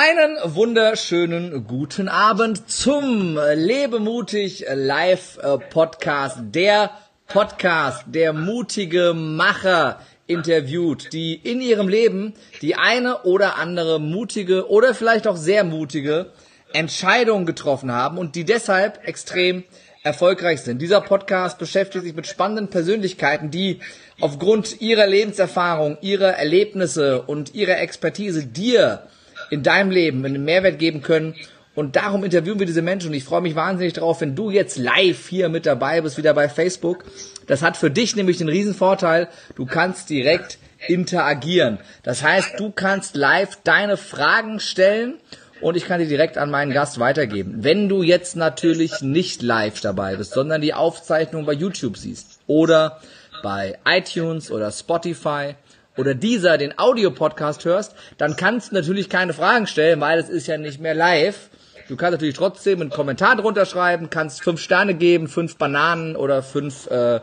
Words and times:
Einen 0.00 0.38
wunderschönen 0.54 1.66
guten 1.66 2.06
Abend 2.06 2.70
zum 2.70 3.36
Lebemutig 3.36 4.64
Live 4.72 5.40
Podcast. 5.70 6.38
Der 6.40 6.92
Podcast, 7.26 8.04
der 8.06 8.32
mutige 8.32 9.12
Macher 9.12 10.00
interviewt, 10.28 11.12
die 11.12 11.34
in 11.34 11.60
ihrem 11.60 11.88
Leben 11.88 12.34
die 12.62 12.76
eine 12.76 13.24
oder 13.24 13.56
andere 13.56 13.98
mutige 13.98 14.70
oder 14.70 14.94
vielleicht 14.94 15.26
auch 15.26 15.34
sehr 15.34 15.64
mutige 15.64 16.30
Entscheidung 16.72 17.44
getroffen 17.44 17.90
haben 17.90 18.18
und 18.18 18.36
die 18.36 18.44
deshalb 18.44 19.04
extrem 19.04 19.64
erfolgreich 20.04 20.60
sind. 20.60 20.80
Dieser 20.80 21.00
Podcast 21.00 21.58
beschäftigt 21.58 22.04
sich 22.04 22.14
mit 22.14 22.28
spannenden 22.28 22.68
Persönlichkeiten, 22.68 23.50
die 23.50 23.80
aufgrund 24.20 24.80
ihrer 24.80 25.08
Lebenserfahrung, 25.08 25.98
ihrer 26.02 26.34
Erlebnisse 26.34 27.22
und 27.22 27.56
ihrer 27.56 27.80
Expertise 27.80 28.46
dir 28.46 29.08
in 29.50 29.62
deinem 29.62 29.90
Leben 29.90 30.24
einen 30.24 30.44
Mehrwert 30.44 30.78
geben 30.78 31.02
können. 31.02 31.34
Und 31.74 31.94
darum 31.96 32.24
interviewen 32.24 32.58
wir 32.58 32.66
diese 32.66 32.82
Menschen. 32.82 33.10
Und 33.10 33.14
ich 33.14 33.24
freue 33.24 33.40
mich 33.40 33.54
wahnsinnig 33.54 33.92
darauf, 33.92 34.20
wenn 34.20 34.34
du 34.34 34.50
jetzt 34.50 34.78
live 34.78 35.28
hier 35.28 35.48
mit 35.48 35.64
dabei 35.64 36.00
bist, 36.00 36.18
wieder 36.18 36.34
bei 36.34 36.48
Facebook. 36.48 37.04
Das 37.46 37.62
hat 37.62 37.76
für 37.76 37.90
dich 37.90 38.16
nämlich 38.16 38.38
den 38.38 38.48
riesen 38.48 38.74
Vorteil, 38.74 39.28
du 39.54 39.64
kannst 39.64 40.10
direkt 40.10 40.58
interagieren. 40.86 41.78
Das 42.02 42.22
heißt, 42.22 42.58
du 42.58 42.70
kannst 42.70 43.16
live 43.16 43.58
deine 43.64 43.96
Fragen 43.96 44.60
stellen 44.60 45.14
und 45.60 45.76
ich 45.76 45.86
kann 45.86 46.00
die 46.00 46.06
direkt 46.06 46.38
an 46.38 46.50
meinen 46.50 46.72
Gast 46.72 46.98
weitergeben. 47.00 47.64
Wenn 47.64 47.88
du 47.88 48.02
jetzt 48.02 48.36
natürlich 48.36 49.00
nicht 49.00 49.42
live 49.42 49.80
dabei 49.80 50.16
bist, 50.16 50.32
sondern 50.32 50.60
die 50.60 50.74
Aufzeichnung 50.74 51.46
bei 51.46 51.52
YouTube 51.52 51.96
siehst 51.96 52.38
oder 52.46 53.00
bei 53.42 53.78
iTunes 53.84 54.50
oder 54.50 54.70
Spotify 54.70 55.54
oder 55.98 56.14
dieser 56.14 56.56
den 56.56 56.78
Audio-Podcast 56.78 57.64
hörst, 57.64 57.94
dann 58.16 58.36
kannst 58.36 58.70
du 58.70 58.76
natürlich 58.76 59.10
keine 59.10 59.34
Fragen 59.34 59.66
stellen, 59.66 60.00
weil 60.00 60.18
es 60.18 60.28
ist 60.28 60.46
ja 60.46 60.56
nicht 60.56 60.80
mehr 60.80 60.94
live. 60.94 61.50
Du 61.88 61.96
kannst 61.96 62.12
natürlich 62.12 62.36
trotzdem 62.36 62.80
einen 62.80 62.90
Kommentar 62.90 63.36
drunter 63.36 63.66
schreiben, 63.66 64.10
kannst 64.10 64.42
fünf 64.42 64.60
Sterne 64.60 64.94
geben, 64.94 65.28
fünf 65.28 65.56
Bananen 65.56 66.16
oder 66.16 66.42
fünf 66.42 66.86
äh, 66.90 67.20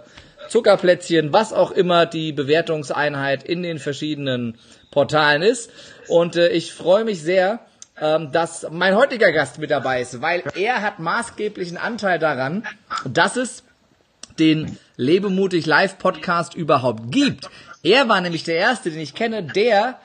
Zuckerplätzchen, 0.49 1.33
was 1.33 1.53
auch 1.53 1.71
immer 1.71 2.05
die 2.05 2.31
Bewertungseinheit 2.31 3.43
in 3.43 3.63
den 3.63 3.79
verschiedenen 3.79 4.57
Portalen 4.91 5.41
ist. 5.41 5.71
Und 6.07 6.35
äh, 6.35 6.49
ich 6.49 6.73
freue 6.73 7.03
mich 7.03 7.21
sehr, 7.21 7.59
ähm, 7.99 8.31
dass 8.31 8.67
mein 8.71 8.95
heutiger 8.95 9.31
Gast 9.31 9.59
mit 9.59 9.71
dabei 9.71 10.01
ist, 10.01 10.21
weil 10.21 10.43
er 10.55 10.81
hat 10.81 10.99
maßgeblichen 10.99 11.77
Anteil 11.77 12.19
daran, 12.19 12.65
dass 13.05 13.37
es 13.37 13.63
den 14.39 14.77
Lebemutig 14.97 15.65
Live 15.65 15.97
Podcast 15.97 16.55
überhaupt 16.55 17.11
gibt. 17.11 17.49
Er 17.85 18.09
war 18.09 18.19
nämlich 18.19 18.43
der 18.43 18.55
erste, 18.55 18.89
den 18.89 18.99
ich 18.99 19.13
kenne, 19.13 19.43
der 19.43 19.99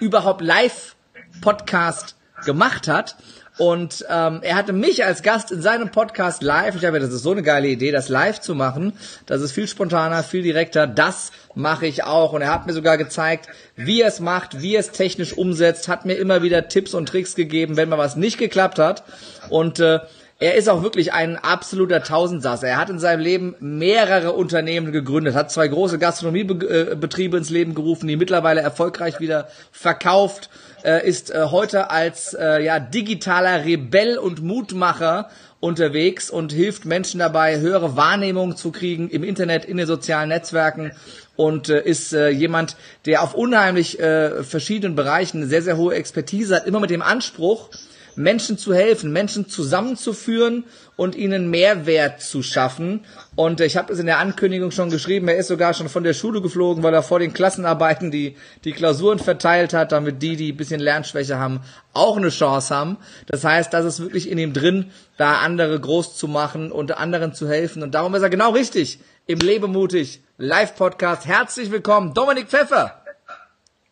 überhaupt 0.00 0.42
Live 0.42 0.96
Podcast 1.40 2.14
gemacht 2.44 2.88
hat. 2.88 3.16
Und 3.56 4.04
ähm, 4.10 4.40
er 4.42 4.54
hatte 4.54 4.74
mich 4.74 5.02
als 5.02 5.22
Gast 5.22 5.50
in 5.50 5.62
seinem 5.62 5.90
Podcast 5.90 6.42
live. 6.42 6.76
Ich 6.76 6.84
habe 6.84 7.00
das 7.00 7.10
ist 7.10 7.22
so 7.22 7.32
eine 7.32 7.42
geile 7.42 7.68
Idee, 7.68 7.90
das 7.90 8.10
live 8.10 8.40
zu 8.40 8.54
machen. 8.54 8.92
Das 9.24 9.40
ist 9.40 9.52
viel 9.52 9.66
spontaner, 9.66 10.22
viel 10.22 10.42
direkter. 10.42 10.86
Das 10.86 11.32
mache 11.54 11.86
ich 11.86 12.04
auch. 12.04 12.34
Und 12.34 12.42
er 12.42 12.52
hat 12.52 12.66
mir 12.66 12.74
sogar 12.74 12.98
gezeigt, 12.98 13.48
wie 13.76 14.02
er 14.02 14.08
es 14.08 14.20
macht, 14.20 14.60
wie 14.60 14.74
er 14.74 14.80
es 14.80 14.90
technisch 14.90 15.32
umsetzt, 15.32 15.88
hat 15.88 16.04
mir 16.04 16.14
immer 16.14 16.42
wieder 16.42 16.68
Tipps 16.68 16.92
und 16.92 17.08
Tricks 17.08 17.34
gegeben, 17.34 17.78
wenn 17.78 17.88
mal 17.88 17.96
was 17.96 18.14
nicht 18.14 18.36
geklappt 18.36 18.78
hat. 18.78 19.04
Und 19.48 19.80
äh, 19.80 20.00
er 20.38 20.54
ist 20.54 20.68
auch 20.68 20.82
wirklich 20.82 21.12
ein 21.12 21.36
absoluter 21.36 22.02
Tausendsasser. 22.02 22.66
Er 22.66 22.76
hat 22.76 22.90
in 22.90 22.98
seinem 22.98 23.20
Leben 23.20 23.54
mehrere 23.60 24.32
Unternehmen 24.32 24.90
gegründet, 24.90 25.34
hat 25.34 25.52
zwei 25.52 25.68
große 25.68 25.98
Gastronomiebetriebe 25.98 27.36
ins 27.36 27.50
Leben 27.50 27.74
gerufen, 27.74 28.08
die 28.08 28.16
mittlerweile 28.16 28.60
erfolgreich 28.60 29.20
wieder 29.20 29.48
verkauft, 29.70 30.50
äh, 30.84 31.06
ist 31.06 31.30
äh, 31.30 31.46
heute 31.50 31.90
als 31.90 32.34
äh, 32.34 32.62
ja, 32.62 32.80
digitaler 32.80 33.64
Rebell 33.64 34.18
und 34.18 34.42
Mutmacher 34.42 35.28
unterwegs 35.60 36.28
und 36.28 36.52
hilft 36.52 36.86
Menschen 36.86 37.20
dabei, 37.20 37.60
höhere 37.60 37.96
Wahrnehmung 37.96 38.56
zu 38.56 38.72
kriegen 38.72 39.08
im 39.08 39.22
Internet, 39.22 39.64
in 39.64 39.76
den 39.76 39.86
sozialen 39.86 40.28
Netzwerken 40.28 40.90
und 41.36 41.68
äh, 41.68 41.82
ist 41.82 42.12
äh, 42.12 42.30
jemand, 42.30 42.76
der 43.06 43.22
auf 43.22 43.34
unheimlich 43.34 44.00
äh, 44.00 44.42
verschiedenen 44.42 44.96
Bereichen 44.96 45.38
eine 45.38 45.46
sehr, 45.46 45.62
sehr 45.62 45.76
hohe 45.76 45.94
Expertise 45.94 46.56
hat, 46.56 46.66
immer 46.66 46.80
mit 46.80 46.90
dem 46.90 47.00
Anspruch, 47.02 47.70
Menschen 48.16 48.58
zu 48.58 48.74
helfen, 48.74 49.12
Menschen 49.12 49.48
zusammenzuführen 49.48 50.64
und 50.96 51.14
ihnen 51.14 51.50
Mehrwert 51.50 52.20
zu 52.20 52.42
schaffen. 52.42 53.04
Und 53.34 53.60
ich 53.60 53.76
habe 53.76 53.92
es 53.92 53.98
in 53.98 54.06
der 54.06 54.18
Ankündigung 54.18 54.70
schon 54.70 54.90
geschrieben, 54.90 55.28
er 55.28 55.36
ist 55.36 55.48
sogar 55.48 55.74
schon 55.74 55.88
von 55.88 56.04
der 56.04 56.14
Schule 56.14 56.42
geflogen, 56.42 56.82
weil 56.82 56.94
er 56.94 57.02
vor 57.02 57.18
den 57.18 57.32
Klassenarbeiten 57.32 58.10
die, 58.10 58.36
die 58.64 58.72
Klausuren 58.72 59.18
verteilt 59.18 59.72
hat, 59.72 59.92
damit 59.92 60.22
die, 60.22 60.36
die 60.36 60.52
ein 60.52 60.56
bisschen 60.56 60.80
Lernschwäche 60.80 61.38
haben, 61.38 61.60
auch 61.92 62.16
eine 62.16 62.28
Chance 62.30 62.74
haben. 62.74 62.96
Das 63.26 63.44
heißt, 63.44 63.72
das 63.72 63.84
ist 63.84 64.00
wirklich 64.00 64.30
in 64.30 64.38
ihm 64.38 64.52
drin, 64.52 64.90
da 65.16 65.38
andere 65.38 65.78
groß 65.80 66.16
zu 66.16 66.28
machen 66.28 66.72
und 66.72 66.96
anderen 66.96 67.34
zu 67.34 67.48
helfen. 67.48 67.82
Und 67.82 67.94
darum 67.94 68.14
ist 68.14 68.22
er 68.22 68.30
genau 68.30 68.50
richtig 68.50 69.00
im 69.26 69.38
Lebemutig 69.38 70.22
Live-Podcast. 70.38 71.26
Herzlich 71.26 71.70
willkommen, 71.70 72.14
Dominik 72.14 72.48
Pfeffer. 72.48 73.01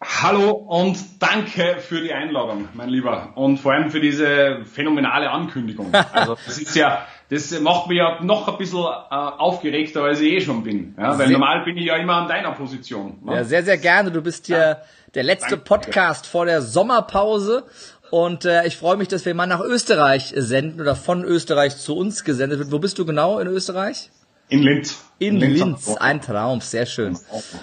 Hallo 0.02 0.52
und 0.52 0.96
danke 1.18 1.76
für 1.78 2.00
die 2.00 2.14
Einladung, 2.14 2.68
mein 2.72 2.88
Lieber. 2.88 3.32
Und 3.34 3.58
vor 3.58 3.74
allem 3.74 3.90
für 3.90 4.00
diese 4.00 4.64
phänomenale 4.64 5.30
Ankündigung. 5.30 5.92
Also 6.12 6.36
das 6.46 6.58
ist 6.58 6.74
ja, 6.74 7.06
das 7.28 7.58
macht 7.60 7.88
mich 7.88 7.98
ja 7.98 8.22
noch 8.22 8.48
ein 8.48 8.56
bisschen 8.56 8.78
äh, 8.78 9.14
aufgeregter, 9.14 10.02
als 10.02 10.20
ich 10.20 10.32
eh 10.32 10.40
schon 10.40 10.62
bin. 10.62 10.94
Ja, 10.98 11.18
weil 11.18 11.28
sehr, 11.28 11.30
normal 11.30 11.64
bin 11.64 11.76
ich 11.76 11.84
ja 11.84 11.96
immer 11.96 12.14
an 12.14 12.28
deiner 12.28 12.52
Position. 12.52 13.18
Ne? 13.22 13.36
Ja, 13.36 13.44
sehr, 13.44 13.62
sehr 13.62 13.76
gerne. 13.76 14.10
Du 14.10 14.22
bist 14.22 14.48
ja 14.48 14.78
der 15.14 15.22
letzte 15.22 15.50
danke. 15.50 15.64
Podcast 15.64 16.26
vor 16.26 16.46
der 16.46 16.62
Sommerpause. 16.62 17.64
Und 18.10 18.46
äh, 18.46 18.66
ich 18.66 18.78
freue 18.78 18.96
mich, 18.96 19.08
dass 19.08 19.26
wir 19.26 19.34
mal 19.34 19.46
nach 19.46 19.60
Österreich 19.60 20.32
senden 20.34 20.80
oder 20.80 20.96
von 20.96 21.24
Österreich 21.24 21.76
zu 21.76 21.94
uns 21.94 22.24
gesendet 22.24 22.58
wird. 22.58 22.72
Wo 22.72 22.78
bist 22.78 22.98
du 22.98 23.04
genau 23.04 23.38
in 23.38 23.48
Österreich? 23.48 24.10
In 24.50 24.62
Linz. 24.62 24.98
In 25.20 25.36
Linz, 25.36 25.60
Linz. 25.60 25.96
ein 25.98 26.20
Traum, 26.20 26.60
sehr 26.60 26.86
schön. 26.86 27.16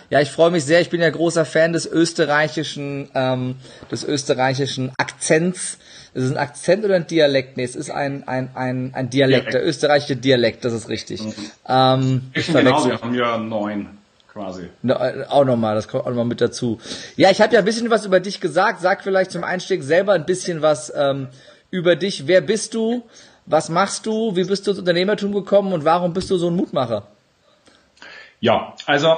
Ja, 0.10 0.22
ich 0.22 0.30
freue 0.30 0.52
mich 0.52 0.64
sehr. 0.64 0.80
Ich 0.80 0.90
bin 0.90 1.02
ja 1.02 1.10
großer 1.10 1.44
Fan 1.44 1.74
des 1.74 1.86
österreichischen, 1.86 3.10
ähm, 3.14 3.56
des 3.92 4.04
österreichischen 4.04 4.92
Akzents. 4.98 5.80
Ist 6.14 6.24
es 6.24 6.32
ein 6.32 6.38
Akzent 6.38 6.86
oder 6.86 6.96
ein 6.96 7.08
Dialekt? 7.08 7.58
Nee, 7.58 7.64
es 7.64 7.76
ist 7.76 7.90
ein, 7.90 8.28
ein, 8.28 8.50
ein, 8.56 8.92
ein 8.94 9.10
Dialekt, 9.10 9.48
Dialekt. 9.48 9.54
der 9.54 9.66
österreichische 9.66 10.16
Dialekt, 10.16 10.66
das 10.66 10.74
ist 10.74 10.88
richtig. 10.88 11.24
Mhm. 11.24 11.34
Ähm, 11.68 12.22
ich 12.34 12.48
genau, 12.48 12.86
wir 12.86 13.02
haben 13.02 13.14
ja 13.14 13.38
neun 13.38 13.90
quasi. 14.32 14.70
Äh, 14.88 15.26
auch 15.28 15.44
nochmal, 15.44 15.76
das 15.76 15.88
kommt 15.88 16.04
auch 16.06 16.10
nochmal 16.10 16.26
mit 16.26 16.42
dazu. 16.42 16.80
Ja, 17.16 17.32
ich 17.32 17.42
habe 17.42 17.54
ja 17.54 17.60
ein 17.60 17.66
bisschen 17.66 17.90
was 17.90 18.06
über 18.06 18.20
dich 18.20 18.40
gesagt. 18.40 18.82
Sag 18.82 19.04
vielleicht 19.04 19.32
zum 19.32 19.44
Einstieg 19.44 19.84
selber 19.84 20.14
ein 20.14 20.26
bisschen 20.26 20.62
was 20.62 20.94
ähm, 20.96 21.28
über 21.72 21.96
dich. 21.96 22.28
Wer 22.28 22.42
bist 22.42 22.74
du? 22.74 23.04
Was 23.48 23.70
machst 23.70 24.06
du? 24.06 24.36
Wie 24.36 24.44
bist 24.44 24.68
du 24.68 24.72
ins 24.72 24.80
Unternehmertum 24.80 25.32
gekommen 25.32 25.72
und 25.72 25.86
warum 25.86 26.14
bist 26.14 26.30
du 26.30 26.38
so 26.38 26.50
ein 26.50 26.56
Mutmacher? 26.56 27.08
Ja, 28.42 28.76
also 28.86 29.16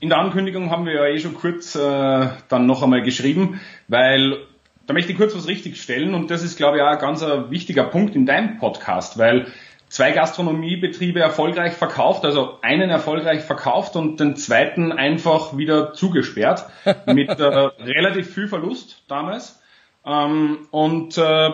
in 0.00 0.08
der 0.08 0.18
Ankündigung 0.18 0.70
haben 0.70 0.86
wir 0.86 0.94
ja 0.94 1.04
eh 1.06 1.18
schon 1.18 1.34
kurz 1.34 1.74
äh, 1.74 2.28
dann 2.48 2.66
noch 2.66 2.82
einmal 2.82 3.02
geschrieben, 3.02 3.60
weil 3.86 4.38
da 4.86 4.94
möchte 4.94 5.12
ich 5.12 5.18
kurz 5.18 5.36
was 5.36 5.46
richtig 5.46 5.80
stellen 5.80 6.14
und 6.14 6.30
das 6.30 6.42
ist, 6.42 6.56
glaube 6.56 6.78
ich, 6.78 6.82
auch 6.82 6.88
ein 6.88 6.98
ganz 6.98 7.22
ein 7.22 7.50
wichtiger 7.50 7.84
Punkt 7.84 8.16
in 8.16 8.24
deinem 8.24 8.58
Podcast, 8.58 9.18
weil 9.18 9.46
zwei 9.88 10.12
Gastronomiebetriebe 10.12 11.20
erfolgreich 11.20 11.74
verkauft, 11.74 12.24
also 12.24 12.58
einen 12.62 12.88
erfolgreich 12.88 13.42
verkauft 13.42 13.94
und 13.94 14.20
den 14.20 14.36
zweiten 14.36 14.90
einfach 14.90 15.56
wieder 15.58 15.92
zugesperrt 15.92 16.64
mit 17.06 17.28
äh, 17.28 17.44
relativ 17.44 18.32
viel 18.32 18.48
Verlust 18.48 19.02
damals. 19.06 19.60
Ähm, 20.06 20.66
und 20.70 21.18
äh, 21.18 21.50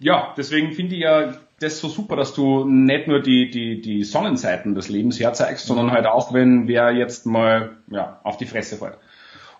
ja, 0.00 0.34
deswegen 0.36 0.72
finde 0.72 0.94
ich 0.94 1.02
ja 1.02 1.34
das 1.60 1.78
so 1.78 1.88
super, 1.88 2.16
dass 2.16 2.34
du 2.34 2.64
nicht 2.64 3.08
nur 3.08 3.20
die, 3.20 3.50
die, 3.50 3.80
die 3.80 4.04
Sonnenseiten 4.04 4.74
des 4.74 4.88
Lebens 4.88 5.18
herzeigst, 5.18 5.66
sondern 5.66 5.92
halt 5.92 6.06
auch, 6.06 6.32
wenn 6.32 6.68
wer 6.68 6.92
jetzt 6.92 7.26
mal 7.26 7.76
ja, 7.90 8.20
auf 8.24 8.36
die 8.36 8.46
Fresse 8.46 8.76
fällt. 8.76 8.98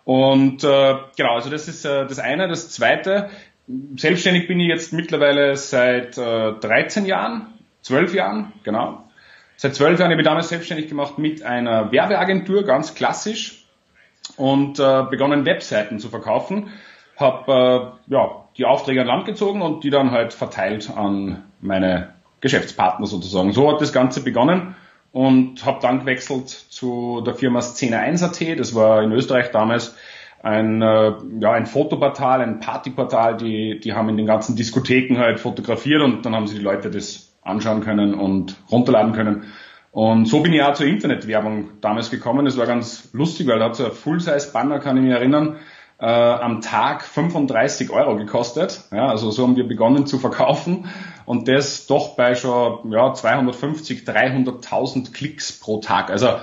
Und 0.05 0.63
äh, 0.65 0.95
genau, 1.17 1.35
also 1.35 1.51
das 1.51 1.69
ist 1.69 1.85
äh, 1.85 2.07
das 2.07 2.19
eine. 2.19 2.49
Das 2.49 2.71
zweite, 2.71 3.31
selbstständig 3.97 4.47
bin 4.47 4.61
ich 4.61 4.69
jetzt 4.69 4.93
mittlerweile 4.93 5.57
seit 5.57 6.19
äh, 6.19 6.53
13 6.53 7.07
Jahren, 7.07 7.47
12 7.83 8.15
Jahren, 8.15 8.53
genau. 8.65 9.09
Seit 9.57 9.75
12 9.75 10.01
Jahren 10.01 10.11
habe 10.11 10.21
ich 10.21 10.27
damals 10.27 10.49
selbstständig 10.49 10.89
gemacht 10.89 11.19
mit 11.19 11.43
einer 11.43 11.91
Werbeagentur, 11.91 12.65
ganz 12.65 12.95
klassisch, 12.95 13.65
und 14.37 14.79
äh, 14.79 15.05
begonnen 15.09 15.47
Webseiten 15.47 15.99
zu 15.99 16.09
verkaufen. 16.09 16.71
Hab 17.17 17.49
äh, 17.49 17.81
ja, 18.09 18.45
die 18.57 18.65
Aufträge 18.65 19.01
an 19.01 19.07
Land 19.07 19.25
gezogen 19.25 19.63
und 19.63 19.85
die 19.85 19.91
dann 19.91 20.11
halt 20.11 20.33
verteilt 20.33 20.91
an 20.95 21.45
meine 21.61 22.11
Geschäftspartner 22.41 23.07
sozusagen. 23.07 23.53
So 23.53 23.71
hat 23.71 23.81
das 23.81 23.93
Ganze 23.93 24.23
begonnen 24.23 24.75
und 25.13 25.65
habe 25.65 25.79
dann 25.81 26.01
gewechselt 26.01 26.49
zu 26.49 27.23
der 27.25 27.35
Firma 27.35 27.63
Szene 27.63 28.01
1.at. 28.01 28.59
Das 28.59 28.75
war 28.75 29.03
in 29.03 29.13
Österreich 29.13 29.51
damals 29.51 29.97
ein, 30.43 30.83
äh, 30.83 31.13
ja, 31.41 31.53
ein 31.53 31.67
Fotoportal, 31.67 32.43
ein 32.43 32.61
Partyportal. 32.61 33.37
Die, 33.37 33.81
die 33.81 33.95
haben 33.95 34.09
in 34.09 34.17
den 34.17 34.27
ganzen 34.27 34.57
Diskotheken 34.57 35.19
halt 35.19 35.41
fotografiert 35.41 36.03
und 36.03 36.27
dann 36.27 36.35
haben 36.35 36.47
sie 36.47 36.57
die 36.57 36.63
Leute 36.63 36.91
das 36.91 37.33
anschauen 37.43 37.81
können 37.81 38.15
und 38.15 38.57
runterladen 38.71 39.13
können. 39.13 39.45
Und 39.91 40.27
so 40.27 40.43
bin 40.43 40.53
ich 40.53 40.63
auch 40.63 40.75
zur 40.75 40.87
Internetwerbung 40.87 41.81
damals 41.81 42.11
gekommen. 42.11 42.45
Das 42.45 42.59
war 42.59 42.67
ganz 42.67 43.11
lustig, 43.13 43.47
weil 43.47 43.61
da 43.61 43.67
hat 43.67 43.77
so 43.77 43.85
ein 43.87 43.93
Full-Size-Banner, 43.93 44.81
kann 44.81 44.97
ich 44.97 45.05
mich 45.05 45.13
erinnern, 45.13 45.57
äh, 45.99 46.07
am 46.07 46.61
Tag 46.61 47.05
35 47.05 47.91
Euro 47.91 48.17
gekostet. 48.17 48.85
Ja, 48.91 49.09
also 49.09 49.31
so 49.31 49.45
haben 49.45 49.57
wir 49.57 49.67
begonnen 49.67 50.07
zu 50.07 50.19
verkaufen 50.19 50.87
und 51.27 51.49
das 51.49 51.87
doch 51.87 52.17
bei 52.17 52.35
schon 52.35 52.91
ja, 52.91 53.13
250, 53.13 54.03
300.000 54.03 55.13
Klicks 55.13 55.53
pro 55.53 55.79
Tag. 55.79 56.11
Also 56.11 56.37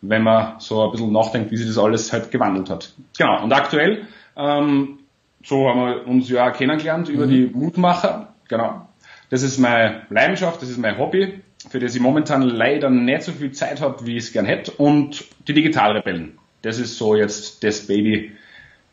wenn 0.00 0.22
man 0.22 0.54
so 0.58 0.84
ein 0.84 0.90
bisschen 0.90 1.12
nachdenkt, 1.12 1.50
wie 1.50 1.56
sich 1.56 1.66
das 1.66 1.78
alles 1.78 2.12
halt 2.12 2.30
gewandelt 2.30 2.70
hat. 2.70 2.92
Genau, 3.16 3.42
und 3.42 3.52
aktuell, 3.52 4.06
ähm, 4.36 4.98
so 5.44 5.68
haben 5.68 5.80
wir 5.80 6.06
uns 6.06 6.28
ja 6.28 6.50
kennengelernt 6.50 7.08
über 7.08 7.26
mhm. 7.26 7.30
die 7.30 7.50
Mutmacher. 7.52 8.34
Genau. 8.48 8.88
Das 9.30 9.42
ist 9.42 9.58
meine 9.58 10.02
Leidenschaft, 10.10 10.60
das 10.60 10.68
ist 10.68 10.78
mein 10.78 10.98
Hobby, 10.98 11.40
für 11.70 11.78
das 11.78 11.94
ich 11.94 12.00
momentan 12.00 12.42
leider 12.42 12.90
nicht 12.90 13.22
so 13.22 13.32
viel 13.32 13.52
Zeit 13.52 13.80
habe, 13.80 14.04
wie 14.04 14.16
ich 14.16 14.24
es 14.24 14.32
gern 14.32 14.44
hätte. 14.44 14.72
Und 14.72 15.24
die 15.48 15.54
Digitalrebellen. 15.54 16.38
Das 16.62 16.78
ist 16.78 16.98
so 16.98 17.16
jetzt 17.16 17.64
das 17.64 17.86
Baby, 17.86 18.32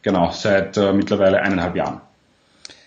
genau, 0.02 0.32
seit 0.32 0.78
äh, 0.78 0.94
mittlerweile 0.94 1.42
eineinhalb 1.42 1.76
Jahren. 1.76 2.02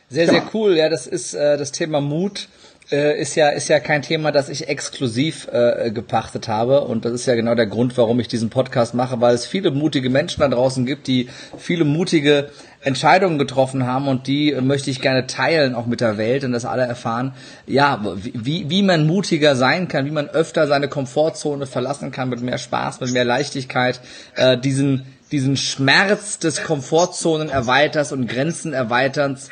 Sehr, 0.08 0.26
genau. 0.26 0.40
sehr 0.40 0.50
cool. 0.54 0.76
Ja, 0.76 0.88
das 0.88 1.06
ist 1.06 1.34
äh, 1.34 1.56
das 1.56 1.72
Thema 1.72 2.00
Mut 2.00 2.48
äh, 2.92 3.20
ist 3.20 3.34
ja 3.34 3.48
ist 3.48 3.68
ja 3.68 3.80
kein 3.80 4.02
Thema, 4.02 4.30
das 4.32 4.48
ich 4.48 4.68
exklusiv 4.68 5.48
äh, 5.50 5.90
gepachtet 5.90 6.48
habe 6.48 6.82
und 6.82 7.04
das 7.04 7.12
ist 7.12 7.26
ja 7.26 7.34
genau 7.34 7.54
der 7.54 7.66
Grund, 7.66 7.96
warum 7.96 8.20
ich 8.20 8.28
diesen 8.28 8.50
Podcast 8.50 8.94
mache, 8.94 9.20
weil 9.20 9.34
es 9.34 9.46
viele 9.46 9.70
mutige 9.70 10.10
Menschen 10.10 10.40
da 10.40 10.48
draußen 10.48 10.84
gibt, 10.84 11.06
die 11.06 11.28
viele 11.56 11.84
mutige 11.84 12.50
Entscheidungen 12.82 13.38
getroffen 13.38 13.86
haben 13.86 14.08
und 14.08 14.26
die 14.26 14.52
möchte 14.60 14.90
ich 14.90 15.00
gerne 15.00 15.26
teilen 15.26 15.74
auch 15.74 15.86
mit 15.86 16.00
der 16.00 16.18
Welt 16.18 16.44
und 16.44 16.52
dass 16.52 16.64
alle 16.64 16.82
erfahren, 16.82 17.32
ja, 17.66 18.04
wie 18.16 18.68
wie 18.68 18.82
man 18.82 19.06
mutiger 19.06 19.56
sein 19.56 19.88
kann, 19.88 20.04
wie 20.04 20.10
man 20.10 20.28
öfter 20.28 20.66
seine 20.66 20.88
Komfortzone 20.88 21.66
verlassen 21.66 22.10
kann 22.10 22.28
mit 22.28 22.42
mehr 22.42 22.58
Spaß, 22.58 23.00
mit 23.00 23.12
mehr 23.12 23.24
Leichtigkeit, 23.24 24.00
äh, 24.36 24.58
diesen 24.58 25.06
diesen 25.32 25.56
Schmerz 25.56 26.38
des 26.38 26.62
Komfortzonen 26.62 27.48
erweiters 27.48 28.12
und 28.12 28.28
Grenzen 28.28 28.72
erweiterns 28.72 29.48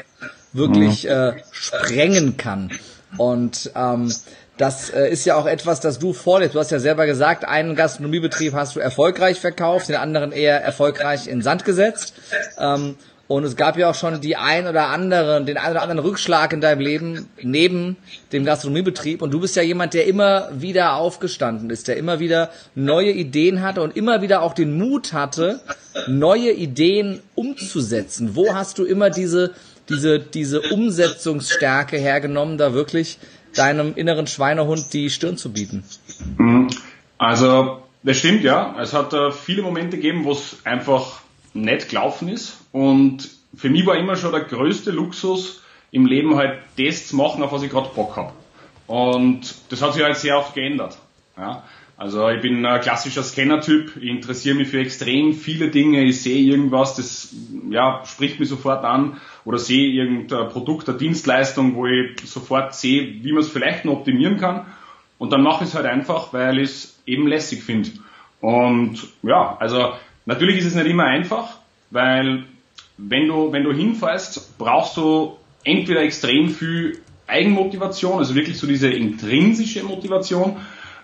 wirklich 0.52 1.04
mhm. 1.04 1.10
äh, 1.10 1.32
sprengen 1.50 2.36
kann. 2.36 2.70
Und 3.16 3.72
ähm, 3.74 4.12
das 4.56 4.90
äh, 4.90 5.08
ist 5.08 5.24
ja 5.24 5.36
auch 5.36 5.46
etwas, 5.46 5.80
das 5.80 5.98
du 5.98 6.12
vorlebst. 6.12 6.54
Du 6.54 6.58
hast 6.58 6.70
ja 6.70 6.78
selber 6.78 7.06
gesagt, 7.06 7.46
einen 7.46 7.74
Gastronomiebetrieb 7.74 8.52
hast 8.52 8.76
du 8.76 8.80
erfolgreich 8.80 9.40
verkauft, 9.40 9.88
den 9.88 9.96
anderen 9.96 10.32
eher 10.32 10.62
erfolgreich 10.62 11.26
in 11.26 11.40
Sand 11.42 11.64
gesetzt. 11.64 12.14
Ähm, 12.58 12.96
und 13.30 13.44
es 13.44 13.54
gab 13.54 13.78
ja 13.78 13.88
auch 13.88 13.94
schon 13.94 14.20
die 14.20 14.34
ein 14.34 14.66
oder 14.66 14.88
anderen, 14.88 15.46
den 15.46 15.56
ein 15.56 15.70
oder 15.70 15.82
anderen 15.82 16.00
Rückschlag 16.00 16.52
in 16.52 16.60
deinem 16.60 16.80
Leben 16.80 17.28
neben 17.40 17.96
dem 18.32 18.44
Gastronomiebetrieb. 18.44 19.22
Und 19.22 19.30
du 19.30 19.38
bist 19.38 19.54
ja 19.54 19.62
jemand, 19.62 19.94
der 19.94 20.08
immer 20.08 20.48
wieder 20.52 20.96
aufgestanden 20.96 21.70
ist, 21.70 21.86
der 21.86 21.96
immer 21.96 22.18
wieder 22.18 22.50
neue 22.74 23.12
Ideen 23.12 23.62
hatte 23.62 23.82
und 23.82 23.96
immer 23.96 24.20
wieder 24.20 24.42
auch 24.42 24.52
den 24.52 24.76
Mut 24.76 25.12
hatte, 25.12 25.60
neue 26.08 26.50
Ideen 26.50 27.20
umzusetzen. 27.36 28.34
Wo 28.34 28.52
hast 28.52 28.78
du 28.78 28.84
immer 28.84 29.10
diese 29.10 29.54
diese, 29.88 30.18
diese 30.18 30.62
Umsetzungsstärke 30.62 31.98
hergenommen, 31.98 32.58
da 32.58 32.74
wirklich 32.74 33.20
deinem 33.54 33.94
inneren 33.94 34.26
Schweinehund 34.26 34.92
die 34.92 35.08
Stirn 35.08 35.36
zu 35.36 35.52
bieten? 35.52 35.84
Mhm. 36.36 36.66
Also, 37.16 37.80
das 38.02 38.16
stimmt, 38.16 38.42
ja. 38.42 38.74
Es 38.80 38.92
hat 38.92 39.12
äh, 39.12 39.30
viele 39.30 39.62
Momente 39.62 39.98
gegeben, 39.98 40.24
wo 40.24 40.32
es 40.32 40.56
einfach 40.64 41.20
nett 41.54 41.88
gelaufen 41.90 42.28
ist. 42.28 42.59
Und 42.72 43.28
für 43.54 43.70
mich 43.70 43.86
war 43.86 43.96
immer 43.96 44.16
schon 44.16 44.32
der 44.32 44.42
größte 44.42 44.90
Luxus 44.90 45.62
im 45.90 46.06
Leben 46.06 46.36
halt 46.36 46.60
das 46.78 47.08
zu 47.08 47.16
machen, 47.16 47.42
auf 47.42 47.52
was 47.52 47.62
ich 47.62 47.70
gerade 47.70 47.90
Bock 47.94 48.16
habe. 48.16 48.32
Und 48.86 49.54
das 49.68 49.82
hat 49.82 49.94
sich 49.94 50.02
halt 50.02 50.16
sehr 50.16 50.38
oft 50.38 50.54
geändert. 50.54 50.98
Ja. 51.36 51.64
Also 52.00 52.30
ich 52.30 52.40
bin 52.40 52.64
ein 52.64 52.80
klassischer 52.80 53.22
Scanner-Typ, 53.22 53.98
ich 53.98 54.08
interessiere 54.08 54.54
mich 54.54 54.68
für 54.68 54.80
extrem 54.80 55.34
viele 55.34 55.68
Dinge, 55.68 56.02
ich 56.02 56.22
sehe 56.22 56.40
irgendwas, 56.40 56.96
das 56.96 57.34
ja, 57.68 58.02
spricht 58.06 58.40
mich 58.40 58.48
sofort 58.48 58.84
an 58.84 59.18
oder 59.44 59.58
sehe 59.58 59.86
irgendein 59.90 60.48
Produkt, 60.48 60.88
eine 60.88 60.96
Dienstleistung, 60.96 61.74
wo 61.74 61.86
ich 61.86 62.18
sofort 62.24 62.74
sehe, 62.74 63.22
wie 63.22 63.32
man 63.32 63.42
es 63.42 63.50
vielleicht 63.50 63.84
noch 63.84 63.92
optimieren 63.92 64.38
kann 64.38 64.64
und 65.18 65.30
dann 65.30 65.42
mache 65.42 65.64
ich 65.64 65.70
es 65.70 65.76
halt 65.76 65.84
einfach, 65.84 66.32
weil 66.32 66.60
ich 66.60 66.70
es 66.70 67.02
eben 67.04 67.26
lässig 67.26 67.62
finde. 67.62 67.90
Und 68.40 69.06
ja, 69.22 69.58
also 69.60 69.92
natürlich 70.24 70.56
ist 70.56 70.66
es 70.66 70.74
nicht 70.76 70.86
immer 70.86 71.04
einfach, 71.04 71.58
weil 71.90 72.44
wenn 73.08 73.28
du, 73.28 73.52
wenn 73.52 73.64
du 73.64 73.72
hinfährst, 73.72 74.58
brauchst 74.58 74.96
du 74.96 75.36
entweder 75.64 76.02
extrem 76.02 76.50
viel 76.50 77.00
Eigenmotivation, 77.26 78.18
also 78.18 78.34
wirklich 78.34 78.58
so 78.58 78.66
diese 78.66 78.88
intrinsische 78.88 79.84
Motivation, 79.84 80.56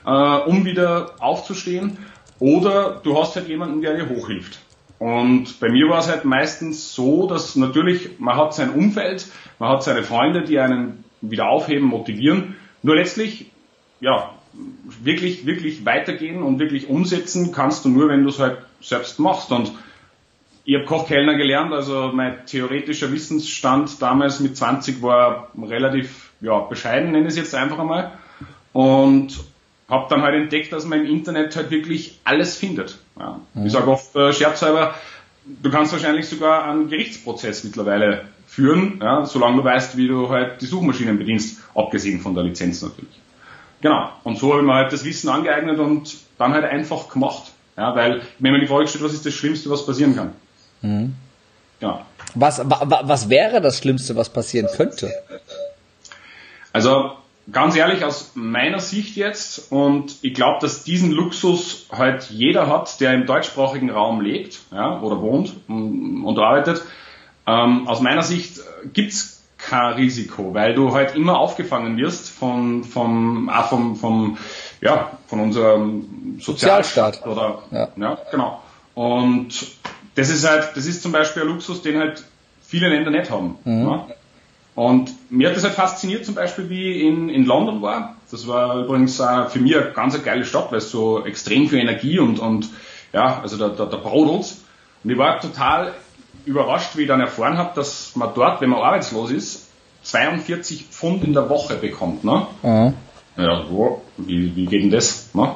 äh, 0.05 0.11
um 0.11 0.65
wieder 0.65 1.15
aufzustehen. 1.21 1.99
Oder 2.39 3.01
du 3.03 3.19
hast 3.19 3.37
halt 3.37 3.49
jemanden, 3.49 3.81
der 3.81 3.97
dir 3.97 4.09
hochhilft. 4.09 4.59
Und 4.99 5.61
bei 5.61 5.69
mir 5.71 5.89
war 5.89 6.01
es 6.01 6.09
halt 6.09 6.25
meistens 6.25 6.95
so, 6.95 7.27
dass 7.27 7.57
natürlich 7.57 8.19
man 8.19 8.37
hat 8.37 8.55
sein 8.55 8.71
Umfeld, 8.71 9.27
man 9.59 9.71
hat 9.71 9.83
seine 9.83 10.03
Freunde, 10.03 10.43
die 10.43 10.59
einen 10.59 11.05
wieder 11.21 11.49
aufheben, 11.49 11.89
motivieren. 11.89 12.57
Nur 12.83 12.97
letztlich, 12.97 13.51
ja, 14.01 14.35
wirklich, 15.03 15.45
wirklich 15.45 15.85
weitergehen 15.85 16.43
und 16.43 16.59
wirklich 16.59 16.89
umsetzen 16.89 17.53
kannst 17.53 17.85
du 17.85 17.91
nur, 17.91 18.09
wenn 18.09 18.23
du 18.23 18.31
es 18.31 18.39
halt 18.39 18.59
selbst 18.81 19.19
machst. 19.19 19.53
Und 19.53 19.73
ich 20.67 20.75
habe 20.75 20.85
Kochkellner 20.85 21.37
gelernt, 21.37 21.73
also 21.73 22.11
mein 22.13 22.45
theoretischer 22.45 23.13
Wissensstand 23.13 24.03
damals 24.03 24.41
mit 24.41 24.57
20 24.57 25.01
war 25.01 25.49
relativ 25.57 26.33
ja, 26.41 26.59
bescheiden, 26.59 27.13
nenne 27.13 27.29
ich 27.29 27.35
es 27.35 27.37
jetzt 27.37 27.55
einfach 27.55 27.79
einmal. 27.79 28.13
Und 28.73 29.39
habe 29.89 30.07
dann 30.11 30.23
halt 30.23 30.35
entdeckt, 30.35 30.73
dass 30.73 30.85
man 30.85 31.05
im 31.05 31.07
Internet 31.07 31.55
halt 31.55 31.71
wirklich 31.71 32.19
alles 32.25 32.57
findet. 32.57 32.99
Ja. 33.17 33.41
Mhm. 33.55 33.67
Ich 33.67 33.73
sage 33.73 33.89
oft 33.89 34.15
äh, 34.17 34.33
scherzhalber, 34.33 34.97
du 35.45 35.71
kannst 35.71 35.93
wahrscheinlich 35.93 36.29
sogar 36.29 36.65
einen 36.65 36.91
Gerichtsprozess 36.91 37.63
mittlerweile 37.63 38.25
führen, 38.49 38.99
ja, 39.01 39.25
solange 39.25 39.59
du 39.59 39.65
weißt, 39.65 39.97
wie 39.97 40.09
du 40.09 40.31
halt 40.31 40.61
die 40.63 40.67
Suchmaschinen 40.67 41.17
bedienst, 41.17 41.61
abgesehen 41.77 42.21
von 42.21 42.35
der 42.35 42.43
Lizenz 42.43 42.83
natürlich. 42.83 43.21
Genau. 43.83 44.11
Und 44.25 44.39
so 44.39 44.51
habe 44.51 44.63
ich 44.63 44.67
mir 44.67 44.75
halt 44.75 44.93
das 44.93 45.05
Wissen 45.05 45.29
angeeignet 45.29 45.79
und 45.79 46.17
dann 46.39 46.55
halt 46.55 46.65
einfach 46.65 47.09
gemacht. 47.09 47.53
Ja, 47.77 47.95
weil, 47.95 48.23
wenn 48.41 48.51
man 48.51 48.61
die 48.61 48.67
Frage 48.67 48.89
stellt, 48.89 49.05
was 49.05 49.13
ist 49.13 49.27
das 49.27 49.35
Schlimmste, 49.35 49.71
was 49.71 49.87
passieren 49.87 50.17
kann? 50.17 50.33
Mhm. 50.87 51.15
Genau. 51.81 52.01
Was, 52.35 52.59
wa, 52.69 53.01
was 53.05 53.29
wäre 53.29 53.61
das 53.61 53.79
Schlimmste, 53.79 54.17
was 54.17 54.31
passieren 54.31 54.69
könnte? 54.75 55.11
Also, 56.73 57.13
ganz 57.51 57.77
ehrlich, 57.77 58.05
aus 58.05 58.33
meiner 58.35 58.81
Sicht 58.81 59.17
jetzt, 59.17 59.71
und 59.73 60.17
ich 60.23 60.35
glaube, 60.35 60.59
dass 60.61 60.85
diesen 60.85 61.11
Luxus 61.11 61.87
halt 61.91 62.31
jeder 62.31 62.69
hat, 62.69 63.01
der 63.01 63.15
im 63.15 63.27
deutschsprachigen 63.27 63.91
Raum 63.91 64.21
lebt 64.21 64.61
ja, 64.73 65.01
oder 65.01 65.21
wohnt 65.21 65.55
und, 65.69 66.25
und 66.25 66.39
arbeitet, 66.39 66.83
ähm, 67.47 67.87
aus 67.89 68.01
meiner 68.01 68.23
Sicht 68.23 68.61
gibt's 68.93 69.45
kein 69.59 69.95
Risiko, 69.95 70.53
weil 70.55 70.75
du 70.75 70.93
halt 70.93 71.15
immer 71.15 71.39
aufgefangen 71.39 71.97
wirst 71.97 72.29
von, 72.29 72.85
vom, 72.85 73.49
auch 73.49 73.69
vom, 73.69 73.97
vom, 73.97 74.39
ja, 74.81 75.13
von 75.27 75.41
unserem 75.41 76.39
Sozialstaat, 76.41 77.17
Sozialstaat. 77.17 77.27
oder 77.27 77.63
ja. 77.71 77.89
ja, 77.97 78.19
genau. 78.31 78.63
Und 78.95 79.67
das 80.17 80.31
ist 80.31 80.49
halt, 80.49 80.71
das 80.75 80.87
ist 80.87 81.03
zum 81.03 81.13
Beispiel 81.13 81.43
ein 81.43 81.49
Luxus, 81.49 81.83
den 81.83 81.99
halt 81.99 82.25
viele 82.67 82.89
Länder 82.89 83.11
nicht 83.11 83.31
haben. 83.31 83.57
Mhm. 83.65 83.87
Ja? 83.87 84.07
Und 84.75 85.11
mir 85.31 85.49
hat 85.49 85.57
das 85.57 85.65
halt 85.65 85.75
fasziniert, 85.75 86.27
zum 86.27 86.35
Beispiel, 86.35 86.69
wie 86.69 86.93
ich 86.93 87.03
in, 87.05 87.29
in 87.29 87.47
London 87.47 87.81
war. 87.81 88.17
Das 88.31 88.47
war 88.47 88.81
übrigens 88.81 89.19
äh, 89.21 89.47
für 89.49 89.59
mich 89.59 89.77
eine 89.77 89.93
ganz 89.93 90.23
geile 90.23 90.45
Stadt, 90.45 90.71
weil 90.71 90.79
es 90.79 90.91
so 90.91 91.25
extrem 91.25 91.69
viel 91.69 91.79
Energie 91.79 92.19
und, 92.19 92.39
und 92.39 92.69
ja, 93.13 93.41
also 93.41 93.57
da, 93.57 93.69
da, 93.69 93.87
da 93.87 93.97
brodelt's. 93.97 94.65
Und 95.03 95.11
ich 95.11 95.17
war 95.17 95.41
total 95.41 95.95
überrascht, 96.45 96.97
wie 96.97 97.03
ich 97.03 97.09
dann 97.09 97.21
erfahren 97.21 97.57
habe, 97.57 97.73
dass 97.75 98.17
man 98.17 98.31
dort, 98.35 98.61
wenn 98.61 98.71
man 98.71 98.81
arbeitslos 98.81 99.31
ist, 99.31 99.69
42 100.03 100.87
Pfund 100.91 101.25
in 101.25 101.33
der 101.33 101.49
Woche 101.49 101.77
bekommt. 101.77 102.25
Ne? 102.25 102.47
Mhm. 102.63 102.95
Ja, 103.37 103.65
wo, 103.71 104.03
wie, 104.17 104.55
wie 104.57 104.67
geht 104.67 104.83
denn 104.83 104.91
das? 104.91 105.35
Ne? 105.35 105.55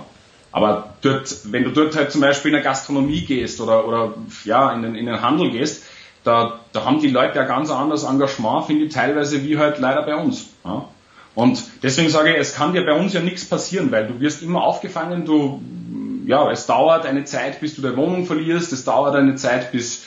Aber 0.52 0.95
dort, 1.02 1.52
wenn 1.52 1.64
du 1.64 1.71
dort 1.71 1.97
halt 1.97 2.11
zum 2.11 2.21
Beispiel 2.21 2.50
in 2.50 2.54
der 2.54 2.64
Gastronomie 2.64 3.25
gehst 3.25 3.61
oder, 3.61 3.87
oder 3.87 4.14
ja, 4.45 4.73
in 4.73 4.83
den, 4.83 4.95
in 4.97 5.07
den 5.07 5.23
Handel 5.23 5.50
gehst, 5.50 5.85
da, 6.25 6.61
da 6.73 6.85
haben 6.85 7.00
die 7.00 7.09
Leute 7.09 7.37
ja 7.37 7.45
ganz 7.45 7.71
anderes 7.71 8.04
Engagement, 8.04 8.66
finde 8.66 8.87
ich, 8.87 8.92
teilweise 8.92 9.42
wie 9.45 9.59
halt 9.59 9.78
leider 9.78 10.02
bei 10.02 10.16
uns. 10.16 10.49
Ja? 10.64 10.88
Und 11.35 11.62
deswegen 11.83 12.11
sage 12.11 12.30
ich, 12.30 12.37
es 12.37 12.54
kann 12.54 12.73
dir 12.73 12.85
bei 12.85 12.92
uns 12.92 13.12
ja 13.12 13.21
nichts 13.21 13.45
passieren, 13.45 13.92
weil 13.92 14.07
du 14.09 14.21
wirst 14.21 14.42
immer 14.42 14.62
aufgefangen, 14.62 15.25
du, 15.25 15.62
ja, 16.26 16.50
es 16.50 16.66
dauert 16.66 17.07
eine 17.07 17.25
Zeit, 17.25 17.61
bis 17.61 17.76
du 17.76 17.83
deine 17.83 17.97
Wohnung 17.97 18.26
verlierst, 18.26 18.73
es 18.73 18.85
dauert 18.85 19.14
eine 19.14 19.37
Zeit, 19.37 19.73
bis, 19.73 20.04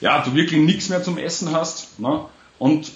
ja, 0.00 0.22
du 0.22 0.34
wirklich 0.34 0.60
nichts 0.60 0.88
mehr 0.88 1.02
zum 1.02 1.18
Essen 1.18 1.52
hast, 1.52 2.00
ne? 2.00 2.24
Und 2.58 2.90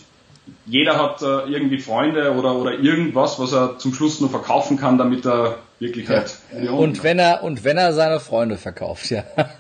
jeder 0.65 0.97
hat 1.01 1.23
äh, 1.23 1.51
irgendwie 1.51 1.79
Freunde 1.79 2.33
oder, 2.35 2.55
oder 2.55 2.79
irgendwas, 2.79 3.39
was 3.39 3.53
er 3.53 3.79
zum 3.79 3.93
Schluss 3.95 4.21
nur 4.21 4.31
verkaufen 4.31 4.77
kann, 4.77 4.97
damit 4.97 5.27
er 5.27 5.59
wirklich 5.79 6.09
halt. 6.09 6.35
Ja. 6.63 6.73
Und 6.73 7.05
wenn 7.05 7.19
er, 7.19 7.43
und 7.43 7.65
wenn 7.65 7.77
er 7.77 7.93
seine 7.93 8.21
Freunde 8.21 8.57
verkauft, 8.57 9.11
ja. 9.11 9.25
ja 9.37 9.51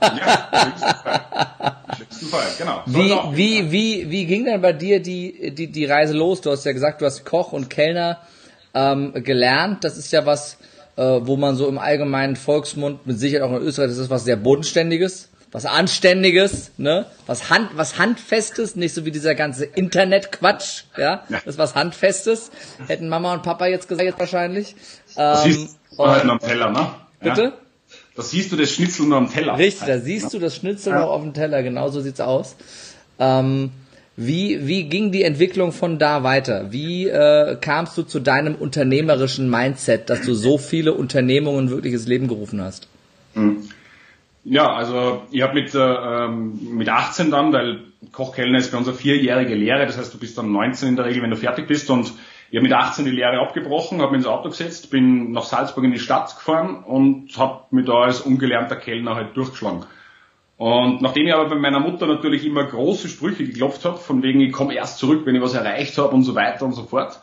schlimmsten 1.96 2.26
Fall, 2.26 2.46
genau. 2.58 2.82
Wie, 2.86 3.36
wie, 3.36 3.72
wie, 3.72 4.10
wie 4.10 4.26
ging 4.26 4.44
denn 4.44 4.60
bei 4.60 4.72
dir 4.72 5.00
die, 5.00 5.54
die, 5.54 5.68
die 5.68 5.84
Reise 5.84 6.14
los? 6.14 6.40
Du 6.40 6.50
hast 6.50 6.64
ja 6.64 6.72
gesagt, 6.72 7.00
du 7.00 7.06
hast 7.06 7.24
Koch 7.24 7.52
und 7.52 7.70
Kellner 7.70 8.18
ähm, 8.74 9.12
gelernt. 9.14 9.84
Das 9.84 9.96
ist 9.96 10.12
ja 10.12 10.26
was, 10.26 10.58
äh, 10.96 11.02
wo 11.02 11.36
man 11.36 11.56
so 11.56 11.68
im 11.68 11.78
allgemeinen 11.78 12.36
Volksmund, 12.36 13.06
mit 13.06 13.18
Sicherheit 13.18 13.48
auch 13.48 13.56
in 13.56 13.62
Österreich, 13.62 13.88
das 13.88 13.98
ist 13.98 14.10
was 14.10 14.24
sehr 14.24 14.36
Bodenständiges. 14.36 15.28
was 15.52 15.64
Anständiges, 15.64 16.72
ne? 16.76 17.06
Was 17.26 17.50
Hand, 17.50 17.70
was 17.76 17.98
Handfestes, 17.98 18.76
nicht 18.76 18.92
so 18.92 19.04
wie 19.04 19.10
dieser 19.10 19.34
ganze 19.34 19.64
Internetquatsch, 19.64 20.84
ja? 20.98 21.24
Das 21.30 21.46
ist 21.46 21.58
was 21.58 21.74
Handfestes. 21.74 22.50
Hätten 22.88 23.08
Mama 23.08 23.32
und 23.32 23.42
Papa 23.42 23.66
jetzt 23.66 23.88
gesagt, 23.88 24.06
jetzt 24.06 24.18
wahrscheinlich. 24.18 24.74
Ähm, 25.16 25.68
halt 25.98 26.24
am 26.24 26.38
Teller, 26.38 26.70
ne? 26.70 26.88
Bitte? 27.20 27.42
Ja. 27.42 27.52
Da 28.16 28.22
siehst 28.22 28.50
du 28.50 28.56
das 28.56 28.70
Schnitzel 28.72 29.06
nur 29.06 29.18
am 29.18 29.30
Teller. 29.30 29.58
Richtig, 29.58 29.86
da 29.86 29.98
siehst 29.98 30.32
du 30.32 30.38
das 30.38 30.56
Schnitzel 30.56 30.92
ja. 30.92 31.00
noch 31.00 31.10
auf 31.10 31.22
dem 31.22 31.34
Teller, 31.34 31.62
genau 31.62 31.88
so 31.88 32.00
sieht's 32.00 32.20
aus. 32.20 32.56
Ähm, 33.18 33.70
wie, 34.16 34.66
wie 34.66 34.84
ging 34.84 35.12
die 35.12 35.22
Entwicklung 35.22 35.72
von 35.72 35.98
da 35.98 36.22
weiter? 36.22 36.72
Wie 36.72 37.06
äh, 37.06 37.56
kamst 37.60 37.98
du 37.98 38.02
zu 38.02 38.18
deinem 38.18 38.54
unternehmerischen 38.54 39.50
Mindset, 39.50 40.08
dass 40.08 40.22
du 40.22 40.32
so 40.32 40.56
viele 40.56 40.94
Unternehmungen 40.94 41.68
wirklich 41.68 41.92
ins 41.92 42.06
Leben 42.06 42.26
gerufen 42.26 42.62
hast? 42.62 42.88
Hm. 43.34 43.68
Ja, 44.44 44.72
also 44.74 45.22
ich 45.30 45.42
habe 45.42 45.54
mit, 45.54 45.74
äh, 45.74 46.28
mit 46.28 46.88
18 46.88 47.30
dann, 47.30 47.52
weil 47.52 47.80
Kochkellner 48.12 48.58
ist 48.58 48.72
bei 48.72 48.78
uns 48.78 48.88
eine 48.88 48.96
vierjährige 48.96 49.54
Lehre, 49.54 49.84
das 49.84 49.98
heißt 49.98 50.14
du 50.14 50.18
bist 50.18 50.38
dann 50.38 50.52
19 50.52 50.90
in 50.90 50.96
der 50.96 51.04
Regel, 51.04 51.22
wenn 51.22 51.30
du 51.30 51.36
fertig 51.36 51.66
bist 51.66 51.90
und 51.90 52.12
ich 52.50 52.56
habe 52.56 52.62
mit 52.62 52.72
18 52.72 53.04
die 53.04 53.10
Lehre 53.10 53.40
abgebrochen, 53.40 54.00
habe 54.00 54.12
mich 54.12 54.20
ins 54.20 54.26
Auto 54.26 54.48
gesetzt, 54.50 54.90
bin 54.90 55.32
nach 55.32 55.44
Salzburg 55.44 55.84
in 55.84 55.92
die 55.92 55.98
Stadt 55.98 56.34
gefahren 56.36 56.84
und 56.84 57.36
habe 57.36 57.64
mich 57.70 57.86
da 57.86 58.02
als 58.02 58.20
ungelernter 58.20 58.76
Kellner 58.76 59.16
halt 59.16 59.36
durchgeschlagen. 59.36 59.84
Und 60.56 61.02
nachdem 61.02 61.26
ich 61.26 61.34
aber 61.34 61.48
bei 61.50 61.56
meiner 61.56 61.80
Mutter 61.80 62.06
natürlich 62.06 62.46
immer 62.46 62.64
große 62.64 63.08
Sprüche 63.08 63.44
geklopft 63.44 63.84
habe, 63.84 63.98
von 63.98 64.22
wegen 64.22 64.40
ich 64.40 64.52
komme 64.52 64.74
erst 64.74 64.98
zurück, 64.98 65.22
wenn 65.26 65.34
ich 65.34 65.42
was 65.42 65.54
erreicht 65.54 65.98
habe 65.98 66.14
und 66.14 66.22
so 66.22 66.34
weiter 66.34 66.64
und 66.64 66.72
so 66.72 66.84
fort, 66.84 67.20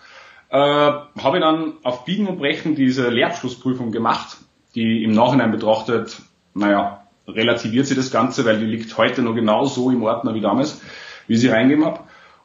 äh, 0.50 0.56
habe 0.58 1.38
ich 1.38 1.42
dann 1.42 1.74
auf 1.84 2.06
Biegen 2.06 2.28
und 2.28 2.38
Brechen 2.38 2.76
diese 2.76 3.10
Lehrabschlussprüfung 3.10 3.92
gemacht, 3.92 4.38
die 4.76 5.04
im 5.04 5.14
Nachhinein 5.14 5.52
betrachtet, 5.52 6.22
naja, 6.54 7.08
relativiert 7.28 7.88
sie 7.88 7.96
das 7.96 8.12
Ganze, 8.12 8.46
weil 8.46 8.60
die 8.60 8.66
liegt 8.66 8.96
heute 8.98 9.24
noch 9.24 9.34
genauso 9.34 9.90
im 9.90 10.04
Ordner 10.04 10.36
wie 10.36 10.42
damals, 10.42 10.82
wie 11.28 11.38
sie 11.38 11.48
reingegeben 11.48 11.86
habe. 11.86 12.02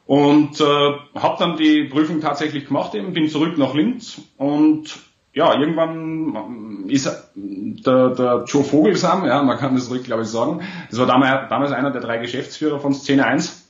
Und 0.09 0.59
äh, 0.59 0.63
habe 0.63 1.35
dann 1.37 1.55
die 1.57 1.83
Prüfung 1.83 2.19
tatsächlich 2.19 2.65
gemacht, 2.65 2.95
eben 2.95 3.13
bin 3.13 3.29
zurück 3.29 3.59
nach 3.59 3.75
Linz 3.75 4.19
und 4.37 4.97
ja, 5.33 5.53
irgendwann 5.53 6.89
ist 6.89 7.31
der, 7.35 8.09
der 8.15 8.43
Joe 8.47 8.63
Vogelsam, 8.63 9.23
ja, 9.27 9.43
man 9.43 9.59
kann 9.59 9.75
das 9.75 9.91
ruhig, 9.91 10.05
glaube 10.05 10.23
ich, 10.23 10.29
sagen, 10.29 10.61
das 10.89 10.97
war 10.97 11.05
damals, 11.05 11.47
damals 11.49 11.71
einer 11.73 11.91
der 11.91 12.01
drei 12.01 12.17
Geschäftsführer 12.17 12.79
von 12.79 12.95
Szene 12.95 13.23
1. 13.23 13.69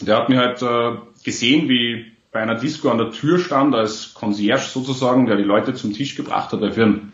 Der 0.00 0.16
hat 0.16 0.28
mir 0.28 0.38
halt 0.38 0.60
äh, 0.60 0.98
gesehen, 1.22 1.68
wie 1.68 2.06
bei 2.32 2.40
einer 2.40 2.56
Disco 2.56 2.90
an 2.90 2.98
der 2.98 3.12
Tür 3.12 3.38
stand, 3.38 3.76
als 3.76 4.12
Concierge 4.12 4.64
sozusagen, 4.64 5.26
der 5.26 5.36
die 5.36 5.44
Leute 5.44 5.74
zum 5.74 5.92
Tisch 5.92 6.16
gebracht 6.16 6.52
hat, 6.52 6.62
weil 6.62 6.72
für 6.72 6.82
einen 6.82 7.12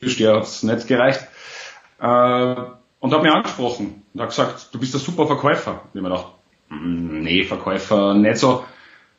Türsteher 0.00 0.34
hat 0.34 0.42
es 0.42 0.64
nicht 0.64 0.88
gereicht. 0.88 1.28
Äh, 2.00 2.56
und 2.98 3.14
hat 3.14 3.22
mir 3.22 3.32
angesprochen 3.32 4.02
und 4.12 4.20
hat 4.20 4.30
gesagt, 4.30 4.74
du 4.74 4.80
bist 4.80 4.96
ein 4.96 5.00
super 5.00 5.28
Verkäufer. 5.28 5.82
Und 5.84 5.90
ich 5.94 6.02
mir 6.02 6.08
gedacht, 6.08 6.26
nee, 6.80 7.44
Verkäufer 7.44 8.14
nicht 8.14 8.38
so. 8.38 8.64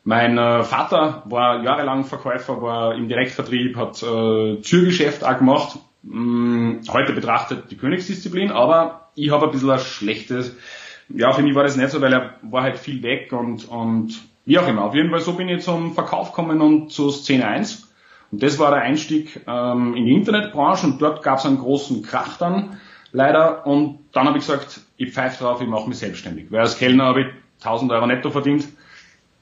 Mein 0.03 0.37
äh, 0.37 0.63
Vater 0.63 1.23
war 1.25 1.63
jahrelang 1.63 2.03
Verkäufer, 2.03 2.61
war 2.61 2.95
im 2.95 3.07
Direktvertrieb, 3.07 3.77
hat 3.77 4.03
äh, 4.03 4.57
Türgeschäft 4.57 5.23
auch 5.23 5.37
gemacht. 5.37 5.79
Hm, 6.03 6.81
heute 6.89 7.13
betrachtet 7.13 7.71
die 7.71 7.77
Königsdisziplin, 7.77 8.51
aber 8.51 9.11
ich 9.15 9.31
habe 9.31 9.45
ein 9.45 9.51
bisschen 9.51 9.69
ein 9.69 9.79
schlechtes, 9.79 10.57
ja, 11.07 11.31
für 11.31 11.41
mich 11.41 11.55
war 11.55 11.63
das 11.63 11.77
nicht 11.77 11.89
so, 11.89 12.01
weil 12.01 12.11
er 12.11 12.35
war 12.41 12.63
halt 12.63 12.77
viel 12.77 13.01
weg 13.03 13.31
und, 13.31 13.69
und 13.69 14.19
wie 14.45 14.59
auch 14.59 14.67
immer. 14.67 14.83
Auf 14.83 14.95
jeden 14.95 15.09
Fall 15.09 15.21
so 15.21 15.33
bin 15.33 15.47
ich 15.47 15.63
zum 15.63 15.93
Verkauf 15.93 16.31
gekommen 16.31 16.59
und 16.61 16.91
zur 16.91 17.13
Szene 17.13 17.47
1. 17.47 17.89
Und 18.31 18.43
das 18.43 18.59
war 18.59 18.71
der 18.71 18.81
Einstieg 18.81 19.41
ähm, 19.47 19.95
in 19.95 20.05
die 20.05 20.13
Internetbranche 20.13 20.87
und 20.87 21.01
dort 21.01 21.23
gab 21.23 21.39
es 21.39 21.45
einen 21.45 21.59
großen 21.59 22.01
Krach 22.01 22.37
dann 22.37 22.77
leider. 23.11 23.65
Und 23.65 23.99
dann 24.11 24.27
habe 24.27 24.37
ich 24.37 24.45
gesagt, 24.45 24.81
ich 24.97 25.13
pfeife 25.13 25.43
drauf, 25.43 25.61
ich 25.61 25.67
mache 25.67 25.87
mich 25.87 25.99
selbstständig. 25.99 26.51
Weil 26.51 26.61
als 26.61 26.77
Kellner 26.77 27.05
habe 27.05 27.21
ich 27.21 27.27
1000 27.63 27.91
Euro 27.91 28.07
netto 28.07 28.29
verdient 28.29 28.67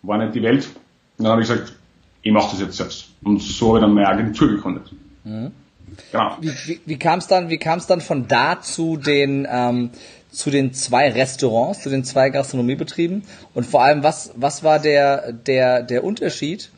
war 0.03 0.17
nicht 0.17 0.35
die 0.35 0.41
Welt. 0.41 0.67
Und 1.17 1.25
dann 1.25 1.33
habe 1.33 1.41
ich 1.41 1.47
gesagt, 1.47 1.73
ich 2.21 2.31
mache 2.31 2.51
das 2.51 2.59
jetzt 2.59 2.77
selbst. 2.77 3.09
Und 3.23 3.41
so 3.41 3.69
habe 3.69 3.79
ich 3.79 3.81
dann 3.83 3.93
meine 3.93 4.07
Agentur 4.07 4.49
gegründet. 4.49 4.91
Mhm. 5.23 5.51
Genau. 6.11 6.37
Wie, 6.39 6.51
wie, 6.65 6.81
wie 6.85 6.97
kam 6.97 7.19
es 7.19 7.27
dann, 7.27 7.49
wie 7.49 7.57
kam 7.57 7.79
es 7.79 7.87
dann 7.87 8.01
von 8.01 8.27
da 8.27 8.61
zu 8.61 8.97
den, 8.97 9.47
ähm, 9.49 9.89
zu 10.31 10.49
den 10.49 10.73
zwei 10.73 11.11
Restaurants, 11.11 11.81
zu 11.81 11.89
den 11.89 12.03
zwei 12.03 12.29
Gastronomiebetrieben? 12.29 13.23
Und 13.53 13.65
vor 13.65 13.83
allem, 13.83 14.03
was, 14.03 14.31
was 14.35 14.63
war 14.63 14.79
der, 14.79 15.33
der, 15.33 15.83
der 15.83 16.03
Unterschied, 16.03 16.71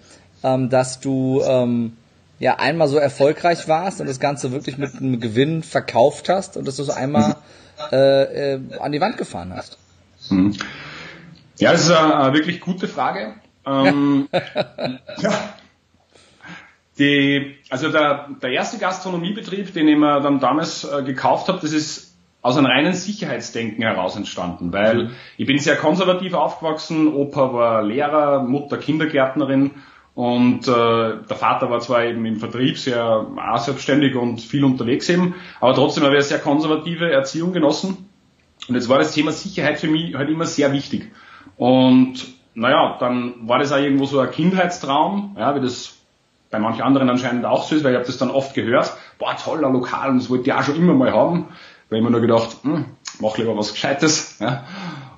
ähm, 0.43 0.69
dass 0.69 1.00
du, 1.00 1.41
ähm, 1.45 1.93
ja, 2.39 2.55
einmal 2.55 2.88
so 2.88 2.97
erfolgreich 2.97 3.67
warst 3.67 4.01
und 4.01 4.07
das 4.07 4.19
Ganze 4.19 4.51
wirklich 4.51 4.77
mit 4.77 4.95
einem 4.95 5.19
Gewinn 5.19 5.63
verkauft 5.63 6.27
hast 6.27 6.57
und 6.57 6.67
dass 6.67 6.75
du 6.75 6.83
so 6.83 6.91
einmal 6.91 7.38
äh, 7.91 8.55
äh, 8.55 8.59
an 8.79 8.91
die 8.91 9.00
Wand 9.00 9.17
gefahren 9.17 9.53
hast? 9.55 9.77
Mhm. 10.29 10.57
Ja, 11.60 11.72
das 11.72 11.86
ist 11.86 11.91
eine, 11.91 12.33
wirklich 12.33 12.62
gute 12.62 12.88
Frage. 12.88 13.36
Ähm, 13.65 14.27
ja. 14.31 15.31
Die, 17.00 17.55
also 17.69 17.89
der, 17.89 18.29
der 18.41 18.51
erste 18.51 18.77
Gastronomiebetrieb, 18.77 19.74
den 19.74 19.88
ich 19.88 19.98
mir 19.98 20.22
dann 20.22 20.39
damals 20.39 20.83
äh, 20.83 21.03
gekauft 21.03 21.48
habe, 21.48 21.60
das 21.60 21.74
ist 21.74 22.15
aus 22.43 22.57
einem 22.57 22.67
reinen 22.67 22.93
Sicherheitsdenken 22.93 23.83
heraus 23.83 24.15
entstanden, 24.15 24.74
weil 24.74 25.05
mhm. 25.05 25.12
ich 25.38 25.48
bin 25.48 25.57
sehr 25.57 25.77
konservativ 25.77 26.33
aufgewachsen, 26.33 27.07
Opa 27.13 27.53
war 27.53 27.83
Lehrer, 27.83 28.43
Mutter 28.43 28.77
Kindergärtnerin 28.77 29.72
und 30.13 30.67
äh, 30.67 30.72
der 30.72 31.36
Vater 31.38 31.72
war 31.72 31.79
zwar 31.79 32.03
eben 32.03 32.25
im 32.25 32.38
Vertrieb 32.38 32.77
sehr 32.77 33.03
auch 33.03 33.57
selbstständig 33.57 34.15
und 34.15 34.41
viel 34.41 34.65
unterwegs 34.65 35.10
eben, 35.10 35.36
aber 35.62 35.74
trotzdem 35.74 36.03
habe 36.03 36.13
ich 36.15 36.19
eine 36.19 36.27
sehr 36.27 36.39
konservative 36.39 37.12
Erziehung 37.12 37.53
genossen. 37.53 38.10
Und 38.67 38.75
jetzt 38.75 38.88
war 38.88 39.00
das 39.00 39.13
Thema 39.13 39.31
Sicherheit 39.31 39.79
für 39.79 39.88
mich 39.88 40.13
halt 40.15 40.29
immer 40.29 40.45
sehr 40.45 40.72
wichtig. 40.72 41.12
Und 41.57 42.25
naja, 42.55 42.98
dann 43.00 43.48
war 43.48 43.60
das 43.60 43.72
auch 43.72 43.77
irgendwo 43.77 44.05
so 44.05 44.19
ein 44.19 44.31
Kindheitstraum, 44.31 45.36
ja, 45.38 45.55
wie 45.55 45.62
das 45.62 45.98
bei 46.51 46.60
manchen 46.60 46.83
anderen 46.83 47.10
anscheinend 47.10 47.45
auch 47.45 47.63
so 47.63 47.75
ist, 47.75 47.83
weil 47.83 47.93
ich 47.93 47.98
habe 47.98 48.05
das 48.05 48.17
dann 48.17 48.29
oft 48.29 48.53
gehört, 48.53 48.93
boah, 49.17 49.36
toller 49.36 49.69
Lokal, 49.69 50.12
und 50.12 50.19
das 50.19 50.29
wollte 50.29 50.45
ich 50.45 50.53
auch 50.53 50.63
schon 50.63 50.75
immer 50.75 50.93
mal 50.93 51.12
haben, 51.12 51.48
weil 51.89 52.00
ich 52.00 52.03
mir 52.03 52.12
nur 52.12 52.22
gedacht, 52.22 52.57
hm, 52.62 52.86
mach 53.19 53.38
lieber 53.38 53.57
was 53.57 53.74
Gescheites. 53.74 54.38
Ja. 54.39 54.63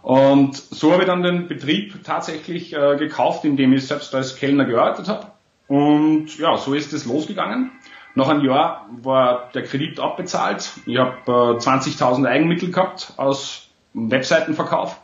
Und 0.02 0.56
so 0.56 0.94
habe 0.94 1.02
ich 1.02 1.08
dann 1.08 1.24
den 1.24 1.48
Betrieb 1.48 2.04
tatsächlich 2.04 2.74
äh, 2.74 2.96
gekauft, 2.96 3.44
in 3.44 3.58
dem 3.58 3.74
ich 3.74 3.88
selbst 3.88 4.14
als 4.14 4.36
Kellner 4.38 4.66
gearbeitet 4.66 5.08
habe. 5.10 5.28
Und 5.68 6.38
ja, 6.38 6.58
so 6.58 6.74
ist 6.74 6.94
es 6.94 7.06
losgegangen. 7.06 7.72
Nach 8.14 8.30
einem 8.30 8.46
Jahr 8.46 8.86
war 9.02 9.50
der 9.54 9.64
Kredit 9.64 10.00
abbezahlt. 10.00 10.72
Ich 10.86 10.98
habe 10.98 11.18
äh, 11.26 11.58
20.000 11.58 12.28
Eigenmittel 12.28 12.72
gehabt 12.72 13.14
aus 13.18 13.68
Webseitenverkauf. 13.94 15.02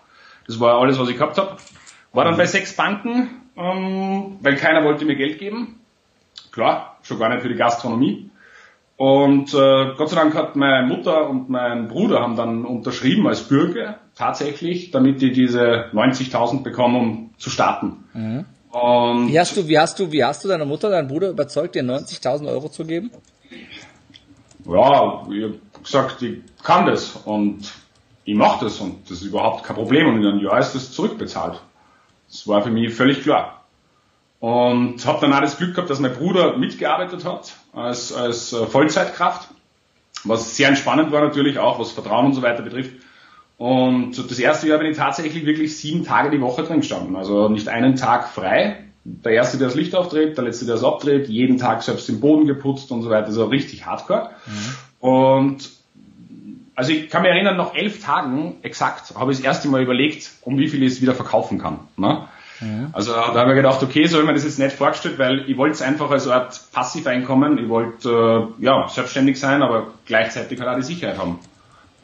Das 0.47 0.59
war 0.59 0.79
alles, 0.79 0.99
was 0.99 1.09
ich 1.09 1.17
gehabt 1.17 1.37
habe. 1.37 1.57
War 2.13 2.25
dann 2.25 2.37
bei 2.37 2.45
sechs 2.45 2.75
Banken, 2.75 3.29
ähm, 3.55 4.37
weil 4.41 4.55
keiner 4.55 4.83
wollte 4.83 5.05
mir 5.05 5.15
Geld 5.15 5.39
geben. 5.39 5.79
Klar, 6.51 6.97
schon 7.03 7.19
gar 7.19 7.29
nicht 7.29 7.41
für 7.41 7.49
die 7.49 7.55
Gastronomie. 7.55 8.29
Und 8.97 9.53
äh, 9.53 9.95
Gott 9.97 10.09
sei 10.09 10.15
Dank 10.15 10.35
hat 10.35 10.55
meine 10.55 10.85
Mutter 10.85 11.27
und 11.27 11.49
mein 11.49 11.87
Bruder 11.87 12.19
haben 12.19 12.35
dann 12.35 12.65
unterschrieben 12.65 13.25
als 13.27 13.41
Bürger 13.41 13.97
tatsächlich, 14.15 14.91
damit 14.91 15.21
die 15.21 15.31
diese 15.31 15.85
90.000 15.93 16.61
bekommen, 16.61 16.95
um 16.95 17.29
zu 17.37 17.49
starten. 17.49 18.03
Mhm. 18.13 18.45
Und 18.69 19.29
wie 19.29 19.39
hast 19.39 19.57
du, 19.57 19.67
wie 19.67 19.79
hast 19.79 19.99
du, 19.99 20.11
wie 20.11 20.23
hast 20.23 20.43
du 20.43 20.47
deine 20.47 20.65
Mutter, 20.65 20.89
deinen 20.89 21.07
Bruder 21.07 21.29
überzeugt, 21.29 21.75
dir 21.75 21.83
90.000 21.83 22.47
Euro 22.47 22.69
zu 22.69 22.85
geben? 22.85 23.11
Ja, 24.65 25.27
ich 25.31 25.43
habe 25.43 25.59
gesagt, 25.83 26.21
ich 26.21 26.39
kann 26.61 26.85
das 26.85 27.15
und 27.25 27.71
ich 28.23 28.35
mache 28.35 28.65
das 28.65 28.79
und 28.79 29.09
das 29.09 29.19
ist 29.19 29.23
überhaupt 29.23 29.63
kein 29.63 29.75
Problem 29.75 30.07
und 30.07 30.17
in 30.17 30.27
einem 30.27 30.39
Jahr 30.39 30.59
ist 30.59 30.73
das 30.73 30.91
zurückbezahlt. 30.91 31.61
Das 32.29 32.47
war 32.47 32.61
für 32.61 32.69
mich 32.69 32.93
völlig 32.93 33.23
klar. 33.23 33.65
Und 34.39 35.05
habe 35.05 35.21
dann 35.21 35.33
auch 35.33 35.41
das 35.41 35.57
Glück 35.57 35.75
gehabt, 35.75 35.89
dass 35.89 35.99
mein 35.99 36.13
Bruder 36.13 36.57
mitgearbeitet 36.57 37.25
hat 37.25 37.53
als, 37.73 38.11
als 38.11 38.53
äh, 38.53 38.65
Vollzeitkraft, 38.65 39.49
was 40.23 40.55
sehr 40.55 40.69
entspannend 40.69 41.11
war 41.11 41.21
natürlich 41.21 41.59
auch, 41.59 41.79
was 41.79 41.91
Vertrauen 41.91 42.27
und 42.27 42.33
so 42.33 42.41
weiter 42.41 42.63
betrifft. 42.63 42.91
Und 43.57 44.17
das 44.17 44.39
erste 44.39 44.67
Jahr 44.67 44.79
bin 44.79 44.89
ich 44.89 44.97
tatsächlich 44.97 45.45
wirklich 45.45 45.77
sieben 45.77 46.03
Tage 46.03 46.31
die 46.31 46.41
Woche 46.41 46.63
drin 46.63 46.79
gestanden. 46.79 47.15
Also 47.15 47.47
nicht 47.49 47.67
einen 47.67 47.95
Tag 47.95 48.29
frei. 48.29 48.85
Der 49.03 49.33
erste, 49.33 49.59
der 49.59 49.67
das 49.67 49.75
Licht 49.75 49.93
aufdreht, 49.95 50.37
der 50.37 50.45
letzte, 50.45 50.65
der 50.65 50.75
es 50.75 50.83
abdreht, 50.83 51.27
jeden 51.29 51.57
Tag 51.57 51.83
selbst 51.83 52.07
den 52.09 52.19
Boden 52.19 52.47
geputzt 52.47 52.91
und 52.91 53.03
so 53.03 53.11
weiter. 53.11 53.27
Also 53.27 53.45
richtig 53.45 53.85
hardcore. 53.85 54.31
Mhm. 54.47 55.07
Und 55.07 55.69
also 56.75 56.91
ich 56.91 57.09
kann 57.09 57.21
mich 57.21 57.31
erinnern, 57.31 57.57
nach 57.57 57.75
elf 57.75 58.03
Tagen 58.03 58.57
exakt 58.61 59.13
habe 59.15 59.31
ich 59.31 59.37
das 59.37 59.45
erste 59.45 59.67
Mal 59.67 59.81
überlegt, 59.81 60.31
um 60.41 60.57
wie 60.57 60.67
viel 60.67 60.81
ich 60.83 60.93
es 60.93 61.01
wieder 61.01 61.15
verkaufen 61.15 61.57
kann. 61.57 61.79
Ne? 61.97 62.27
Ja. 62.61 62.89
Also 62.93 63.11
da 63.11 63.33
habe 63.33 63.51
ich 63.51 63.55
gedacht, 63.55 63.81
okay, 63.81 64.05
so 64.05 64.17
habe 64.17 64.23
ich 64.23 64.27
mir 64.27 64.33
das 64.35 64.43
jetzt 64.43 64.59
nicht 64.59 64.75
vorgestellt, 64.75 65.17
weil 65.17 65.49
ich 65.49 65.57
wollte 65.57 65.73
es 65.73 65.81
einfach 65.81 66.11
als 66.11 66.27
Art 66.27 66.59
Passiveinkommen, 66.71 67.57
ich 67.57 67.69
wollte 67.69 68.53
äh, 68.59 68.63
ja 68.63 68.87
selbstständig 68.87 69.39
sein, 69.39 69.63
aber 69.63 69.87
gleichzeitig 70.05 70.59
halt 70.59 70.69
auch 70.69 70.75
die 70.75 70.83
Sicherheit 70.83 71.17
haben. 71.17 71.39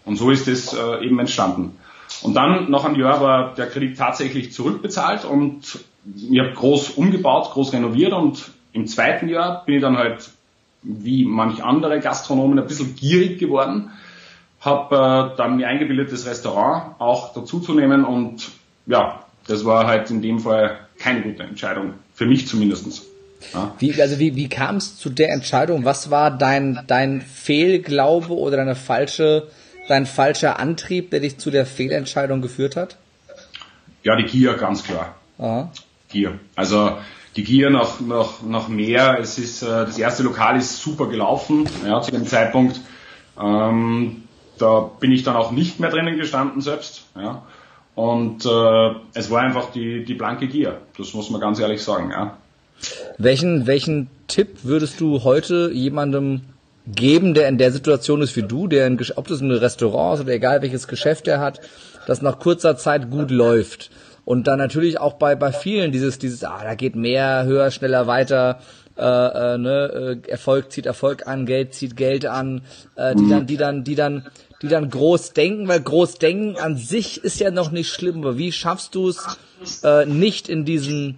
Und 0.03 0.17
so 0.17 0.31
ist 0.31 0.47
es 0.47 0.73
äh, 0.73 1.05
eben 1.05 1.19
entstanden. 1.19 1.77
Und 2.23 2.33
dann 2.33 2.71
nach 2.71 2.85
einem 2.85 2.99
Jahr 2.99 3.21
war 3.21 3.53
der 3.53 3.67
Kredit 3.67 3.97
tatsächlich 3.97 4.51
zurückbezahlt 4.51 5.25
und 5.25 5.79
ich 6.15 6.39
habe 6.39 6.53
groß 6.53 6.91
umgebaut, 6.91 7.51
groß 7.51 7.73
renoviert 7.73 8.13
und 8.13 8.51
im 8.73 8.87
zweiten 8.87 9.27
Jahr 9.27 9.63
bin 9.65 9.75
ich 9.75 9.81
dann 9.81 9.97
halt 9.97 10.29
wie 10.81 11.25
manch 11.25 11.63
andere 11.63 11.99
Gastronomen 11.99 12.57
ein 12.59 12.67
bisschen 12.67 12.95
gierig 12.95 13.39
geworden 13.39 13.91
habe 14.67 15.33
äh, 15.33 15.37
dann 15.37 15.57
mir 15.57 15.67
eingebildet, 15.67 16.11
das 16.11 16.27
Restaurant 16.27 16.99
auch 16.99 17.33
dazuzunehmen 17.33 18.05
und 18.05 18.49
ja, 18.85 19.23
das 19.47 19.65
war 19.65 19.87
halt 19.87 20.11
in 20.11 20.21
dem 20.21 20.39
Fall 20.39 20.77
keine 20.99 21.21
gute 21.21 21.43
Entscheidung, 21.43 21.93
für 22.13 22.25
mich 22.25 22.47
zumindestens. 22.47 23.05
Ja. 23.53 23.73
Wie, 23.79 23.99
also 24.01 24.19
wie, 24.19 24.35
wie 24.35 24.49
kam 24.49 24.77
es 24.77 24.97
zu 24.97 25.09
der 25.09 25.31
Entscheidung? 25.31 25.85
Was 25.85 26.09
war 26.09 26.31
dein, 26.31 26.83
dein 26.87 27.21
Fehlglaube 27.21 28.35
oder 28.35 28.57
deine 28.57 28.75
falsche, 28.75 29.47
dein 29.87 30.05
falscher 30.05 30.59
Antrieb, 30.59 31.11
der 31.11 31.19
dich 31.19 31.37
zu 31.37 31.51
der 31.51 31.65
Fehlentscheidung 31.65 32.41
geführt 32.41 32.75
hat? 32.75 32.97
Ja, 34.03 34.15
die 34.15 34.25
Gier, 34.25 34.53
ganz 34.55 34.83
klar. 34.83 35.15
Aha. 35.37 35.71
Gier. 36.09 36.39
Also 36.55 36.97
die 37.35 37.43
Gier 37.43 37.69
noch, 37.69 37.99
noch, 37.99 38.41
noch 38.41 38.67
mehr. 38.67 39.19
Es 39.19 39.37
ist, 39.37 39.61
äh, 39.61 39.67
das 39.67 39.97
erste 39.97 40.23
Lokal 40.23 40.57
ist 40.57 40.81
super 40.81 41.07
gelaufen, 41.07 41.69
ja, 41.85 42.01
zu 42.01 42.11
dem 42.11 42.25
Zeitpunkt. 42.25 42.81
Ähm, 43.39 44.23
da 44.57 44.91
bin 44.99 45.11
ich 45.11 45.23
dann 45.23 45.35
auch 45.35 45.51
nicht 45.51 45.79
mehr 45.79 45.89
drinnen 45.89 46.17
gestanden 46.17 46.61
selbst. 46.61 47.05
Ja. 47.15 47.43
Und 47.95 48.45
äh, 48.45 48.95
es 49.13 49.31
war 49.31 49.41
einfach 49.41 49.71
die, 49.71 50.05
die 50.05 50.13
blanke 50.13 50.47
Gier. 50.47 50.77
Das 50.97 51.13
muss 51.13 51.29
man 51.29 51.41
ganz 51.41 51.59
ehrlich 51.59 51.83
sagen. 51.83 52.11
Ja. 52.11 52.37
Welchen, 53.17 53.65
welchen 53.65 54.09
Tipp 54.27 54.59
würdest 54.63 55.01
du 55.01 55.23
heute 55.23 55.71
jemandem 55.73 56.41
geben, 56.85 57.33
der 57.33 57.49
in 57.49 57.57
der 57.57 57.71
Situation 57.71 58.21
ist 58.21 58.35
wie 58.35 58.43
du, 58.43 58.67
der 58.67 58.87
in, 58.87 58.99
ob 59.15 59.27
das 59.27 59.41
ein 59.41 59.51
Restaurant 59.51 60.15
ist 60.15 60.25
oder 60.25 60.33
egal 60.33 60.61
welches 60.61 60.87
Geschäft 60.87 61.27
er 61.27 61.39
hat, 61.39 61.59
das 62.05 62.21
nach 62.21 62.39
kurzer 62.39 62.77
Zeit 62.77 63.09
gut 63.09 63.31
läuft? 63.31 63.89
Und 64.25 64.47
dann 64.47 64.59
natürlich 64.59 64.99
auch 64.99 65.13
bei, 65.13 65.35
bei 65.35 65.51
vielen 65.51 65.91
dieses, 65.91 66.19
dieses, 66.19 66.43
ah, 66.43 66.59
da 66.61 66.75
geht 66.75 66.95
mehr, 66.95 67.45
höher, 67.45 67.71
schneller, 67.71 68.07
weiter, 68.07 68.59
äh, 68.97 69.01
äh, 69.03 69.57
ne, 69.57 70.19
äh, 70.25 70.29
Erfolg 70.29 70.71
zieht 70.71 70.85
Erfolg 70.85 71.27
an, 71.27 71.45
Geld 71.45 71.73
zieht 71.73 71.95
Geld 71.95 72.25
an, 72.25 72.61
äh, 72.95 73.15
die 73.15 73.29
dann, 73.29 73.47
die 73.47 73.57
dann, 73.57 73.83
die 73.83 73.95
dann, 73.95 74.25
die 74.61 74.67
dann 74.67 74.89
groß 74.89 75.33
denken, 75.33 75.67
weil 75.67 75.81
groß 75.81 76.15
denken 76.15 76.57
an 76.57 76.77
sich 76.77 77.23
ist 77.23 77.39
ja 77.39 77.51
noch 77.51 77.71
nicht 77.71 77.89
schlimm, 77.89 78.17
aber 78.19 78.37
wie 78.37 78.51
schaffst 78.51 78.95
du 78.95 79.09
es, 79.09 79.37
äh, 79.83 80.05
nicht 80.05 80.49
in 80.49 80.65
diesen, 80.65 81.17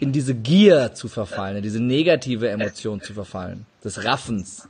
in 0.00 0.12
diese 0.12 0.34
Gier 0.34 0.92
zu 0.94 1.08
verfallen, 1.08 1.58
in 1.58 1.62
diese 1.62 1.82
negative 1.82 2.48
Emotion 2.48 3.00
zu 3.00 3.12
verfallen, 3.12 3.66
des 3.84 4.04
Raffens? 4.04 4.68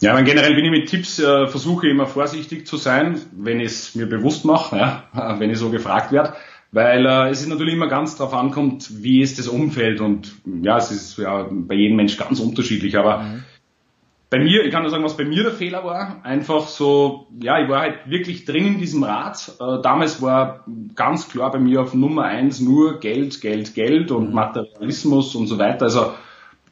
Ja, 0.00 0.12
aber 0.12 0.22
generell 0.22 0.54
bin 0.54 0.64
ich 0.64 0.70
mit 0.70 0.88
Tipps, 0.88 1.18
äh, 1.18 1.46
versuche 1.46 1.88
immer 1.88 2.06
vorsichtig 2.06 2.66
zu 2.66 2.76
sein, 2.76 3.20
wenn 3.32 3.60
ich 3.60 3.72
es 3.72 3.94
mir 3.94 4.06
bewusst 4.06 4.44
mache, 4.44 4.76
ja, 4.76 5.36
wenn 5.38 5.50
ich 5.50 5.58
so 5.58 5.70
gefragt 5.70 6.12
werde 6.12 6.34
weil 6.72 7.04
äh, 7.04 7.30
es 7.30 7.40
ist 7.40 7.48
natürlich 7.48 7.74
immer 7.74 7.88
ganz 7.88 8.16
darauf 8.16 8.34
ankommt, 8.34 9.02
wie 9.02 9.22
ist 9.22 9.38
das 9.38 9.48
Umfeld 9.48 10.00
und 10.00 10.32
ja, 10.62 10.78
es 10.78 10.90
ist 10.90 11.18
ja 11.18 11.48
bei 11.50 11.74
jedem 11.74 11.96
Mensch 11.96 12.16
ganz 12.16 12.38
unterschiedlich, 12.40 12.96
aber 12.96 13.22
mhm. 13.22 13.44
Bei 14.30 14.38
mir, 14.38 14.64
ich 14.64 14.70
kann 14.70 14.82
nur 14.82 14.92
sagen, 14.92 15.02
was 15.02 15.16
bei 15.16 15.24
mir 15.24 15.42
der 15.42 15.52
Fehler 15.52 15.84
war, 15.84 16.20
einfach 16.22 16.68
so, 16.68 17.26
ja, 17.42 17.60
ich 17.60 17.68
war 17.68 17.80
halt 17.80 18.08
wirklich 18.08 18.44
drin 18.44 18.66
in 18.66 18.78
diesem 18.78 19.02
Rad. 19.02 19.52
Äh, 19.60 19.82
damals 19.82 20.22
war 20.22 20.64
ganz 20.94 21.28
klar 21.28 21.50
bei 21.50 21.58
mir 21.58 21.82
auf 21.82 21.94
Nummer 21.94 22.24
eins 22.24 22.60
nur 22.60 23.00
Geld, 23.00 23.40
Geld, 23.40 23.74
Geld 23.74 24.12
und 24.12 24.28
mhm. 24.28 24.34
Materialismus 24.34 25.34
und 25.34 25.48
so 25.48 25.58
weiter. 25.58 25.86
Also 25.86 26.12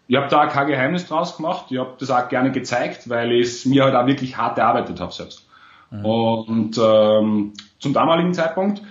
ich 0.07 0.17
habe 0.17 0.29
da 0.29 0.47
kein 0.47 0.69
Geheimnis 0.69 1.09
draus 1.09 1.37
gemacht, 1.37 1.67
ich 1.71 1.79
habe 1.79 1.95
das 1.99 2.11
auch 2.11 2.29
gerne 2.29 2.53
gezeigt, 2.53 3.09
weil 3.09 3.33
ich 3.33 3.49
es 3.49 3.65
mir 3.65 3.85
halt 3.85 3.97
auch 3.97 4.07
wirklich 4.07 4.37
hart 4.37 4.57
erarbeitet 4.57 5.01
habe 5.01 5.13
selbst. 5.13 5.49
Mhm. 5.91 6.05
Und 6.05 6.81
ähm, 6.81 7.55
zum 7.81 7.93
damaligen 7.93 8.35
Zeitpunkt 8.35 8.83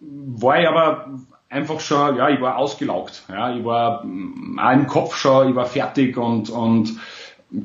war 0.00 0.60
ich 0.60 0.68
aber 0.68 1.08
einfach 1.48 1.80
schon, 1.80 2.16
ja, 2.16 2.28
ich 2.28 2.40
war 2.40 2.56
ausgelaugt. 2.56 3.24
Ja, 3.28 3.54
ich 3.54 3.64
war 3.64 4.04
mm, 4.04 4.58
auch 4.58 4.72
im 4.72 4.86
Kopf 4.86 5.16
schon, 5.16 5.50
ich 5.50 5.56
war 5.56 5.66
fertig 5.66 6.16
und, 6.16 6.50
und 6.50 6.98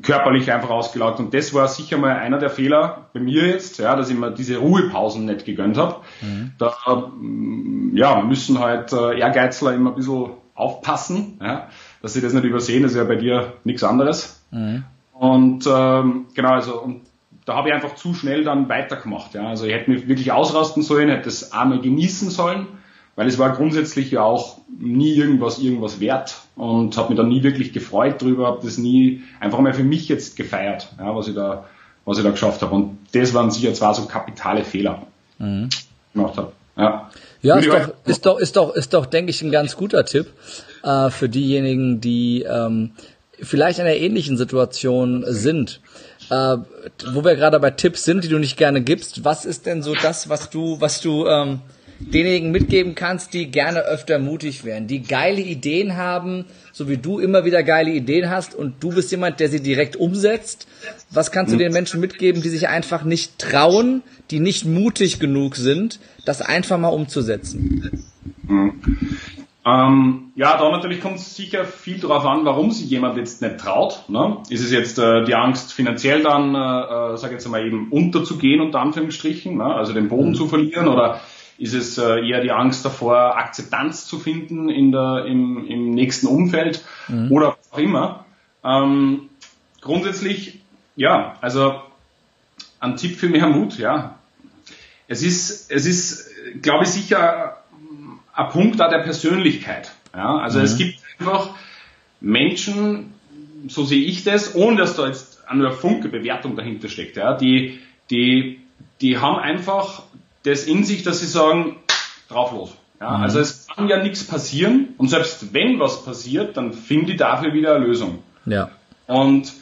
körperlich 0.02 0.52
einfach 0.52 0.70
ausgelaugt. 0.70 1.18
Und 1.18 1.34
das 1.34 1.52
war 1.54 1.68
sicher 1.68 1.98
mal 1.98 2.16
einer 2.16 2.38
der 2.38 2.50
Fehler 2.50 3.08
bei 3.12 3.20
mir 3.20 3.46
jetzt, 3.46 3.78
ja, 3.78 3.96
dass 3.96 4.10
ich 4.10 4.16
mir 4.16 4.30
diese 4.30 4.58
Ruhepausen 4.58 5.24
nicht 5.24 5.44
gegönnt 5.44 5.76
habe. 5.76 5.96
Mhm. 6.20 6.52
Da 6.58 6.72
mm, 7.18 7.96
ja, 7.96 8.22
müssen 8.22 8.60
halt 8.60 8.92
äh, 8.92 9.18
Ehrgeizler 9.18 9.74
immer 9.74 9.90
ein 9.90 9.96
bisschen 9.96 10.30
aufpassen, 10.54 11.38
ja, 11.42 11.68
dass 12.00 12.12
sie 12.12 12.20
das 12.20 12.32
nicht 12.32 12.44
übersehen, 12.44 12.82
das 12.82 12.92
ist 12.92 12.98
ja 12.98 13.04
bei 13.04 13.16
dir 13.16 13.54
nichts 13.64 13.82
anderes. 13.82 14.44
Mhm. 14.50 14.84
Und 15.12 15.66
ähm, 15.66 16.26
genau, 16.34 16.50
also 16.50 16.80
und 16.80 17.02
da 17.44 17.56
habe 17.56 17.68
ich 17.68 17.74
einfach 17.74 17.96
zu 17.96 18.14
schnell 18.14 18.44
dann 18.44 18.68
weitergemacht. 18.68 19.34
Ja. 19.34 19.48
Also 19.48 19.66
ich 19.66 19.72
hätte 19.72 19.90
mich 19.90 20.06
wirklich 20.06 20.30
ausrasten 20.30 20.82
sollen, 20.82 21.08
hätte 21.08 21.28
es 21.28 21.52
einmal 21.52 21.80
genießen 21.80 22.30
sollen, 22.30 22.66
weil 23.16 23.28
es 23.28 23.38
war 23.38 23.54
grundsätzlich 23.54 24.10
ja 24.10 24.22
auch 24.22 24.58
nie 24.78 25.14
irgendwas 25.14 25.58
irgendwas 25.58 26.00
wert 26.00 26.40
und 26.56 26.96
habe 26.96 27.10
mich 27.10 27.18
dann 27.18 27.28
nie 27.28 27.42
wirklich 27.42 27.72
gefreut 27.72 28.22
drüber, 28.22 28.46
habe 28.46 28.60
das 28.62 28.78
nie 28.78 29.22
einfach 29.40 29.58
mal 29.58 29.74
für 29.74 29.84
mich 29.84 30.08
jetzt 30.08 30.36
gefeiert, 30.36 30.88
ja, 30.98 31.14
was 31.14 31.28
ich 31.28 31.34
da 31.34 31.64
was 32.04 32.18
ich 32.18 32.24
da 32.24 32.30
geschafft 32.30 32.62
habe. 32.62 32.74
Und 32.74 32.98
das 33.12 33.34
waren 33.34 33.50
sicher 33.50 33.74
zwar 33.74 33.94
so 33.94 34.06
kapitale 34.06 34.64
Fehler, 34.64 35.06
mhm. 35.38 35.68
gemacht 36.14 36.36
habe. 36.36 36.52
Ja, 36.76 37.10
ja 37.42 37.56
ist, 37.56 37.68
doch, 37.68 37.92
ist 38.06 38.26
doch, 38.26 38.38
ist 38.38 38.56
doch, 38.56 38.74
ist 38.74 38.94
doch, 38.94 39.06
denke 39.06 39.30
ich, 39.30 39.42
ein 39.42 39.50
ganz 39.50 39.76
guter 39.76 40.04
Tipp 40.04 40.28
äh, 40.82 41.10
für 41.10 41.28
diejenigen, 41.28 42.00
die 42.00 42.42
ähm, 42.42 42.92
vielleicht 43.40 43.78
in 43.78 43.84
einer 43.84 43.96
ähnlichen 43.96 44.36
Situation 44.36 45.24
sind. 45.26 45.80
Äh, 46.30 46.58
wo 47.12 47.24
wir 47.24 47.34
gerade 47.34 47.60
bei 47.60 47.70
Tipps 47.70 48.04
sind, 48.04 48.24
die 48.24 48.28
du 48.28 48.38
nicht 48.38 48.56
gerne 48.56 48.80
gibst, 48.80 49.24
was 49.24 49.44
ist 49.44 49.66
denn 49.66 49.82
so 49.82 49.94
das, 49.94 50.28
was 50.28 50.48
du, 50.48 50.80
was 50.80 51.00
du 51.00 51.26
ähm, 51.26 51.60
denjenigen 52.10 52.50
mitgeben 52.50 52.94
kannst, 52.94 53.34
die 53.34 53.50
gerne 53.50 53.80
öfter 53.80 54.18
mutig 54.18 54.64
werden, 54.64 54.86
die 54.86 55.02
geile 55.02 55.40
Ideen 55.40 55.96
haben, 55.96 56.46
so 56.72 56.88
wie 56.88 56.96
du 56.96 57.18
immer 57.18 57.44
wieder 57.44 57.62
geile 57.62 57.90
Ideen 57.90 58.30
hast 58.30 58.54
und 58.54 58.82
du 58.82 58.90
bist 58.90 59.10
jemand, 59.10 59.40
der 59.40 59.48
sie 59.48 59.60
direkt 59.60 59.96
umsetzt. 59.96 60.66
Was 61.10 61.30
kannst 61.30 61.52
du 61.52 61.58
den 61.58 61.72
Menschen 61.72 62.00
mitgeben, 62.00 62.42
die 62.42 62.48
sich 62.48 62.68
einfach 62.68 63.04
nicht 63.04 63.38
trauen, 63.38 64.02
die 64.30 64.40
nicht 64.40 64.64
mutig 64.64 65.20
genug 65.20 65.56
sind, 65.56 66.00
das 66.24 66.42
einfach 66.42 66.78
mal 66.78 66.88
umzusetzen? 66.88 68.04
Mhm. 68.42 68.82
Ähm, 69.64 70.32
ja, 70.34 70.58
da 70.58 70.70
natürlich 70.70 71.00
kommt 71.00 71.16
es 71.16 71.36
sicher 71.36 71.64
viel 71.64 72.00
darauf 72.00 72.24
an, 72.24 72.44
warum 72.44 72.72
sich 72.72 72.90
jemand 72.90 73.16
jetzt 73.16 73.42
nicht 73.42 73.58
traut. 73.58 74.04
Ne? 74.08 74.38
Ist 74.48 74.64
es 74.64 74.72
jetzt 74.72 74.98
äh, 74.98 75.24
die 75.24 75.36
Angst, 75.36 75.72
finanziell 75.72 76.22
dann, 76.22 76.54
äh, 76.54 77.12
äh 77.12 77.16
sag 77.16 77.30
jetzt 77.30 77.48
mal 77.48 77.64
eben 77.64 77.88
unterzugehen, 77.90 78.60
unter 78.60 78.80
Anführungsstrichen, 78.80 79.56
ne? 79.58 79.64
also 79.64 79.92
den 79.92 80.08
Boden 80.08 80.30
mhm. 80.30 80.34
zu 80.34 80.48
verlieren, 80.48 80.88
oder 80.88 81.20
ist 81.58 81.74
es 81.74 81.98
äh, 81.98 82.26
eher 82.26 82.40
die 82.40 82.50
Angst 82.50 82.84
davor, 82.84 83.36
Akzeptanz 83.36 84.06
zu 84.06 84.18
finden 84.18 84.68
in 84.68 84.92
der, 84.92 85.26
im, 85.26 85.66
im 85.66 85.90
nächsten 85.90 86.26
Umfeld 86.26 86.84
mhm. 87.08 87.30
oder 87.30 87.56
was 87.58 87.72
auch 87.72 87.78
immer. 87.78 88.24
Ähm, 88.64 89.28
grundsätzlich, 89.80 90.60
ja, 90.96 91.36
also 91.40 91.80
ein 92.80 92.96
Tipp 92.96 93.16
für 93.16 93.28
mehr 93.28 93.46
Mut, 93.46 93.78
ja. 93.78 94.18
Es 95.08 95.22
ist, 95.22 95.70
es 95.70 95.86
ist, 95.86 96.30
glaube 96.62 96.84
ich, 96.84 96.90
sicher 96.90 97.58
ein 98.32 98.48
Punkt 98.48 98.80
da 98.80 98.88
der 98.88 99.00
Persönlichkeit. 99.00 99.92
Ja, 100.14 100.38
also 100.38 100.58
mhm. 100.58 100.64
es 100.64 100.76
gibt 100.76 100.98
einfach 101.18 101.50
Menschen, 102.20 103.14
so 103.68 103.84
sehe 103.84 104.04
ich 104.04 104.24
das, 104.24 104.54
ohne 104.54 104.76
dass 104.76 104.96
da 104.96 105.06
jetzt 105.06 105.48
eine 105.48 105.72
Funke 105.72 106.08
Bewertung 106.08 106.56
dahinter 106.56 106.88
steckt, 106.88 107.16
ja, 107.16 107.36
die, 107.36 107.80
die, 108.10 108.60
die 109.00 109.18
haben 109.18 109.38
einfach 109.38 110.02
das 110.44 110.64
in 110.64 110.84
sich, 110.84 111.02
dass 111.02 111.20
sie 111.20 111.26
sagen, 111.26 111.76
drauf 112.28 112.52
los. 112.52 112.70
Ja, 113.00 113.18
mhm. 113.18 113.22
Also 113.24 113.40
es 113.40 113.66
kann 113.66 113.88
ja 113.88 114.02
nichts 114.02 114.26
passieren 114.26 114.94
und 114.98 115.08
selbst 115.08 115.52
wenn 115.52 115.80
was 115.80 116.04
passiert, 116.04 116.56
dann 116.56 116.72
finde 116.72 117.12
ich 117.12 117.18
dafür 117.18 117.52
wieder 117.52 117.74
eine 117.74 117.84
Lösung. 117.84 118.22
Ja. 118.46 118.70
Und 119.06 119.52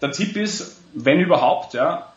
der 0.00 0.12
Tipp 0.12 0.36
ist, 0.36 0.80
wenn 0.94 1.20
überhaupt, 1.20 1.74
ja, 1.74 2.08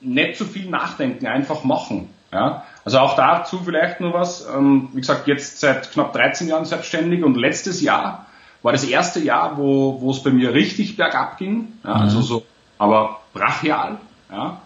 nicht 0.00 0.36
zu 0.36 0.44
viel 0.44 0.68
nachdenken, 0.70 1.26
einfach 1.26 1.64
machen. 1.64 2.08
Ja? 2.32 2.64
Also 2.84 2.98
auch 2.98 3.16
dazu 3.16 3.60
vielleicht 3.64 4.00
nur 4.00 4.14
was. 4.14 4.46
Ähm, 4.46 4.88
wie 4.92 5.00
gesagt, 5.00 5.26
jetzt 5.26 5.60
seit 5.60 5.90
knapp 5.92 6.12
13 6.12 6.48
Jahren 6.48 6.64
selbstständig 6.64 7.22
und 7.22 7.36
letztes 7.36 7.80
Jahr 7.80 8.26
war 8.62 8.72
das 8.72 8.84
erste 8.84 9.20
Jahr, 9.20 9.56
wo, 9.56 10.00
wo 10.00 10.10
es 10.10 10.22
bei 10.22 10.30
mir 10.30 10.54
richtig 10.54 10.96
bergab 10.96 11.38
ging. 11.38 11.72
Ja, 11.84 11.94
also 11.94 12.18
mhm. 12.18 12.22
so, 12.22 12.46
aber 12.78 13.20
brachial. 13.34 13.98
Ja. 14.30 14.60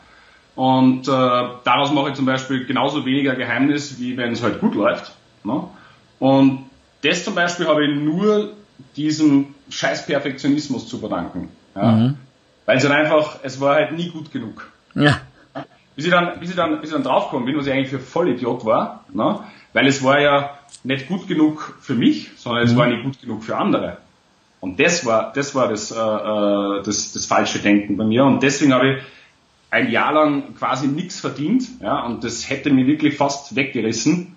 Und 0.56 1.08
äh, 1.08 1.10
daraus 1.10 1.92
mache 1.92 2.10
ich 2.10 2.14
zum 2.14 2.26
Beispiel 2.26 2.64
genauso 2.64 3.04
weniger 3.04 3.34
Geheimnis, 3.34 3.98
wie 3.98 4.16
wenn 4.16 4.32
es 4.32 4.42
halt 4.42 4.60
gut 4.60 4.74
läuft. 4.74 5.12
Ne? 5.42 5.64
Und 6.20 6.66
das 7.02 7.24
zum 7.24 7.34
Beispiel 7.34 7.66
habe 7.66 7.84
ich 7.86 7.96
nur 7.96 8.52
diesem 8.96 9.54
scheiß 9.68 10.06
Perfektionismus 10.06 10.88
zu 10.88 10.98
verdanken. 10.98 11.48
Ja? 11.74 11.92
Mhm. 11.92 12.16
Weil 12.66 12.78
es 12.78 12.88
halt 12.88 12.94
einfach, 12.94 13.40
es 13.42 13.60
war 13.60 13.74
halt 13.74 13.92
nie 13.92 14.10
gut 14.10 14.32
genug. 14.32 14.70
Ja. 14.94 15.20
Bis 15.96 16.06
ich 16.06 16.10
dann, 16.10 16.40
bis 16.40 16.50
ich 16.50 16.56
dann, 16.56 16.80
bis 16.80 16.90
ich 16.90 16.94
dann 16.94 17.04
draufgekommen 17.04 17.46
bin, 17.46 17.56
was 17.56 17.66
ich 17.66 17.72
eigentlich 17.72 17.90
für 17.90 17.98
Vollidiot 17.98 18.64
war, 18.64 19.04
ne? 19.12 19.40
weil 19.72 19.86
es 19.86 20.02
war 20.02 20.20
ja 20.20 20.58
nicht 20.82 21.08
gut 21.08 21.26
genug 21.26 21.76
für 21.80 21.94
mich, 21.94 22.30
sondern 22.36 22.64
es 22.64 22.72
mhm. 22.72 22.76
war 22.76 22.86
nicht 22.86 23.02
gut 23.02 23.20
genug 23.20 23.42
für 23.42 23.56
andere. 23.56 23.98
Und 24.60 24.80
das 24.80 25.04
war, 25.04 25.32
das 25.34 25.54
war 25.54 25.68
das, 25.68 25.90
äh, 25.90 25.94
äh, 25.96 26.82
das, 26.82 27.12
das 27.12 27.26
falsche 27.26 27.58
Denken 27.58 27.96
bei 27.96 28.04
mir. 28.04 28.24
Und 28.24 28.42
deswegen 28.42 28.72
habe 28.72 28.88
ich 28.88 29.02
ein 29.74 29.90
Jahr 29.90 30.12
lang 30.12 30.54
quasi 30.54 30.86
nichts 30.86 31.18
verdient, 31.20 31.64
ja, 31.80 32.04
und 32.04 32.22
das 32.22 32.48
hätte 32.48 32.70
mir 32.70 32.86
wirklich 32.86 33.16
fast 33.16 33.56
weggerissen. 33.56 34.36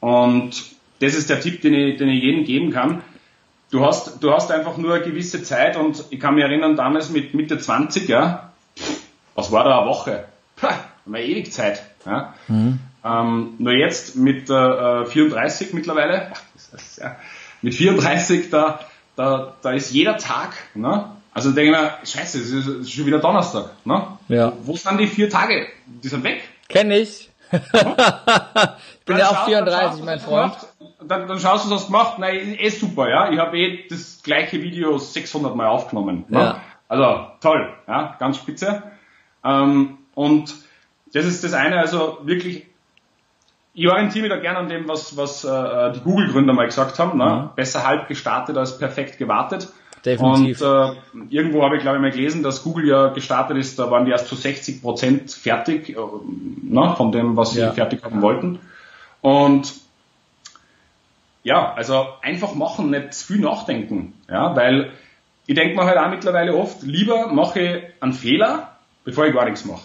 Und 0.00 0.64
das 1.00 1.14
ist 1.14 1.30
der 1.30 1.40
Tipp, 1.40 1.62
den 1.62 1.74
ich, 1.74 1.96
den 1.96 2.08
ich 2.08 2.22
jedem 2.22 2.44
geben 2.44 2.70
kann. 2.70 3.02
Du 3.70 3.84
hast, 3.84 4.22
du 4.22 4.32
hast 4.32 4.52
einfach 4.52 4.76
nur 4.76 4.94
eine 4.94 5.04
gewisse 5.04 5.42
Zeit 5.42 5.76
und 5.76 6.04
ich 6.10 6.20
kann 6.20 6.34
mich 6.34 6.44
erinnern, 6.44 6.76
damals 6.76 7.10
mit 7.10 7.34
Mitte 7.34 7.58
20, 7.58 8.08
ja, 8.08 8.52
was 9.34 9.50
war 9.50 9.64
da 9.64 9.80
eine 9.80 9.88
Woche? 9.88 10.26
haben 10.62 11.14
wir 11.14 11.20
ewig 11.20 11.52
Zeit. 11.52 11.82
Ja? 12.04 12.34
Mhm. 12.48 12.78
Ähm, 13.04 13.54
nur 13.58 13.72
jetzt 13.72 14.16
mit 14.16 14.50
äh, 14.50 15.04
34 15.06 15.72
mittlerweile, 15.72 16.32
ist, 16.74 16.98
ja, 16.98 17.16
mit 17.62 17.74
34, 17.74 18.50
da, 18.50 18.80
da, 19.16 19.54
da 19.62 19.70
ist 19.72 19.92
jeder 19.92 20.18
Tag, 20.18 20.54
ne? 20.74 21.15
Also 21.36 21.50
denke 21.52 21.70
ich 21.70 21.76
mir, 21.78 21.90
scheiße, 22.02 22.38
es 22.38 22.50
ist, 22.50 22.90
schon 22.90 23.04
wieder 23.04 23.18
Donnerstag, 23.18 23.72
ne? 23.84 24.06
Ja. 24.28 24.54
Wo 24.62 24.74
sind 24.74 24.98
die 24.98 25.06
vier 25.06 25.28
Tage? 25.28 25.66
Die 25.84 26.08
sind 26.08 26.24
weg. 26.24 26.48
Kenn 26.66 26.90
ich. 26.90 27.30
ich 27.52 27.60
bin 27.60 27.76
dann 29.04 29.18
ja 29.18 29.28
auch 29.28 29.44
34, 29.44 30.02
mein 30.02 30.18
Freund. 30.18 30.56
Dann, 31.06 31.28
dann 31.28 31.38
schaust 31.38 31.66
du, 31.66 31.70
was 31.70 31.82
du 31.82 31.92
gemacht. 31.92 32.18
Nein, 32.18 32.56
eh 32.58 32.70
super, 32.70 33.10
ja. 33.10 33.30
Ich 33.30 33.38
habe 33.38 33.58
eh 33.58 33.86
das 33.86 34.22
gleiche 34.22 34.62
Video 34.62 34.96
600 34.96 35.54
Mal 35.54 35.66
aufgenommen. 35.66 36.24
Ne? 36.28 36.38
Ja. 36.38 36.62
Also 36.88 37.26
toll, 37.42 37.68
ja, 37.86 38.16
ganz 38.18 38.38
spitze. 38.38 38.84
Ähm, 39.44 39.98
und 40.14 40.54
das 41.12 41.26
ist 41.26 41.44
das 41.44 41.52
eine, 41.52 41.78
also 41.78 42.16
wirklich 42.22 42.64
ich 43.74 43.86
orientiere 43.86 44.22
mich 44.22 44.32
da 44.32 44.40
gerne 44.40 44.60
an 44.60 44.70
dem, 44.70 44.88
was, 44.88 45.18
was 45.18 45.44
äh, 45.44 45.92
die 45.92 46.00
Google-Gründer 46.00 46.54
mal 46.54 46.64
gesagt 46.64 46.98
haben. 46.98 47.18
Ne? 47.18 47.26
Mhm. 47.26 47.56
Besser 47.56 47.86
halb 47.86 48.08
gestartet 48.08 48.56
als 48.56 48.78
perfekt 48.78 49.18
gewartet. 49.18 49.68
Definitiv. 50.04 50.60
Und 50.60 51.26
äh, 51.28 51.34
irgendwo 51.34 51.64
habe 51.64 51.76
ich, 51.76 51.82
glaube 51.82 51.96
ich, 51.96 52.02
mal 52.02 52.10
gelesen, 52.10 52.42
dass 52.42 52.62
Google 52.62 52.88
ja 52.88 53.08
gestartet 53.08 53.56
ist, 53.56 53.78
da 53.78 53.90
waren 53.90 54.04
die 54.04 54.12
erst 54.12 54.28
zu 54.28 54.36
60 54.36 54.82
Prozent 54.82 55.32
fertig, 55.32 55.90
äh, 55.90 55.96
ne, 56.62 56.94
von 56.96 57.12
dem, 57.12 57.36
was 57.36 57.52
sie 57.52 57.60
ja. 57.60 57.72
fertig 57.72 58.04
haben 58.04 58.22
wollten. 58.22 58.60
Und 59.20 59.72
ja, 61.42 61.72
also 61.74 62.06
einfach 62.22 62.54
machen, 62.54 62.90
nicht 62.90 63.14
zu 63.14 63.32
viel 63.32 63.40
nachdenken. 63.40 64.14
Ja, 64.28 64.54
weil 64.54 64.90
ich 65.46 65.54
denke 65.54 65.76
mir 65.76 65.84
halt 65.84 65.98
auch 65.98 66.10
mittlerweile 66.10 66.56
oft, 66.56 66.82
lieber 66.82 67.28
mache 67.28 67.60
ich 67.60 67.82
einen 68.00 68.12
Fehler, 68.12 68.76
bevor 69.04 69.26
ich 69.26 69.34
gar 69.34 69.44
nichts 69.44 69.64
mache. 69.64 69.82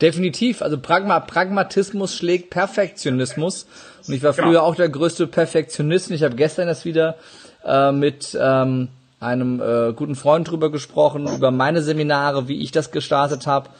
Definitiv. 0.00 0.62
Also 0.62 0.78
Pragma 0.78 1.20
Pragmatismus 1.20 2.16
schlägt 2.16 2.50
Perfektionismus. 2.50 3.66
Und 4.06 4.14
ich 4.14 4.22
war 4.22 4.32
früher 4.32 4.46
genau. 4.46 4.62
auch 4.62 4.74
der 4.74 4.88
größte 4.88 5.26
Perfektionist. 5.26 6.10
Und 6.10 6.16
ich 6.16 6.22
habe 6.22 6.36
gestern 6.36 6.68
das 6.68 6.84
wieder 6.84 7.16
äh, 7.64 7.92
mit 7.92 8.38
ähm, 8.40 8.88
einem 9.20 9.60
äh, 9.60 9.92
guten 9.92 10.16
Freund 10.16 10.50
drüber 10.50 10.70
gesprochen, 10.70 11.28
über 11.32 11.50
meine 11.50 11.82
Seminare, 11.82 12.48
wie 12.48 12.60
ich 12.60 12.72
das 12.72 12.90
gestartet 12.90 13.46
habe. 13.46 13.70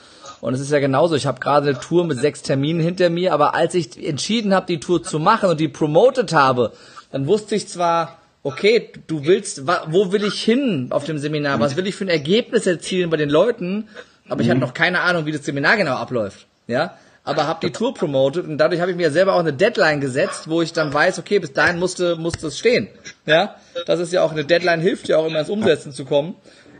Und 0.40 0.54
es 0.54 0.60
ist 0.60 0.70
ja 0.70 0.78
genauso. 0.78 1.14
Ich 1.16 1.26
habe 1.26 1.40
gerade 1.40 1.70
eine 1.70 1.80
Tour 1.80 2.04
mit 2.04 2.18
sechs 2.18 2.42
Terminen 2.42 2.80
hinter 2.80 3.10
mir, 3.10 3.34
aber 3.34 3.54
als 3.54 3.74
ich 3.74 4.06
entschieden 4.06 4.54
habe, 4.54 4.66
die 4.66 4.80
Tour 4.80 5.02
zu 5.02 5.18
machen 5.18 5.50
und 5.50 5.60
die 5.60 5.68
promoted 5.68 6.32
habe, 6.32 6.72
dann 7.10 7.26
wusste 7.26 7.56
ich 7.56 7.68
zwar, 7.68 8.18
okay, 8.42 8.92
du 9.06 9.24
willst, 9.24 9.66
wo 9.66 10.12
will 10.12 10.24
ich 10.24 10.42
hin 10.42 10.88
auf 10.90 11.04
dem 11.04 11.18
Seminar? 11.18 11.58
Was 11.60 11.76
will 11.76 11.86
ich 11.86 11.94
für 11.94 12.04
ein 12.04 12.08
Ergebnis 12.08 12.66
erzielen 12.66 13.10
bei 13.10 13.16
den 13.16 13.30
Leuten? 13.30 13.88
aber 14.30 14.42
ich 14.42 14.48
hatte 14.48 14.56
mhm. 14.56 14.66
noch 14.66 14.74
keine 14.74 15.00
Ahnung, 15.00 15.26
wie 15.26 15.32
das 15.32 15.44
Seminar 15.44 15.76
genau 15.76 15.96
abläuft. 15.96 16.46
Ja, 16.66 16.94
aber 17.24 17.46
habe 17.46 17.60
die 17.62 17.72
Tour 17.72 17.94
promotet 17.94 18.46
und 18.46 18.58
dadurch 18.58 18.80
habe 18.80 18.90
ich 18.90 18.96
mir 18.96 19.10
selber 19.10 19.34
auch 19.34 19.40
eine 19.40 19.52
Deadline 19.52 20.00
gesetzt, 20.00 20.48
wo 20.48 20.62
ich 20.62 20.72
dann 20.72 20.92
weiß, 20.92 21.18
okay, 21.18 21.38
bis 21.38 21.52
dahin 21.52 21.78
musste 21.78 22.16
musste 22.16 22.46
es 22.48 22.58
stehen. 22.58 22.88
Ja, 23.26 23.56
das 23.86 24.00
ist 24.00 24.12
ja 24.12 24.22
auch 24.22 24.32
eine 24.32 24.44
Deadline 24.44 24.80
hilft 24.80 25.08
ja 25.08 25.18
auch 25.18 25.26
immer 25.26 25.40
ins 25.40 25.50
Umsetzen 25.50 25.92
zu 25.92 26.04
kommen. 26.04 26.34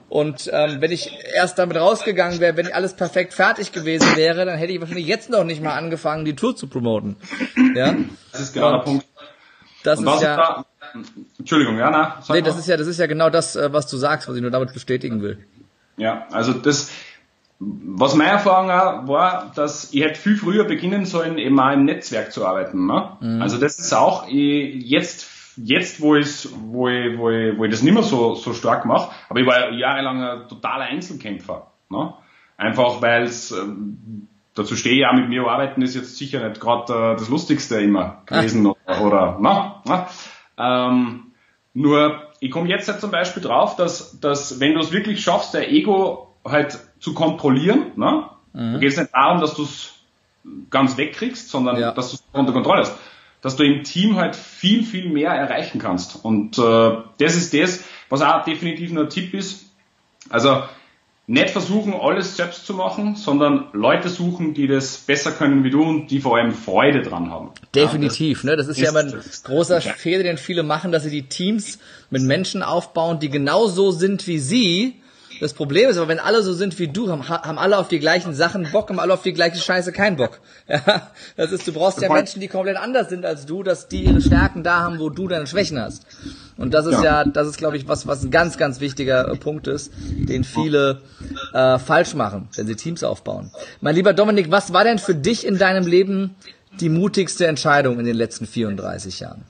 Und 0.09 0.51
ähm, 0.53 0.81
wenn 0.81 0.91
ich 0.91 1.17
erst 1.37 1.59
damit 1.61 1.77
rausgegangen 1.77 2.41
wäre, 2.41 2.57
wenn 2.57 2.73
alles 2.73 2.95
perfekt 2.95 3.33
fertig 3.33 3.71
gewesen 3.71 4.17
wäre, 4.17 4.45
dann 4.45 4.59
hätte 4.59 4.73
ich 4.73 4.81
wahrscheinlich 4.81 5.07
jetzt 5.07 5.31
noch 5.31 5.45
nicht 5.45 5.63
mal 5.63 5.75
angefangen, 5.75 6.25
die 6.25 6.35
Tour 6.35 6.57
zu 6.57 6.67
promoten. 6.67 7.17
Ja, 7.77 7.95
das 8.33 8.41
ist 8.41 8.55
genau 8.55 8.73
der 8.73 8.79
Punkt. 8.79 9.07
Das 9.85 10.01
ist 10.01 10.21
ja. 10.21 10.37
Da, 10.37 10.65
Entschuldigung, 11.39 11.79
ja, 11.79 11.91
na. 11.91 12.35
Nee, 12.35 12.43
das 12.43 12.59
ist 12.59 12.67
ja, 12.67 12.77
das 12.77 12.89
ist 12.89 12.99
ja 12.99 13.07
genau 13.07 13.31
das, 13.31 13.55
äh, 13.55 13.73
was 13.73 13.87
du 13.87 13.97
sagst, 13.97 14.29
was 14.29 14.35
ich 14.35 14.43
nur 14.43 14.51
damit 14.51 14.73
bestätigen 14.73 15.23
will. 15.23 15.39
Ja, 15.97 16.27
also 16.33 16.55
das, 16.55 16.91
was 17.61 18.15
meine 18.15 18.31
Erfahrung 18.31 18.71
auch 18.71 19.07
war, 19.07 19.53
dass 19.55 19.93
ich 19.93 20.03
hätte 20.03 20.19
viel 20.19 20.37
früher 20.37 20.65
beginnen 20.65 21.05
sollen, 21.05 21.37
eben 21.37 21.61
auch 21.61 21.73
im 21.73 21.85
Netzwerk 21.85 22.33
zu 22.33 22.47
arbeiten. 22.47 22.87
Ne? 22.87 23.17
Mhm. 23.21 23.43
Also 23.43 23.59
das 23.59 23.79
ist 23.79 23.93
auch 23.93 24.27
jetzt, 24.29 25.29
jetzt 25.57 26.01
wo, 26.01 26.17
ich, 26.17 26.49
wo, 26.55 26.89
ich, 26.89 27.19
wo, 27.19 27.31
ich, 27.31 27.59
wo 27.59 27.65
ich 27.65 27.71
das 27.71 27.83
nicht 27.83 27.93
mehr 27.93 28.03
so, 28.03 28.35
so 28.35 28.55
stark 28.55 28.87
mache, 28.87 29.11
aber 29.29 29.41
ich 29.41 29.47
war 29.47 29.73
jahrelang 29.73 30.23
ein 30.23 30.49
totaler 30.49 30.87
Einzelkämpfer. 30.87 31.71
Ne? 31.91 32.15
Einfach 32.57 33.03
weil 33.03 33.25
es, 33.25 33.53
ähm, 33.53 34.29
dazu 34.55 34.75
stehe 34.75 34.99
ich 34.99 35.07
auch 35.07 35.13
mit 35.13 35.29
mir 35.29 35.47
arbeiten, 35.47 35.83
ist 35.83 35.95
jetzt 35.95 36.17
sicher 36.17 36.49
nicht 36.49 36.63
gerade 36.63 36.93
äh, 36.93 37.17
das 37.17 37.29
Lustigste 37.29 37.79
immer 37.79 38.23
gewesen 38.25 38.67
oder, 38.67 39.03
oder 39.03 39.39
na, 39.39 39.83
na. 39.85 40.09
Ähm, 40.57 41.33
nur 41.75 42.23
ich 42.41 42.51
komme 42.51 42.71
jetzt 42.71 42.89
halt 42.89 43.03
zum 43.03 43.11
Beispiel 43.11 43.43
drauf, 43.43 43.77
dass, 43.77 44.19
dass 44.19 44.61
wenn 44.61 44.73
du 44.73 44.81
es 44.81 44.93
wirklich 44.93 45.23
schaffst, 45.23 45.53
der 45.53 45.71
Ego 45.71 46.35
halt 46.43 46.79
zu 47.01 47.15
kontrollieren. 47.15 47.93
Ne? 47.97 48.25
Mhm. 48.53 48.75
Da 48.75 48.79
geht 48.79 48.93
es 48.93 48.99
nicht 48.99 49.11
darum, 49.13 49.41
dass 49.41 49.55
du 49.55 49.65
es 49.65 49.95
ganz 50.71 50.97
wegkriegst, 50.97 51.49
sondern 51.49 51.79
ja. 51.79 51.93
dass 51.93 52.11
du 52.11 52.17
es 52.17 52.25
unter 52.33 52.53
Kontrolle 52.53 52.83
hast. 52.83 52.97
Dass 53.43 53.57
du 53.57 53.65
im 53.65 53.85
Team 53.85 54.17
halt 54.17 54.37
viel, 54.37 54.85
viel 54.85 55.09
mehr 55.09 55.31
erreichen 55.31 55.79
kannst. 55.79 56.25
Und 56.25 56.59
äh, 56.59 56.97
das 57.19 57.37
ist 57.37 57.55
das, 57.55 57.83
was 58.11 58.21
auch 58.21 58.45
definitiv 58.45 58.93
nur 58.93 59.05
ein 59.05 59.11
Tipp 59.11 59.33
ist. 59.33 59.65
Also 60.29 60.63
nicht 61.31 61.51
versuchen, 61.51 61.95
alles 61.95 62.37
selbst 62.37 62.67
zu 62.67 62.75
machen, 62.75 63.15
sondern 63.15 63.69
Leute 63.73 64.09
suchen, 64.09 64.53
die 64.53 64.67
das 64.67 64.99
besser 64.99 65.31
können 65.31 65.63
wie 65.63 65.71
du 65.71 65.81
und 65.81 66.09
die 66.09 66.21
vor 66.21 66.37
allem 66.37 66.53
Freude 66.53 67.03
dran 67.03 67.31
haben. 67.31 67.51
Definitiv, 67.73 68.43
ja, 68.43 68.57
das, 68.57 68.67
ne? 68.67 68.67
Das 68.67 68.67
ist, 68.67 68.79
ist 68.79 68.83
ja 68.83 68.91
immer 68.91 69.15
ein 69.15 69.23
großer 69.45 69.81
Fehler, 69.81 70.25
den 70.25 70.39
viele 70.39 70.65
machen, 70.65 70.91
dass 70.91 71.05
sie 71.05 71.11
die 71.11 71.29
Teams 71.29 71.79
mit 72.11 72.23
Menschen 72.23 72.65
aufbauen, 72.65 73.21
die 73.21 73.31
genauso 73.31 73.93
sind 73.93 74.27
wie 74.27 74.39
sie, 74.39 75.00
das 75.41 75.55
Problem 75.55 75.89
ist 75.89 75.97
aber, 75.97 76.09
wenn 76.09 76.19
alle 76.19 76.43
so 76.43 76.53
sind 76.53 76.79
wie 76.79 76.89
du, 76.89 77.11
haben, 77.11 77.29
haben 77.29 77.59
alle 77.59 77.79
auf 77.79 77.89
die 77.89 77.99
gleichen 77.99 78.35
Sachen 78.35 78.71
Bock, 78.71 78.91
haben 78.91 79.01
alle 79.01 79.15
auf 79.15 79.23
die 79.23 79.33
gleiche 79.33 79.59
Scheiße 79.59 79.91
keinen 79.93 80.17
Bock. 80.17 80.41
Ja, 80.69 81.11
das 81.37 81.51
ist, 81.51 81.67
du 81.67 81.73
brauchst 81.73 82.01
ja 82.01 82.13
Menschen, 82.13 82.41
die 82.41 82.47
komplett 82.47 82.77
anders 82.77 83.09
sind 83.09 83.25
als 83.25 83.45
du, 83.45 83.63
dass 83.63 83.89
die 83.89 84.05
ihre 84.05 84.21
Stärken 84.21 84.63
da 84.63 84.81
haben, 84.81 84.99
wo 85.01 85.09
du 85.09 85.27
deine 85.27 85.47
Schwächen 85.47 85.81
hast. 85.81 86.07
Und 86.57 86.75
das 86.75 86.87
ist 86.87 87.03
ja, 87.03 87.23
ja 87.23 87.25
das 87.25 87.49
ist, 87.49 87.59
glaube 87.59 87.77
ich, 87.77 87.89
was, 87.89 88.07
was 88.07 88.23
ein 88.23 88.31
ganz, 88.31 88.57
ganz 88.57 88.81
wichtiger 88.81 89.29
äh, 89.29 89.37
Punkt 89.37 89.67
ist, 89.67 89.93
den 89.97 90.45
viele 90.45 91.01
äh, 91.53 91.79
falsch 91.79 92.15
machen, 92.15 92.49
wenn 92.55 92.67
sie 92.67 92.77
Teams 92.77 93.03
aufbauen. 93.03 93.51
Mein 93.81 93.95
lieber 93.95 94.13
Dominik, 94.13 94.51
was 94.51 94.73
war 94.73 94.85
denn 94.85 94.99
für 94.99 95.15
dich 95.15 95.47
in 95.47 95.59
deinem 95.59 95.87
Leben 95.87 96.37
die 96.79 96.89
mutigste 96.89 97.47
Entscheidung 97.47 97.99
in 97.99 98.05
den 98.05 98.17
letzten 98.17 98.47
34 98.47 99.21
Jahren? 99.21 99.45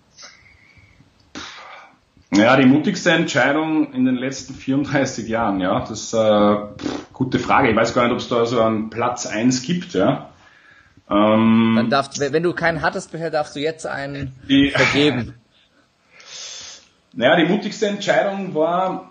Ja, 2.32 2.56
die 2.56 2.66
mutigste 2.66 3.10
Entscheidung 3.10 3.92
in 3.92 4.04
den 4.04 4.14
letzten 4.14 4.54
34 4.54 5.26
Jahren, 5.26 5.60
ja, 5.60 5.80
das 5.80 5.90
ist 5.90 6.14
äh, 6.14 6.56
gute 7.12 7.40
Frage. 7.40 7.70
Ich 7.70 7.76
weiß 7.76 7.92
gar 7.92 8.04
nicht, 8.04 8.12
ob 8.12 8.18
es 8.18 8.28
da 8.28 8.46
so 8.46 8.60
einen 8.60 8.88
Platz 8.88 9.26
eins 9.26 9.62
gibt, 9.62 9.94
ja. 9.94 10.30
Ähm, 11.10 11.74
Dann 11.76 11.90
darfst, 11.90 12.20
wenn 12.20 12.42
du 12.42 12.52
keinen 12.52 12.82
hattest 12.82 13.10
bisher, 13.10 13.30
darfst 13.30 13.56
du 13.56 13.60
jetzt 13.60 13.84
einen 13.84 14.32
die, 14.48 14.70
vergeben. 14.70 15.34
Naja, 17.12 17.36
die 17.36 17.52
mutigste 17.52 17.88
Entscheidung 17.88 18.54
war, 18.54 19.10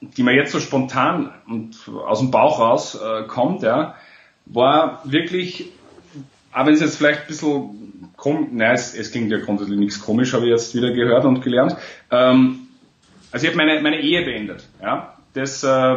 die 0.00 0.24
mir 0.24 0.34
jetzt 0.34 0.50
so 0.50 0.58
spontan 0.58 1.32
und 1.46 1.76
aus 1.88 2.18
dem 2.18 2.32
Bauch 2.32 2.58
raus 2.58 2.96
äh, 3.00 3.22
kommt, 3.28 3.62
ja, 3.62 3.94
war 4.44 5.00
wirklich, 5.04 5.70
aber 6.50 6.66
wenn 6.66 6.74
es 6.74 6.80
jetzt 6.80 6.96
vielleicht 6.96 7.22
ein 7.22 7.26
bisschen 7.28 7.95
kom 8.26 8.48
nein, 8.52 8.74
es, 8.74 8.92
es 8.96 9.12
klingt 9.12 9.30
ja 9.30 9.38
grundsätzlich 9.38 9.78
nichts 9.78 10.00
komisch, 10.00 10.32
habe 10.32 10.46
ich 10.46 10.50
jetzt 10.50 10.74
wieder 10.74 10.90
gehört 10.90 11.24
und 11.24 11.42
gelernt. 11.42 11.76
Ähm, 12.10 12.66
also 13.30 13.46
ich 13.46 13.52
habe 13.52 13.64
meine, 13.64 13.80
meine 13.80 14.00
Ehe 14.00 14.24
beendet. 14.24 14.66
Ja? 14.82 15.14
Das, 15.34 15.62
äh, 15.62 15.96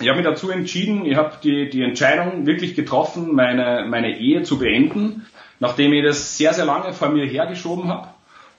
ich 0.00 0.08
habe 0.08 0.16
mich 0.16 0.24
dazu 0.24 0.50
entschieden, 0.50 1.04
ich 1.04 1.16
habe 1.16 1.34
die, 1.42 1.68
die 1.68 1.82
Entscheidung 1.82 2.46
wirklich 2.46 2.74
getroffen, 2.74 3.34
meine, 3.34 3.84
meine 3.86 4.18
Ehe 4.18 4.44
zu 4.44 4.58
beenden, 4.58 5.26
nachdem 5.60 5.92
ich 5.92 6.02
das 6.02 6.38
sehr, 6.38 6.54
sehr 6.54 6.64
lange 6.64 6.94
vor 6.94 7.10
mir 7.10 7.26
hergeschoben 7.26 7.88
habe 7.88 8.08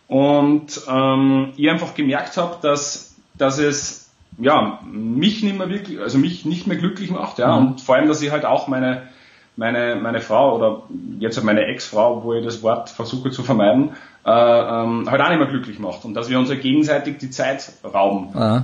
und 0.08 0.80
ähm, 0.88 1.54
ich 1.58 1.68
einfach 1.68 1.96
gemerkt 1.96 2.38
habe, 2.38 2.58
dass, 2.62 3.16
dass 3.36 3.58
es 3.58 4.12
ja, 4.38 4.80
mich 4.86 5.42
nicht 5.42 5.58
mehr 5.58 5.70
wirklich, 5.70 6.00
also 6.00 6.20
mich 6.20 6.46
nicht 6.46 6.68
mehr 6.68 6.78
glücklich 6.78 7.10
macht, 7.10 7.40
ja, 7.40 7.60
mhm. 7.60 7.68
und 7.68 7.82
vor 7.82 7.96
allem, 7.96 8.08
dass 8.08 8.22
ich 8.22 8.32
halt 8.32 8.46
auch 8.46 8.68
meine, 8.68 9.08
meine, 9.56 9.96
meine 9.96 10.22
Frau 10.22 10.56
oder 10.56 10.84
jetzt 11.20 11.42
meine 11.44 11.66
Ex-Frau, 11.66 12.24
wo 12.24 12.34
ich 12.34 12.44
das 12.44 12.64
Wort 12.64 12.90
versuche 12.90 13.32
zu 13.32 13.44
vermeiden, 13.44 13.92
äh, 14.26 14.32
ähm, 14.32 15.10
halt 15.10 15.22
auch 15.22 15.30
nicht 15.30 15.38
mehr 15.38 15.48
glücklich 15.48 15.80
macht 15.80 16.06
und 16.06 16.14
dass 16.14 16.30
wir 16.30 16.40
uns 16.40 16.50
ja 16.50 16.56
gegenseitig 16.56 17.18
die 17.18 17.30
Zeit 17.30 17.72
rauben. 17.84 18.36
Aha. 18.36 18.64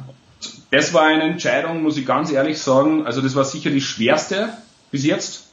Das 0.71 0.93
war 0.93 1.03
eine 1.03 1.23
Entscheidung, 1.23 1.83
muss 1.83 1.97
ich 1.97 2.05
ganz 2.05 2.31
ehrlich 2.31 2.61
sagen, 2.61 3.05
also 3.05 3.21
das 3.21 3.35
war 3.35 3.43
sicher 3.43 3.69
die 3.69 3.81
schwerste 3.81 4.49
bis 4.91 5.03
jetzt. 5.03 5.47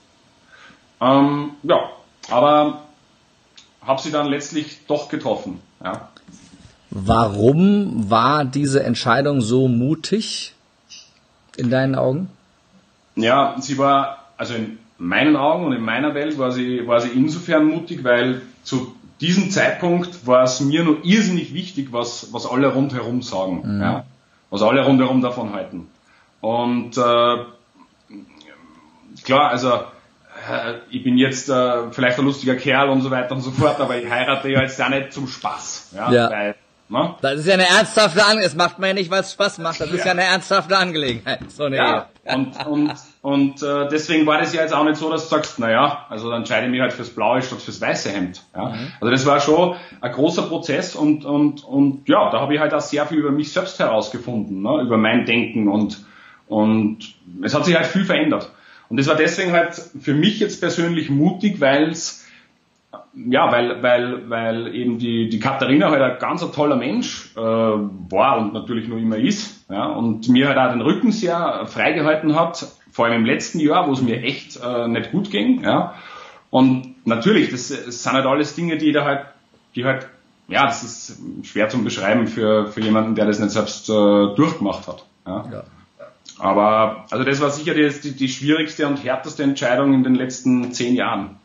Ähm, 1.00 1.50
ja, 1.62 1.90
aber 2.30 2.82
habe 3.82 4.00
sie 4.00 4.10
dann 4.10 4.26
letztlich 4.26 4.86
doch 4.86 5.08
getroffen. 5.08 5.60
Ja. 5.82 6.08
Warum 6.90 8.10
war 8.10 8.44
diese 8.44 8.82
Entscheidung 8.82 9.40
so 9.40 9.68
mutig 9.68 10.54
in 11.56 11.70
deinen 11.70 11.94
Augen? 11.94 12.30
Ja, 13.16 13.56
sie 13.60 13.76
war, 13.78 14.24
also 14.36 14.54
in 14.54 14.78
meinen 14.98 15.36
Augen 15.36 15.66
und 15.66 15.72
in 15.72 15.82
meiner 15.82 16.14
Welt 16.14 16.38
war 16.38 16.52
sie, 16.52 16.86
war 16.86 17.00
sie 17.00 17.10
insofern 17.10 17.66
mutig, 17.66 18.04
weil 18.04 18.42
zu 18.62 18.94
diesem 19.20 19.50
Zeitpunkt 19.50 20.26
war 20.26 20.42
es 20.42 20.60
mir 20.60 20.84
nur 20.84 21.04
irrsinnig 21.04 21.54
wichtig, 21.54 21.88
was, 21.92 22.32
was 22.32 22.46
alle 22.46 22.72
rundherum 22.72 23.22
sagen, 23.22 23.62
mhm. 23.64 23.80
ja, 23.80 24.04
was 24.50 24.62
alle 24.62 24.84
rundherum 24.84 25.22
davon 25.22 25.52
halten. 25.52 25.88
Und 26.40 26.96
äh, 26.96 27.36
klar, 29.24 29.50
also 29.50 29.72
äh, 30.50 30.74
ich 30.90 31.02
bin 31.02 31.18
jetzt 31.18 31.48
äh, 31.48 31.90
vielleicht 31.90 32.18
ein 32.18 32.24
lustiger 32.24 32.56
Kerl 32.56 32.88
und 32.90 33.00
so 33.00 33.10
weiter 33.10 33.34
und 33.34 33.40
so 33.40 33.50
fort, 33.50 33.80
aber 33.80 33.96
ich 33.96 34.08
heirate 34.10 34.48
ja 34.48 34.62
jetzt 34.62 34.78
ja 34.78 34.88
nicht 34.88 35.12
zum 35.12 35.28
Spaß. 35.28 35.92
Ja, 35.96 36.12
ja. 36.12 36.30
Weil, 36.30 36.54
ne? 36.88 37.14
Das 37.20 37.40
ist 37.40 37.46
ja 37.46 37.54
eine 37.54 37.66
ernsthafte 37.68 38.20
Angelegenheit. 38.20 38.46
Das 38.46 38.54
macht 38.54 38.78
man 38.78 38.88
ja 38.88 38.94
nicht, 38.94 39.10
weil 39.10 39.22
es 39.22 39.32
Spaß 39.32 39.58
macht. 39.58 39.80
Das 39.80 39.90
ist 39.90 40.00
ja, 40.00 40.06
ja 40.06 40.10
eine 40.12 40.24
ernsthafte 40.24 40.76
Angelegenheit. 40.76 41.40
So 41.50 41.64
eine 41.64 41.76
ja. 41.76 41.96
Ehe. 41.96 42.06
Und, 42.34 42.66
und, 42.66 42.92
und 43.22 43.62
äh, 43.62 43.88
deswegen 43.88 44.26
war 44.26 44.38
das 44.38 44.52
ja 44.52 44.62
jetzt 44.62 44.74
auch 44.74 44.84
nicht 44.84 44.96
so, 44.96 45.10
dass 45.10 45.24
du 45.24 45.34
sagst, 45.36 45.58
naja, 45.58 46.06
also 46.08 46.28
dann 46.30 46.40
entscheide 46.40 46.66
ich 46.66 46.72
mich 46.72 46.80
halt 46.80 46.92
fürs 46.92 47.10
blaue 47.10 47.42
statt 47.42 47.60
fürs 47.60 47.80
weiße 47.80 48.10
Hemd. 48.10 48.42
Ja? 48.54 48.70
Mhm. 48.70 48.92
Also 49.00 49.10
das 49.10 49.26
war 49.26 49.40
schon 49.40 49.76
ein 50.00 50.12
großer 50.12 50.42
Prozess 50.42 50.96
und, 50.96 51.24
und, 51.24 51.64
und 51.64 52.08
ja, 52.08 52.30
da 52.30 52.40
habe 52.40 52.54
ich 52.54 52.60
halt 52.60 52.74
auch 52.74 52.80
sehr 52.80 53.06
viel 53.06 53.18
über 53.18 53.30
mich 53.30 53.52
selbst 53.52 53.78
herausgefunden, 53.78 54.62
ne? 54.62 54.82
über 54.82 54.96
mein 54.96 55.24
Denken 55.24 55.68
und, 55.68 56.04
und 56.48 57.14
es 57.42 57.54
hat 57.54 57.64
sich 57.64 57.76
halt 57.76 57.86
viel 57.86 58.04
verändert. 58.04 58.50
Und 58.88 58.98
das 58.98 59.06
war 59.08 59.16
deswegen 59.16 59.52
halt 59.52 59.74
für 59.74 60.14
mich 60.14 60.40
jetzt 60.40 60.60
persönlich 60.60 61.10
mutig, 61.10 61.60
weil 61.60 61.90
es 61.90 62.25
ja, 63.16 63.50
weil, 63.50 63.82
weil, 63.82 64.28
weil 64.28 64.74
eben 64.74 64.98
die, 64.98 65.28
die 65.28 65.40
Katharina 65.40 65.90
halt 65.90 66.02
ein 66.02 66.18
ganz 66.18 66.48
toller 66.52 66.76
Mensch 66.76 67.30
äh, 67.34 67.40
war 67.40 68.38
und 68.38 68.52
natürlich 68.52 68.88
nur 68.88 68.98
immer 68.98 69.16
ist. 69.16 69.64
Ja, 69.70 69.86
und 69.86 70.28
mir 70.28 70.48
halt 70.48 70.58
auch 70.58 70.70
den 70.70 70.82
Rücken 70.82 71.12
sehr 71.12 71.66
freigehalten 71.66 72.38
hat, 72.38 72.66
vor 72.92 73.06
allem 73.06 73.20
im 73.20 73.24
letzten 73.24 73.58
Jahr, 73.58 73.88
wo 73.88 73.92
es 73.92 74.02
mir 74.02 74.22
echt 74.22 74.60
äh, 74.62 74.86
nicht 74.86 75.12
gut 75.12 75.30
ging. 75.30 75.62
Ja. 75.64 75.94
Und 76.50 77.06
natürlich, 77.06 77.50
das, 77.50 77.68
das 77.68 78.02
sind 78.02 78.12
halt 78.12 78.26
alles 78.26 78.54
Dinge, 78.54 78.76
die 78.76 78.92
da 78.92 79.04
halt, 79.04 79.26
die 79.74 79.84
halt, 79.84 80.08
ja, 80.48 80.66
das 80.66 80.84
ist 80.84 81.20
schwer 81.42 81.68
zum 81.68 81.84
Beschreiben 81.84 82.26
für, 82.26 82.68
für 82.68 82.80
jemanden, 82.80 83.14
der 83.14 83.26
das 83.26 83.40
nicht 83.40 83.50
selbst 83.50 83.88
äh, 83.88 83.92
durchgemacht 83.92 84.86
hat. 84.86 85.04
Ja. 85.26 85.44
ja. 85.50 85.64
Aber 86.38 87.06
also 87.10 87.24
das 87.24 87.40
war 87.40 87.50
sicher 87.50 87.74
die, 87.74 87.88
die, 87.88 88.12
die 88.12 88.28
schwierigste 88.28 88.86
und 88.86 89.02
härteste 89.02 89.42
Entscheidung 89.42 89.94
in 89.94 90.04
den 90.04 90.14
letzten 90.14 90.72
zehn 90.72 90.94
Jahren. 90.94 91.36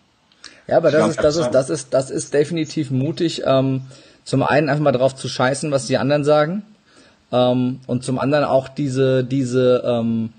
Ja, 0.67 0.77
aber 0.77 0.91
das 0.91 1.09
ist, 1.09 1.23
das 1.23 1.35
ist, 1.37 1.51
das 1.51 1.69
ist, 1.69 1.93
das 1.93 2.09
ist 2.09 2.33
definitiv 2.33 2.91
mutig. 2.91 3.43
Ähm, 3.45 3.81
zum 4.23 4.43
einen 4.43 4.69
einfach 4.69 4.83
mal 4.83 4.91
drauf 4.91 5.15
zu 5.15 5.27
scheißen, 5.27 5.71
was 5.71 5.87
die 5.87 5.97
anderen 5.97 6.23
sagen. 6.23 6.63
Ähm, 7.31 7.79
und 7.87 8.03
zum 8.03 8.19
anderen 8.19 8.45
auch 8.45 8.67
diese, 8.67 9.23
diese, 9.23 9.83
ähm, 9.85 10.31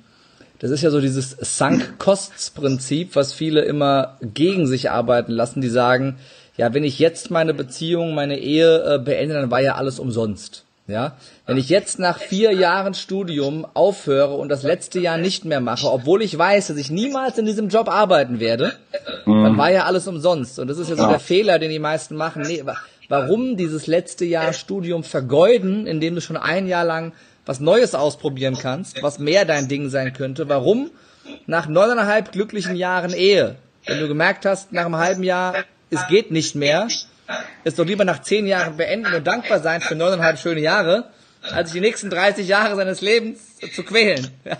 das 0.58 0.70
ist 0.70 0.82
ja 0.82 0.90
so 0.90 1.00
dieses 1.00 1.36
Sunk-Costs-Prinzip, 1.40 3.16
was 3.16 3.32
viele 3.32 3.62
immer 3.62 4.18
gegen 4.22 4.66
sich 4.66 4.90
arbeiten 4.90 5.32
lassen, 5.32 5.60
die 5.60 5.68
sagen, 5.68 6.16
ja, 6.56 6.72
wenn 6.74 6.84
ich 6.84 6.98
jetzt 6.98 7.30
meine 7.30 7.54
Beziehung, 7.54 8.14
meine 8.14 8.38
Ehe 8.38 8.94
äh, 8.94 8.98
beende, 8.98 9.34
dann 9.34 9.50
war 9.50 9.60
ja 9.60 9.74
alles 9.74 9.98
umsonst. 9.98 10.64
Ja, 10.92 11.16
wenn 11.46 11.56
ich 11.56 11.70
jetzt 11.70 11.98
nach 11.98 12.18
vier 12.18 12.52
Jahren 12.52 12.92
Studium 12.92 13.66
aufhöre 13.72 14.34
und 14.34 14.50
das 14.50 14.62
letzte 14.62 15.00
Jahr 15.00 15.16
nicht 15.16 15.46
mehr 15.46 15.60
mache, 15.60 15.90
obwohl 15.90 16.20
ich 16.20 16.36
weiß, 16.36 16.66
dass 16.66 16.76
ich 16.76 16.90
niemals 16.90 17.38
in 17.38 17.46
diesem 17.46 17.70
Job 17.70 17.88
arbeiten 17.88 18.40
werde, 18.40 18.74
mhm. 19.24 19.42
dann 19.42 19.56
war 19.56 19.70
ja 19.70 19.84
alles 19.84 20.06
umsonst. 20.06 20.58
Und 20.58 20.68
das 20.68 20.76
ist 20.76 20.90
ja 20.90 20.96
so 20.96 21.08
der 21.08 21.18
Fehler, 21.18 21.58
den 21.58 21.70
die 21.70 21.78
meisten 21.78 22.14
machen. 22.14 22.42
Nee, 22.42 22.62
warum 23.08 23.56
dieses 23.56 23.86
letzte 23.86 24.26
Jahr 24.26 24.52
Studium 24.52 25.02
vergeuden, 25.02 25.86
indem 25.86 26.14
du 26.14 26.20
schon 26.20 26.36
ein 26.36 26.66
Jahr 26.66 26.84
lang 26.84 27.12
was 27.46 27.58
Neues 27.58 27.94
ausprobieren 27.94 28.58
kannst, 28.60 29.02
was 29.02 29.18
mehr 29.18 29.46
dein 29.46 29.68
Ding 29.68 29.88
sein 29.88 30.12
könnte? 30.12 30.50
Warum 30.50 30.90
nach 31.46 31.68
neuneinhalb 31.68 32.32
glücklichen 32.32 32.76
Jahren 32.76 33.14
Ehe, 33.14 33.56
wenn 33.86 33.98
du 33.98 34.08
gemerkt 34.08 34.44
hast, 34.44 34.72
nach 34.72 34.84
einem 34.84 34.96
halben 34.96 35.22
Jahr, 35.22 35.54
es 35.88 36.06
geht 36.08 36.30
nicht 36.30 36.54
mehr, 36.54 36.88
ist 37.64 37.78
doch 37.78 37.84
lieber 37.84 38.04
nach 38.04 38.22
zehn 38.22 38.46
Jahren 38.46 38.76
beenden 38.76 39.12
und 39.14 39.26
dankbar 39.26 39.60
sein 39.60 39.80
für 39.80 39.94
neuneinhalb 39.94 40.38
schöne 40.38 40.60
Jahre, 40.60 41.10
als 41.50 41.70
sich 41.70 41.80
die 41.80 41.86
nächsten 41.86 42.10
30 42.10 42.46
Jahre 42.46 42.76
seines 42.76 43.00
Lebens 43.00 43.58
zu 43.74 43.82
quälen. 43.82 44.28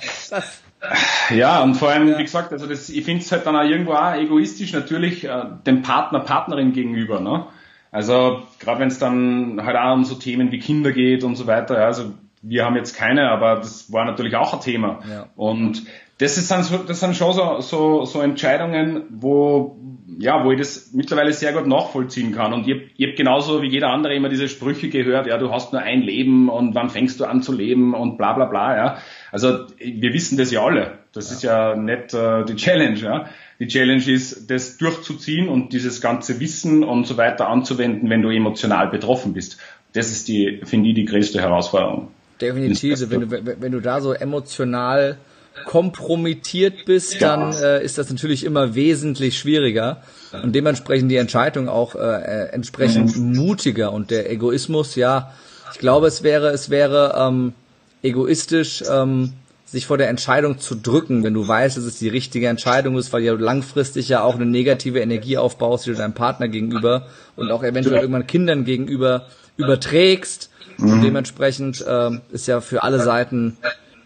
Ja, 1.31 1.37
ja 1.37 1.63
und 1.63 1.77
vor 1.77 1.91
allem, 1.91 2.09
ja. 2.09 2.19
wie 2.19 2.25
gesagt, 2.25 2.53
also 2.53 2.67
das, 2.67 2.89
ich 2.89 3.05
finde 3.05 3.23
es 3.23 3.31
halt 3.31 3.47
dann 3.47 3.55
auch 3.55 3.63
irgendwo 3.63 3.93
auch 3.93 4.15
egoistisch 4.15 4.73
natürlich 4.73 5.23
äh, 5.23 5.45
dem 5.65 5.83
Partner, 5.83 6.19
Partnerin 6.19 6.73
gegenüber. 6.73 7.21
Ne? 7.21 7.47
Also 7.93 8.43
gerade 8.59 8.81
wenn 8.81 8.89
es 8.89 8.99
dann 8.99 9.65
halt 9.65 9.77
auch 9.77 9.95
um 9.95 10.05
so 10.05 10.17
Themen 10.17 10.51
wie 10.51 10.59
Kinder 10.59 10.91
geht 10.91 11.23
und 11.23 11.37
so 11.37 11.47
weiter, 11.47 11.79
ja, 11.79 11.87
also 11.87 12.15
wir 12.43 12.65
haben 12.65 12.75
jetzt 12.75 12.97
keine, 12.97 13.31
aber 13.31 13.57
das 13.57 13.93
war 13.93 14.05
natürlich 14.05 14.35
auch 14.35 14.53
ein 14.55 14.61
Thema. 14.61 15.01
Ja. 15.09 15.27
Und 15.37 15.85
das, 16.19 16.39
ist 16.39 16.51
dann 16.51 16.63
so, 16.65 16.79
das 16.79 17.01
sind 17.01 17.17
schon 17.17 17.33
so, 17.33 17.61
so, 17.61 18.05
so 18.05 18.21
Entscheidungen, 18.21 19.05
wo, 19.11 19.77
ja, 20.19 20.45
wo 20.45 20.53
ich 20.53 20.59
das 20.59 20.93
mittlerweile 20.93 21.33
sehr 21.33 21.53
gut 21.53 21.67
nachvollziehen 21.67 22.33
kann. 22.33 22.53
Und 22.53 22.67
ich, 22.67 22.75
habe 22.75 23.15
genauso 23.15 23.63
wie 23.63 23.69
jeder 23.69 23.91
andere 23.91 24.15
immer 24.15 24.29
diese 24.29 24.49
Sprüche 24.49 24.89
gehört, 24.89 25.27
ja, 25.27 25.39
du 25.39 25.51
hast 25.53 25.73
nur 25.73 25.83
ein 25.83 26.03
Leben 26.03 26.49
und 26.49 26.75
wann 26.75 26.91
fängst 26.91 27.21
du 27.21 27.25
an 27.25 27.43
zu 27.43 27.53
leben 27.53 27.95
und 27.95 28.19
bla 28.19 28.33
bla 28.33 28.47
bla, 28.47 28.77
ja. 28.77 28.99
Also 29.31 29.67
wir 29.79 30.13
wissen 30.13 30.37
das 30.37 30.51
ja 30.51 30.65
alle. 30.65 30.99
Das 31.13 31.29
ja. 31.29 31.35
ist 31.35 31.43
ja 31.43 31.77
nicht 31.77 32.15
äh, 32.15 32.45
die 32.45 32.57
Challenge, 32.57 32.99
ja. 32.99 33.29
Die 33.59 33.69
Challenge 33.69 34.05
ist, 34.11 34.51
das 34.51 34.79
durchzuziehen 34.79 35.49
und 35.49 35.73
dieses 35.73 36.01
ganze 36.01 36.41
Wissen 36.41 36.83
und 36.83 37.07
so 37.07 37.17
weiter 37.17 37.49
anzuwenden, 37.49 38.11
wenn 38.11 38.23
du 38.23 38.31
emotional 38.31 38.89
betroffen 38.89 39.35
bist. 39.35 39.59
Das 39.93 40.11
ist 40.11 40.29
die, 40.29 40.61
finde 40.65 40.89
ich, 40.89 40.95
die 40.95 41.05
größte 41.05 41.41
Herausforderung. 41.41 42.09
Definitiv. 42.41 42.99
Wenn 43.11 43.29
du, 43.29 43.61
wenn 43.61 43.73
du 43.73 43.81
da 43.81 44.01
so 44.01 44.13
emotional 44.13 45.19
kompromittiert 45.67 46.85
bist, 46.85 47.21
dann 47.21 47.53
äh, 47.53 47.85
ist 47.85 47.99
das 47.99 48.11
natürlich 48.11 48.45
immer 48.45 48.75
wesentlich 48.75 49.39
schwieriger 49.39 50.03
und 50.43 50.55
dementsprechend 50.55 51.11
die 51.11 51.17
Entscheidung 51.17 51.69
auch 51.69 51.95
äh, 51.95 51.99
äh, 51.99 52.49
entsprechend 52.53 53.17
mhm. 53.17 53.37
mutiger 53.37 53.93
und 53.93 54.11
der 54.11 54.31
Egoismus, 54.31 54.95
ja, 54.95 55.33
ich 55.73 55.79
glaube, 55.79 56.07
es 56.07 56.23
wäre, 56.23 56.51
es 56.51 56.71
wäre 56.71 57.15
ähm, 57.19 57.55
egoistisch, 58.03 58.83
ähm, 58.91 59.35
sich 59.65 59.87
vor 59.87 59.97
der 59.97 60.11
Entscheidung 60.11 60.59
zu 60.59 60.75
drücken, 60.75 61.25
wenn 61.25 61.33
du 61.33 61.49
weißt, 61.49 61.79
dass 61.79 61.85
es 61.85 61.99
die 61.99 62.11
richtige 62.11 62.49
Entscheidung 62.49 62.99
ist, 62.99 63.13
weil 63.13 63.23
ja 63.23 63.33
langfristig 63.33 64.09
ja 64.09 64.23
auch 64.23 64.35
eine 64.35 64.45
negative 64.45 65.01
Energie 65.01 65.39
aufbaust, 65.39 65.87
die 65.87 65.91
du 65.91 65.97
deinem 65.97 66.13
Partner 66.13 66.49
gegenüber 66.49 67.07
und 67.37 67.51
auch 67.51 67.63
eventuell 67.63 68.01
irgendwann 68.01 68.27
Kindern 68.27 68.65
gegenüber 68.65 69.27
überträgst. 69.57 70.51
Und 70.79 70.99
mhm. 70.99 71.03
dementsprechend 71.03 71.81
äh, 71.87 72.11
ist 72.33 72.49
ja 72.49 72.61
für 72.61 72.83
alle 72.83 73.01
Seiten 73.01 73.57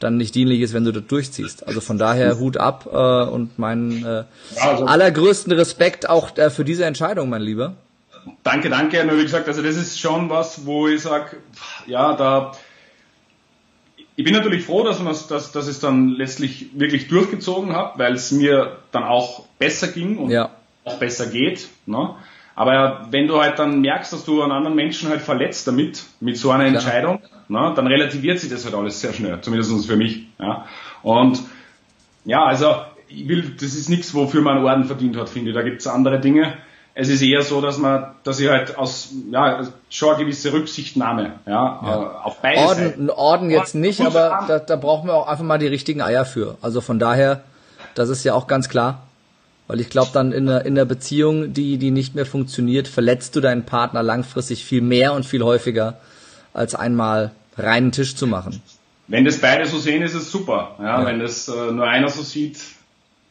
dann 0.01 0.17
nicht 0.17 0.35
dienlich 0.35 0.61
ist, 0.61 0.75
wenn 0.75 0.85
du 0.85 0.93
das 0.93 1.07
durchziehst. 1.07 1.67
Also 1.67 1.81
von 1.81 1.99
daher 1.99 2.39
Hut 2.39 2.57
ab 2.57 2.87
äh, 2.91 3.31
und 3.31 3.59
meinen 3.59 4.05
äh, 4.05 4.25
also, 4.61 4.87
allergrößten 4.87 5.53
Respekt 5.53 6.09
auch 6.09 6.37
äh, 6.37 6.51
für 6.51 6.65
diese 6.65 6.85
Entscheidung, 6.85 7.29
mein 7.29 7.43
Lieber. 7.43 7.75
Danke, 8.43 8.71
danke. 8.71 9.05
Nur 9.05 9.19
wie 9.19 9.23
gesagt, 9.23 9.49
also 9.49 9.63
das 9.63 9.77
ist 9.77 9.99
schon 10.01 10.31
was, 10.31 10.67
wo 10.67 10.89
ich 10.89 11.03
sag, 11.03 11.37
ja, 11.87 12.15
da 12.15 12.53
ich 14.19 14.25
bin 14.25 14.33
natürlich 14.33 14.65
froh, 14.65 14.83
dass, 14.83 14.99
man, 14.99 15.15
dass, 15.29 15.53
dass 15.53 15.67
ich 15.67 15.73
es 15.73 15.81
dann 15.81 16.09
letztlich 16.09 16.71
wirklich 16.73 17.09
durchgezogen 17.09 17.75
habe, 17.75 17.99
weil 17.99 18.15
es 18.15 18.33
mir 18.33 18.79
dann 18.91 19.05
auch 19.05 19.45
besser 19.59 19.89
ging 19.89 20.17
und 20.17 20.31
ja. 20.31 20.51
auch 20.85 20.99
besser 20.99 21.27
geht. 21.27 21.69
Ne? 21.85 22.15
Aber 22.57 23.07
wenn 23.11 23.29
du 23.29 23.40
halt 23.40 23.59
dann 23.59 23.83
merkst, 23.83 24.14
dass 24.14 24.25
du 24.25 24.42
einen 24.42 24.51
anderen 24.51 24.75
Menschen 24.75 25.11
halt 25.11 25.21
verletzt 25.21 25.69
damit, 25.69 26.03
mit 26.21 26.38
so 26.38 26.51
einer 26.51 26.64
Klar. 26.64 26.75
Entscheidung, 26.75 27.21
na, 27.49 27.75
dann 27.75 27.87
relativiert 27.87 28.40
sich 28.40 28.51
das 28.51 28.64
halt 28.64 28.75
alles 28.75 29.01
sehr 29.01 29.12
schnell, 29.12 29.38
zumindest 29.42 29.87
für 29.87 29.97
mich. 29.97 30.27
Ja. 30.40 30.64
Und 31.03 31.42
ja, 32.25 32.45
also 32.45 32.77
ich 33.09 33.29
will, 33.29 33.55
das 33.61 33.75
ist 33.75 33.90
nichts, 33.90 34.14
wofür 34.14 34.40
man 34.40 34.57
einen 34.57 34.66
Orden 34.66 34.85
verdient 34.85 35.16
hat, 35.16 35.29
finde 35.29 35.51
ich. 35.51 35.55
Da 35.55 35.62
gibt 35.62 35.83
es 35.83 35.87
andere 35.87 36.19
Dinge. 36.19 36.55
Es 36.95 37.11
ist 37.11 37.21
eher 37.21 37.42
so, 37.42 37.61
dass 37.61 37.77
man, 37.77 38.14
dass 38.25 38.40
ich 38.40 38.49
halt 38.49 38.79
aus, 38.79 39.12
ja, 39.31 39.61
schon 39.90 40.14
eine 40.14 40.25
gewisse 40.25 40.55
Rücksichtnahme, 40.55 41.35
ja, 41.45 41.53
ja. 41.53 42.21
Auf 42.25 42.40
beide 42.40 42.61
Orden, 42.61 42.85
Seiten. 42.85 43.11
Orden 43.11 43.51
jetzt 43.51 43.75
nicht, 43.75 44.01
aber 44.01 44.47
da, 44.49 44.59
da 44.61 44.77
brauchen 44.77 45.07
wir 45.07 45.12
auch 45.12 45.29
einfach 45.29 45.45
mal 45.45 45.59
die 45.59 45.66
richtigen 45.66 46.01
Eier 46.01 46.25
für. 46.25 46.57
Also 46.62 46.81
von 46.81 46.99
daher, 46.99 47.42
das 47.95 48.09
ist 48.09 48.25
ja 48.25 48.33
auch 48.33 48.47
ganz 48.47 48.71
klar. 48.71 49.06
Weil 49.68 49.81
ich 49.81 49.90
glaube, 49.90 50.11
dann 50.12 50.33
in 50.33 50.46
der, 50.46 50.64
in 50.64 50.74
der 50.74 50.85
Beziehung, 50.85 51.52
die, 51.52 51.79
die 51.79 51.90
nicht 51.90 52.14
mehr 52.14 52.26
funktioniert, 52.26 52.87
verletzt 52.87 53.35
du 53.35 53.40
deinen 53.40 53.64
Partner 53.64 54.02
langfristig 54.02 54.64
viel 54.64 54.81
mehr 54.81 55.12
und 55.12 55.26
viel 55.26 55.42
häufiger, 55.42 55.98
als 56.55 56.74
einmal 56.74 57.33
reinen 57.57 57.92
Tisch 57.92 58.14
zu 58.14 58.26
machen. 58.26 58.62
Wenn 59.09 59.24
das 59.24 59.38
beide 59.38 59.66
so 59.66 59.79
sehen, 59.79 60.02
ist 60.02 60.14
es 60.14 60.31
super. 60.31 60.76
Ja, 60.79 61.00
ja. 61.00 61.07
Wenn 61.07 61.20
das 61.20 61.48
äh, 61.48 61.72
nur 61.72 61.87
einer 61.87 62.09
so 62.09 62.22
sieht, 62.22 62.59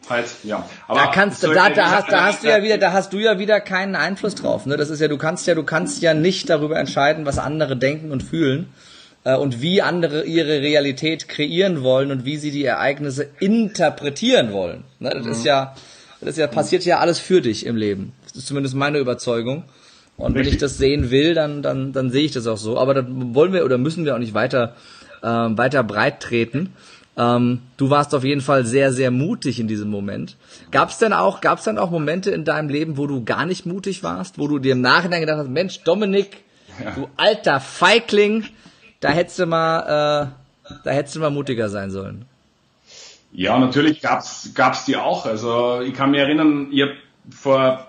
halt, 0.09 0.25
ja. 0.43 0.67
Aber 0.87 0.99
da 0.99 1.07
kannst 1.07 1.43
du, 1.43 1.53
da, 1.53 1.69
da 1.69 1.91
hast, 1.91 2.11
da 2.11 2.25
hast 2.25 2.43
du 2.43 2.49
ja 2.49 2.61
wieder, 2.61 2.77
da 2.77 2.91
hast 2.93 3.13
du 3.13 3.17
ja 3.17 3.39
wieder 3.39 3.59
keinen 3.59 3.95
Einfluss 3.95 4.35
drauf. 4.35 4.65
Ne? 4.65 4.77
Das 4.77 4.89
ist 4.89 4.99
ja, 4.99 5.07
du 5.07 5.17
kannst 5.17 5.47
ja, 5.47 5.55
du 5.55 5.63
kannst 5.63 6.01
ja 6.01 6.13
nicht 6.13 6.49
darüber 6.49 6.77
entscheiden, 6.77 7.25
was 7.25 7.39
andere 7.39 7.75
denken 7.75 8.11
und 8.11 8.23
fühlen 8.23 8.69
äh, 9.23 9.35
und 9.35 9.61
wie 9.61 9.81
andere 9.81 10.23
ihre 10.23 10.61
Realität 10.61 11.27
kreieren 11.27 11.83
wollen 11.83 12.11
und 12.11 12.25
wie 12.25 12.37
sie 12.37 12.51
die 12.51 12.65
Ereignisse 12.65 13.27
interpretieren 13.39 14.53
wollen. 14.53 14.83
Ne? 14.99 15.09
Das 15.09 15.25
mhm. 15.25 15.31
ist 15.31 15.45
ja, 15.45 15.75
das 16.25 16.33
ist 16.33 16.39
ja, 16.39 16.47
passiert 16.47 16.83
ja 16.85 16.99
alles 16.99 17.19
für 17.19 17.41
dich 17.41 17.65
im 17.65 17.75
Leben. 17.75 18.13
Das 18.23 18.35
ist 18.35 18.47
zumindest 18.47 18.75
meine 18.75 18.97
Überzeugung. 18.97 19.63
Und 20.17 20.33
Richtig. 20.33 20.45
wenn 20.45 20.53
ich 20.53 20.59
das 20.59 20.77
sehen 20.77 21.11
will, 21.11 21.33
dann, 21.33 21.61
dann, 21.61 21.93
dann 21.93 22.09
sehe 22.09 22.23
ich 22.23 22.31
das 22.31 22.47
auch 22.47 22.57
so. 22.57 22.79
Aber 22.79 22.93
da 22.93 23.05
wollen 23.07 23.53
wir 23.53 23.63
oder 23.63 23.77
müssen 23.77 24.05
wir 24.05 24.15
auch 24.15 24.19
nicht 24.19 24.33
weiter, 24.33 24.75
äh, 25.21 25.27
weiter 25.27 25.83
breit 25.83 26.21
treten. 26.21 26.73
Ähm, 27.17 27.61
du 27.77 27.89
warst 27.89 28.15
auf 28.15 28.23
jeden 28.23 28.41
Fall 28.41 28.65
sehr, 28.65 28.91
sehr 28.91 29.11
mutig 29.11 29.59
in 29.59 29.67
diesem 29.67 29.89
Moment. 29.89 30.35
Gab 30.71 30.89
es 30.89 30.97
denn 30.97 31.13
auch, 31.13 31.41
gab's 31.41 31.63
denn 31.65 31.77
auch 31.77 31.91
Momente 31.91 32.31
in 32.31 32.43
deinem 32.43 32.69
Leben, 32.69 32.97
wo 32.97 33.07
du 33.07 33.23
gar 33.23 33.45
nicht 33.45 33.65
mutig 33.65 34.03
warst, 34.03 34.39
wo 34.39 34.47
du 34.47 34.57
dir 34.57 34.73
im 34.73 34.81
Nachhinein 34.81 35.21
gedacht 35.21 35.38
hast, 35.38 35.49
Mensch, 35.49 35.83
Dominik, 35.83 36.43
ja. 36.83 36.91
du 36.91 37.07
alter 37.17 37.59
Feigling, 37.59 38.45
da 38.99 39.09
hättest 39.09 39.39
du 39.39 39.45
mal, 39.45 40.31
äh, 40.69 40.73
da 40.83 40.91
hättest 40.91 41.15
du 41.15 41.19
mal 41.19 41.29
mutiger 41.29 41.69
sein 41.69 41.91
sollen. 41.91 42.25
Ja, 43.37 43.59
natürlich 43.59 44.01
gab's 44.01 44.51
gab's 44.55 44.85
die 44.85 44.95
auch. 44.95 45.25
Also 45.25 45.81
ich 45.81 45.93
kann 45.93 46.11
mich 46.11 46.21
erinnern, 46.21 46.69
ich 46.71 46.83
hab 46.83 46.89
vor, 47.29 47.87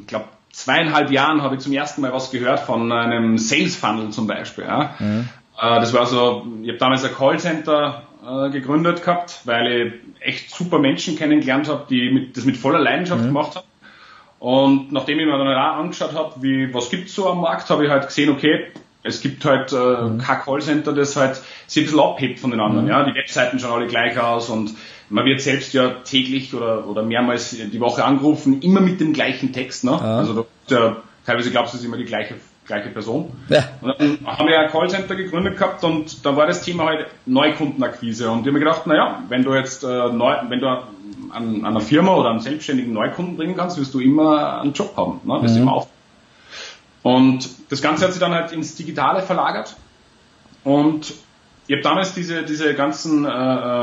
ich 0.00 0.06
glaube, 0.06 0.26
zweieinhalb 0.52 1.10
Jahren 1.10 1.42
habe 1.42 1.56
ich 1.56 1.62
zum 1.62 1.72
ersten 1.72 2.00
Mal 2.00 2.12
was 2.12 2.30
gehört 2.30 2.60
von 2.60 2.92
einem 2.92 3.36
Sales 3.38 3.74
Funnel 3.74 4.10
zum 4.10 4.28
Beispiel. 4.28 4.64
Ja. 4.64 4.94
Mhm. 5.00 5.28
Äh, 5.60 5.80
das 5.80 5.92
war 5.92 6.06
so, 6.06 6.46
ich 6.62 6.68
habe 6.68 6.78
damals 6.78 7.04
ein 7.04 7.12
Callcenter 7.12 8.04
äh, 8.24 8.50
gegründet 8.50 9.02
gehabt, 9.02 9.40
weil 9.44 9.66
ich 10.20 10.26
echt 10.26 10.50
super 10.50 10.78
Menschen 10.78 11.16
kennengelernt 11.16 11.68
habe, 11.68 11.86
die 11.90 12.10
mit, 12.10 12.36
das 12.36 12.44
mit 12.44 12.56
voller 12.56 12.78
Leidenschaft 12.78 13.22
mhm. 13.22 13.26
gemacht 13.26 13.56
haben. 13.56 13.66
Und 14.38 14.92
nachdem 14.92 15.18
ich 15.18 15.26
mir 15.26 15.38
dann 15.38 15.48
auch 15.48 15.78
angeschaut 15.78 16.14
habe, 16.14 16.34
wie 16.40 16.72
was 16.72 16.90
gibt's 16.90 17.14
so 17.14 17.28
am 17.28 17.40
Markt, 17.40 17.68
habe 17.70 17.84
ich 17.84 17.90
halt 17.90 18.06
gesehen, 18.06 18.30
okay, 18.30 18.66
es 19.04 19.20
gibt 19.20 19.44
halt 19.44 19.72
äh, 19.72 19.76
mhm. 19.76 20.18
kein 20.18 20.40
Callcenter, 20.40 20.92
das 20.92 21.14
halt 21.14 21.40
sich 21.66 21.82
ein 21.82 21.84
bisschen 21.84 22.00
abhebt 22.00 22.40
von 22.40 22.50
den 22.50 22.60
anderen. 22.60 22.86
Mhm. 22.86 22.90
Ja, 22.90 23.04
die 23.04 23.14
Webseiten 23.14 23.58
schauen 23.58 23.72
alle 23.72 23.86
gleich 23.86 24.18
aus 24.18 24.48
und 24.48 24.74
man 25.10 25.24
wird 25.26 25.40
selbst 25.40 25.74
ja 25.74 25.90
täglich 25.90 26.54
oder, 26.54 26.88
oder 26.88 27.02
mehrmals 27.02 27.50
die 27.50 27.80
Woche 27.80 28.04
angerufen, 28.04 28.62
immer 28.62 28.80
mit 28.80 29.00
dem 29.00 29.12
gleichen 29.12 29.52
Text. 29.52 29.84
Ne? 29.84 29.92
Ja. 29.92 30.18
Also 30.18 30.46
da, 30.68 30.96
teilweise 31.26 31.50
glaubst 31.50 31.74
du, 31.74 31.76
es 31.76 31.82
ist 31.82 31.86
immer 31.86 31.98
die 31.98 32.06
gleiche 32.06 32.34
gleiche 32.66 32.88
Person. 32.88 33.30
Ja. 33.50 33.64
Und 33.82 33.94
dann 33.98 34.18
haben 34.26 34.48
wir 34.48 34.58
ein 34.58 34.70
Callcenter 34.70 35.14
gegründet 35.14 35.58
gehabt 35.58 35.84
und 35.84 36.24
da 36.24 36.34
war 36.34 36.46
das 36.46 36.62
Thema 36.62 36.86
halt 36.86 37.06
Neukundenakquise. 37.26 38.30
Und 38.30 38.40
ich 38.40 38.46
habe 38.46 38.52
mir 38.52 38.60
gedacht, 38.60 38.86
naja, 38.86 39.22
wenn 39.28 39.44
du 39.44 39.54
jetzt 39.54 39.84
äh, 39.84 40.08
neu, 40.08 40.34
wenn 40.48 40.60
du 40.60 40.68
an, 40.68 40.84
an 41.30 41.64
einer 41.64 41.80
Firma 41.80 42.14
oder 42.14 42.30
einen 42.30 42.40
selbstständigen 42.40 42.92
Neukunden 42.92 43.36
bringen 43.36 43.54
kannst, 43.56 43.78
wirst 43.78 43.92
du 43.92 44.00
immer 44.00 44.62
einen 44.62 44.72
Job 44.72 44.96
haben. 44.96 45.20
Ne? 45.24 45.42
Wirst 45.42 45.56
mhm. 45.56 45.62
immer 45.62 45.72
auf. 45.72 45.88
Und 47.02 47.50
das 47.74 47.82
Ganze 47.82 48.04
hat 48.04 48.12
sich 48.12 48.20
dann 48.20 48.32
halt 48.32 48.52
ins 48.52 48.76
Digitale 48.76 49.20
verlagert. 49.20 49.74
Und 50.62 51.12
ich 51.66 51.74
habe 51.74 51.82
damals 51.82 52.14
diese, 52.14 52.44
diese 52.44 52.72
ganzen 52.74 53.24
äh, 53.24 53.28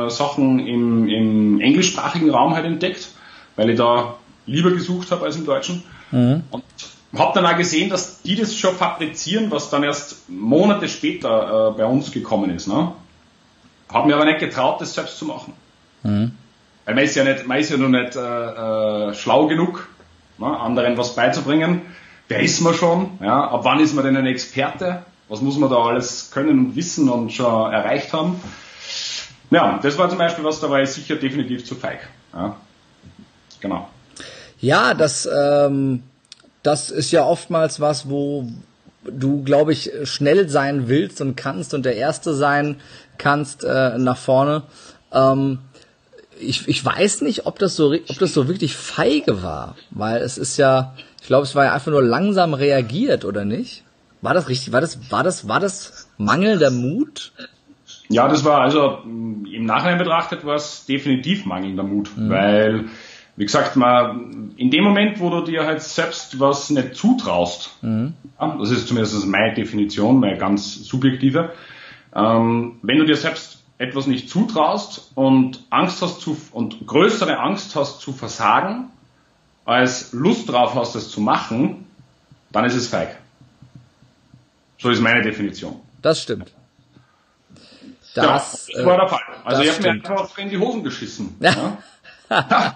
äh, 0.05 0.09
Sachen 0.09 0.59
im, 0.59 1.09
im 1.09 1.59
englischsprachigen 1.59 2.29
Raum 2.29 2.55
halt 2.55 2.65
entdeckt, 2.65 3.09
weil 3.57 3.69
ich 3.69 3.77
da 3.77 4.15
lieber 4.45 4.71
gesucht 4.71 5.11
habe 5.11 5.25
als 5.25 5.35
im 5.35 5.45
Deutschen. 5.45 5.83
Mhm. 6.11 6.43
Und 6.51 6.63
habe 7.17 7.33
dann 7.35 7.45
auch 7.45 7.57
gesehen, 7.57 7.89
dass 7.89 8.21
die 8.21 8.37
das 8.37 8.55
schon 8.55 8.75
fabrizieren, 8.75 9.51
was 9.51 9.69
dann 9.69 9.83
erst 9.83 10.29
Monate 10.29 10.87
später 10.87 11.71
äh, 11.73 11.77
bei 11.77 11.85
uns 11.85 12.13
gekommen 12.13 12.49
ist. 12.49 12.67
Ne? 12.67 12.93
Habe 13.91 14.07
mir 14.07 14.15
aber 14.15 14.23
nicht 14.23 14.39
getraut, 14.39 14.79
das 14.79 14.93
selbst 14.93 15.17
zu 15.17 15.25
machen. 15.25 15.51
Mhm. 16.03 16.31
Weil 16.85 16.95
man 16.95 17.03
ist 17.03 17.15
ja 17.15 17.25
nicht, 17.25 17.45
man 17.45 17.57
ist 17.57 17.69
ja 17.69 17.75
noch 17.75 17.89
nicht 17.89 18.15
äh, 18.15 19.09
äh, 19.09 19.13
schlau 19.15 19.47
genug, 19.47 19.89
ne? 20.37 20.47
anderen 20.47 20.97
was 20.97 21.13
beizubringen. 21.13 21.81
Wer 22.31 22.39
ist 22.39 22.61
man 22.61 22.73
schon? 22.73 23.09
Ja? 23.21 23.49
Ab 23.49 23.61
wann 23.63 23.81
ist 23.81 23.93
man 23.93 24.05
denn 24.05 24.15
ein 24.15 24.25
Experte? 24.25 25.03
Was 25.27 25.41
muss 25.41 25.57
man 25.57 25.69
da 25.69 25.75
alles 25.75 26.31
können 26.31 26.67
und 26.67 26.75
wissen 26.77 27.09
und 27.09 27.31
schon 27.33 27.73
erreicht 27.73 28.13
haben? 28.13 28.39
Ja, 29.49 29.79
das 29.83 29.97
war 29.97 30.09
zum 30.09 30.17
Beispiel 30.17 30.45
was, 30.45 30.61
da 30.61 30.69
war 30.69 30.81
ich 30.81 30.89
sicher 30.89 31.17
definitiv 31.17 31.65
zu 31.65 31.75
feig. 31.75 32.07
Ja? 32.33 32.55
Genau. 33.59 33.89
Ja, 34.61 34.93
das 34.93 35.27
ähm, 35.27 36.03
das 36.63 36.89
ist 36.89 37.11
ja 37.11 37.25
oftmals 37.25 37.81
was, 37.81 38.09
wo 38.09 38.47
du, 39.03 39.43
glaube 39.43 39.73
ich, 39.73 39.91
schnell 40.03 40.47
sein 40.47 40.87
willst 40.87 41.19
und 41.19 41.35
kannst 41.35 41.73
und 41.73 41.85
der 41.85 41.97
Erste 41.97 42.33
sein 42.33 42.79
kannst 43.17 43.65
äh, 43.65 43.97
nach 43.97 44.17
vorne. 44.17 44.63
Ähm, 45.11 45.59
ich, 46.41 46.67
ich 46.67 46.83
weiß 46.83 47.21
nicht, 47.21 47.45
ob 47.45 47.59
das 47.59 47.75
so, 47.75 47.93
ob 47.93 48.19
das 48.19 48.33
so 48.33 48.47
wirklich 48.47 48.75
feige 48.75 49.43
war, 49.43 49.75
weil 49.91 50.21
es 50.21 50.37
ist 50.37 50.57
ja, 50.57 50.93
ich 51.21 51.27
glaube, 51.27 51.43
es 51.43 51.55
war 51.55 51.65
ja 51.65 51.73
einfach 51.73 51.91
nur 51.91 52.03
langsam 52.03 52.53
reagiert, 52.53 53.25
oder 53.25 53.45
nicht? 53.45 53.83
War 54.21 54.33
das 54.33 54.49
richtig? 54.49 54.71
War 54.71 54.81
das, 54.81 55.11
war 55.11 55.23
das, 55.23 55.47
war 55.47 55.59
das 55.59 56.09
mangelnder 56.17 56.71
Mut? 56.71 57.31
Ja, 58.09 58.27
das 58.27 58.43
war 58.43 58.61
also 58.61 58.99
im 59.05 59.65
Nachhinein 59.65 59.97
betrachtet 59.97 60.45
war 60.45 60.55
es 60.55 60.85
definitiv 60.85 61.45
mangelnder 61.45 61.83
Mut, 61.83 62.09
mhm. 62.15 62.29
weil 62.29 62.85
wie 63.37 63.45
gesagt, 63.45 63.75
man, 63.77 64.53
in 64.57 64.69
dem 64.69 64.83
Moment, 64.83 65.19
wo 65.19 65.29
du 65.29 65.41
dir 65.41 65.65
halt 65.65 65.81
selbst 65.81 66.39
was 66.39 66.69
nicht 66.69 66.95
zutraust, 66.95 67.71
mhm. 67.81 68.13
ja, 68.39 68.57
das 68.59 68.71
ist 68.71 68.87
zumindest 68.87 69.25
meine 69.27 69.53
Definition, 69.53 70.19
meine 70.19 70.37
ganz 70.37 70.83
subjektive, 70.83 71.53
ähm, 72.13 72.79
wenn 72.81 72.97
du 72.97 73.05
dir 73.05 73.15
selbst 73.15 73.60
etwas 73.81 74.05
nicht 74.05 74.29
zutraust 74.29 75.11
und 75.15 75.63
Angst 75.71 76.03
hast 76.03 76.21
zu, 76.21 76.37
und 76.51 76.85
größere 76.85 77.39
Angst 77.39 77.75
hast 77.75 77.99
zu 77.99 78.13
versagen, 78.13 78.91
als 79.65 80.13
Lust 80.13 80.49
drauf 80.49 80.75
hast, 80.75 80.95
es 80.95 81.09
zu 81.09 81.19
machen, 81.19 81.87
dann 82.51 82.65
ist 82.65 82.75
es 82.75 82.87
feig. 82.87 83.17
So 84.77 84.89
ist 84.89 85.01
meine 85.01 85.23
Definition. 85.23 85.81
Das 86.01 86.21
stimmt. 86.21 86.53
Das, 88.13 88.67
ja, 88.67 88.75
das 88.75 88.85
war 88.85 88.97
der 88.97 89.07
Fall. 89.07 89.21
Also 89.45 89.63
ich 89.63 89.71
habe 89.71 89.81
mir 89.81 89.89
einfach 89.91 90.37
in 90.37 90.49
die 90.49 90.57
Hosen 90.59 90.83
geschissen. 90.83 91.35
Ja. 91.39 91.77
ja. 92.29 92.75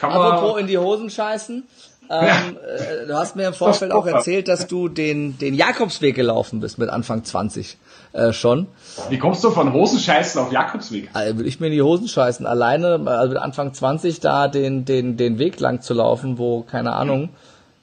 Kann 0.00 0.10
man 0.10 0.20
Apropos 0.20 0.60
in 0.60 0.66
die 0.66 0.78
Hosen 0.78 1.10
scheißen. 1.10 1.68
Ähm, 2.10 2.56
äh, 2.56 3.06
du 3.06 3.14
hast 3.14 3.36
mir 3.36 3.46
im 3.46 3.54
Vorfeld 3.54 3.92
auch 3.92 4.04
erzählt, 4.04 4.48
dass 4.48 4.66
du 4.66 4.88
den, 4.88 5.38
den 5.38 5.54
Jakobsweg 5.54 6.16
gelaufen 6.16 6.58
bist 6.58 6.76
mit 6.76 6.90
Anfang 6.90 7.22
20 7.22 7.78
äh, 8.12 8.32
schon. 8.32 8.66
Wie 9.10 9.18
kommst 9.18 9.44
du 9.44 9.52
von 9.52 9.72
Hosenscheißen 9.72 10.40
auf 10.40 10.50
Jakobsweg? 10.50 11.10
Also 11.12 11.38
will 11.38 11.46
ich 11.46 11.60
mir 11.60 11.68
in 11.68 11.72
die 11.72 11.82
Hosen 11.82 12.08
scheißen. 12.08 12.46
Alleine, 12.46 13.00
also 13.06 13.28
mit 13.28 13.38
Anfang 13.38 13.72
20 13.72 14.18
da 14.18 14.48
den, 14.48 14.84
den, 14.84 15.16
den 15.16 15.38
Weg 15.38 15.60
lang 15.60 15.82
zu 15.82 15.94
laufen, 15.94 16.36
wo, 16.36 16.62
keine 16.62 16.94
Ahnung, 16.94 17.28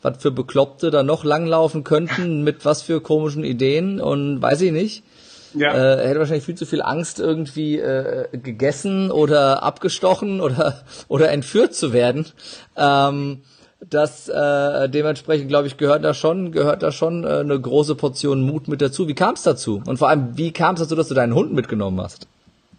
was 0.02 0.18
für 0.18 0.32
Bekloppte 0.32 0.92
da 0.92 1.04
noch 1.04 1.24
langlaufen 1.24 1.86
könnten, 1.86 2.44
mit 2.44 2.66
was 2.66 2.82
für 2.82 3.00
komischen 3.00 3.46
Ideen 3.46 4.02
und 4.02 4.42
weiß 4.42 4.60
ich 4.60 4.74
nicht. 4.74 5.04
Ja. 5.54 5.72
Äh, 5.72 6.02
er 6.02 6.10
hätte 6.10 6.20
wahrscheinlich 6.20 6.44
viel 6.44 6.56
zu 6.56 6.66
viel 6.66 6.82
Angst, 6.82 7.22
irgendwie 7.22 7.80
äh, 7.80 8.28
gegessen 8.34 9.10
oder 9.10 9.64
abgestochen 9.64 10.42
oder 10.42 10.82
oder 11.08 11.32
entführt 11.32 11.74
zu 11.74 11.94
werden. 11.94 12.26
Ähm, 12.76 13.44
das 13.80 14.28
äh, 14.28 14.90
dementsprechend 14.90 15.50
glaube 15.50 15.68
ich 15.68 15.78
gehört 15.78 16.04
da 16.04 16.14
schon 16.14 16.52
gehört 16.52 16.82
da 16.82 16.92
schon 16.92 17.24
äh, 17.24 17.40
eine 17.40 17.60
große 17.60 17.96
Portion 17.96 18.42
Mut 18.42 18.68
mit 18.68 18.82
dazu. 18.82 19.08
Wie 19.08 19.14
kam 19.14 19.36
es 19.36 19.44
dazu? 19.44 19.84
Und 19.86 19.98
vor 19.98 20.10
allem 20.10 20.38
wie 20.38 20.52
kam 20.52 20.76
es 20.76 20.82
dazu, 20.82 20.96
dass 20.96 21.08
du 21.08 21.14
deinen 21.14 21.34
Hund 21.34 21.54
mitgenommen 21.54 22.02
hast? 22.02 22.28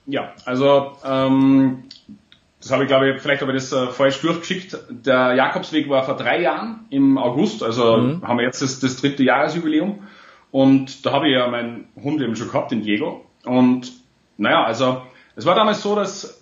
Ja, 0.06 0.32
also 0.44 0.92
ähm, 1.04 1.84
das 2.60 2.72
habe 2.72 2.84
ich 2.84 2.88
glaube 2.88 3.10
ich 3.10 3.22
vielleicht 3.22 3.42
habe 3.42 3.52
ich 3.52 3.62
das 3.62 3.72
äh, 3.72 3.86
falsch 3.88 4.20
durchgeschickt. 4.20 4.76
Der 4.90 5.34
Jakobsweg 5.34 5.88
war 5.88 6.02
vor 6.02 6.16
drei 6.16 6.40
Jahren 6.40 6.86
im 6.90 7.16
August, 7.16 7.62
also 7.62 7.98
mhm. 7.98 8.22
haben 8.26 8.38
wir 8.38 8.44
jetzt 8.44 8.60
das, 8.60 8.80
das 8.80 8.96
dritte 8.96 9.22
Jahresjubiläum. 9.22 10.00
Und 10.50 11.04
da 11.04 11.12
habe 11.12 11.28
ich 11.28 11.34
ja 11.34 11.46
meinen 11.48 11.88
Hund 12.02 12.20
eben 12.20 12.34
schon 12.34 12.48
gehabt, 12.48 12.70
den 12.70 12.82
Diego. 12.82 13.24
Und 13.44 13.92
naja, 14.38 14.64
also 14.64 15.02
es 15.36 15.44
war 15.44 15.54
damals 15.54 15.82
so, 15.82 15.94
dass 15.94 16.37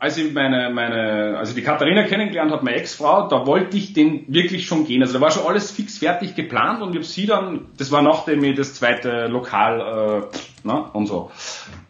als 0.00 0.16
ich 0.16 0.32
meine, 0.32 0.70
meine, 0.70 1.36
als 1.38 1.50
ich 1.50 1.54
die 1.56 1.62
Katharina 1.62 2.04
kennengelernt 2.04 2.52
habe, 2.52 2.64
meine 2.64 2.76
Ex-Frau, 2.76 3.28
da 3.28 3.46
wollte 3.46 3.76
ich 3.76 3.92
den 3.92 4.24
wirklich 4.28 4.66
schon 4.66 4.84
gehen. 4.84 5.02
Also 5.02 5.14
da 5.14 5.20
war 5.20 5.30
schon 5.30 5.46
alles 5.46 5.70
fix 5.70 5.98
fertig 5.98 6.34
geplant 6.34 6.82
und 6.82 6.90
ich 6.90 6.96
habe 6.96 7.04
sie 7.04 7.26
dann, 7.26 7.66
das 7.76 7.90
war 7.90 8.02
nachdem 8.02 8.44
ich 8.44 8.56
das 8.56 8.74
zweite 8.74 9.26
Lokal 9.26 9.80
äh, 10.32 10.36
na, 10.64 10.90
und 10.92 11.06
so. 11.06 11.30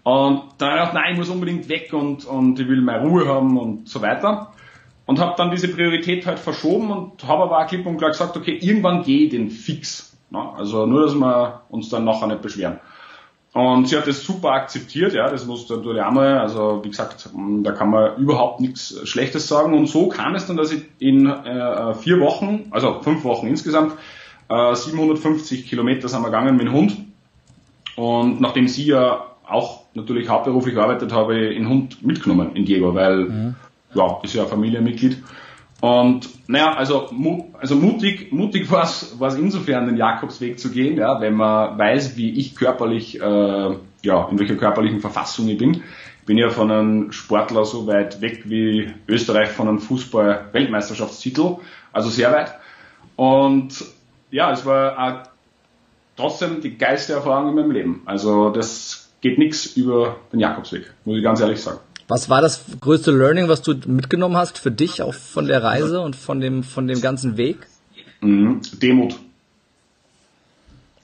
Und 0.03 0.43
dann 0.59 0.71
habe 0.71 0.79
ich 0.81 0.89
gedacht, 0.89 0.95
nein, 0.95 1.13
ich 1.13 1.19
muss 1.19 1.29
unbedingt 1.29 1.69
weg 1.69 1.93
und, 1.93 2.25
und 2.25 2.59
ich 2.59 2.69
will 2.69 2.81
meine 2.81 3.07
Ruhe 3.07 3.27
haben 3.27 3.59
und 3.59 3.89
so 3.89 4.01
weiter. 4.01 4.53
Und 5.05 5.21
habe 5.21 5.35
dann 5.37 5.51
diese 5.51 5.69
Priorität 5.69 6.27
halt 6.27 6.39
verschoben 6.39 6.91
und 6.91 7.27
habe 7.27 7.45
aber 7.45 7.59
auch 7.59 7.67
klipp 7.67 7.87
und 7.87 7.97
klar 7.97 8.11
gesagt, 8.11 8.37
okay, 8.37 8.59
irgendwann 8.61 9.03
gehe 9.03 9.25
ich 9.25 9.31
den 9.31 9.51
fix. 9.51 10.17
Na, 10.31 10.53
also 10.53 10.87
nur, 10.87 11.03
dass 11.03 11.15
wir 11.15 11.63
uns 11.71 11.89
dann 11.89 12.05
nachher 12.05 12.27
nicht 12.27 12.43
beschweren. 12.43 12.81
Und 13.55 13.89
sie 13.89 13.97
hat 13.97 14.07
das 14.07 14.23
super 14.23 14.51
akzeptiert, 14.51 15.15
ja, 15.15 15.31
das 15.31 15.47
muss 15.47 15.69
natürlich 15.69 16.03
einmal, 16.03 16.39
also 16.39 16.81
wie 16.85 16.91
gesagt, 16.91 17.31
da 17.63 17.73
kann 17.73 17.91
man 17.91 18.17
überhaupt 18.17 18.61
nichts 18.61 19.01
Schlechtes 19.05 19.49
sagen. 19.49 19.75
Und 19.75 19.89
so 19.89 20.09
kam 20.09 20.35
es 20.35 20.47
dann, 20.47 20.57
dass 20.57 20.71
ich 20.71 20.83
in 20.99 21.27
äh, 21.27 21.95
vier 21.95 22.21
Wochen, 22.21 22.67
also 22.71 23.01
fünf 23.01 23.25
Wochen 23.25 23.47
insgesamt, 23.47 23.95
äh, 24.49 24.75
750 24.75 25.67
Kilometer 25.67 26.09
sind 26.09 26.21
wir 26.21 26.27
gegangen 26.27 26.57
mit 26.57 26.67
dem 26.67 26.75
Hund. 26.75 26.97
Und 27.97 28.41
nachdem 28.41 28.69
sie 28.69 28.87
ja 28.87 29.25
auch 29.47 29.85
natürlich 29.95 30.29
hauptberuflich 30.29 30.75
gearbeitet 30.75 31.13
habe, 31.13 31.49
ich 31.49 31.57
den 31.57 31.69
Hund 31.69 32.05
mitgenommen 32.05 32.55
in 32.55 32.65
Diego, 32.65 32.95
weil 32.95 33.25
mhm. 33.25 33.55
ja, 33.95 34.21
ist 34.23 34.35
ja 34.35 34.43
ein 34.43 34.49
Familienmitglied. 34.49 35.23
Und 35.81 36.29
naja, 36.49 36.73
also, 36.75 37.09
also 37.59 37.77
mutig, 37.77 38.33
mutig 38.33 38.71
war 38.71 38.83
es 38.83 39.35
insofern, 39.37 39.87
den 39.87 39.97
Jakobsweg 39.97 40.59
zu 40.59 40.71
gehen, 40.71 40.97
ja, 40.97 41.21
wenn 41.21 41.35
man 41.35 41.79
weiß, 41.79 42.17
wie 42.17 42.33
ich 42.33 42.57
körperlich, 42.57 43.21
äh, 43.21 43.77
ja, 44.03 44.29
in 44.29 44.39
welcher 44.39 44.57
körperlichen 44.57 45.01
Verfassung 45.01 45.49
ich 45.49 45.59
bin. 45.59 45.83
Ich 46.21 46.27
bin 46.27 46.37
ja 46.37 46.51
von 46.51 46.71
einem 46.71 47.13
Sportler 47.13 47.65
so 47.65 47.87
weit 47.87 48.21
weg 48.21 48.43
wie 48.47 48.93
Österreich 49.07 49.51
von 49.51 49.69
einem 49.69 49.79
Fußball-Weltmeisterschaftstitel, 49.79 51.57
also 51.93 52.11
sehr 52.11 52.33
weit. 52.33 52.55
Und 53.17 53.85
ja, 54.31 54.51
es 54.53 54.67
war 54.67 54.99
auch 54.99 55.31
trotzdem 56.17 56.61
die 56.61 56.77
geilste 56.77 57.15
Erfahrung 57.15 57.51
in 57.51 57.55
meinem 57.55 57.71
Leben. 57.71 58.03
Also 58.05 58.51
das 58.51 59.11
geht 59.21 59.39
nichts 59.39 59.67
über 59.77 60.17
den 60.33 60.41
Jakobsweg, 60.41 60.93
muss 61.05 61.17
ich 61.17 61.23
ganz 61.23 61.41
ehrlich 61.41 61.63
sagen. 61.63 61.79
Was 62.09 62.29
war 62.31 62.41
das 62.41 62.65
größte 62.81 63.11
Learning, 63.11 63.49
was 63.49 63.63
du 63.63 63.75
mitgenommen 63.87 64.37
hast 64.37 64.59
für 64.59 64.71
dich 64.71 65.03
auch 65.03 65.15
von 65.15 65.47
der 65.47 65.63
Reise 65.63 66.01
und 66.01 66.17
von 66.17 66.41
dem, 66.41 66.63
von 66.65 66.89
dem 66.89 67.01
ganzen 67.01 67.37
Weg? 67.37 67.59
Mhm. 68.21 68.63
Demut. 68.83 69.15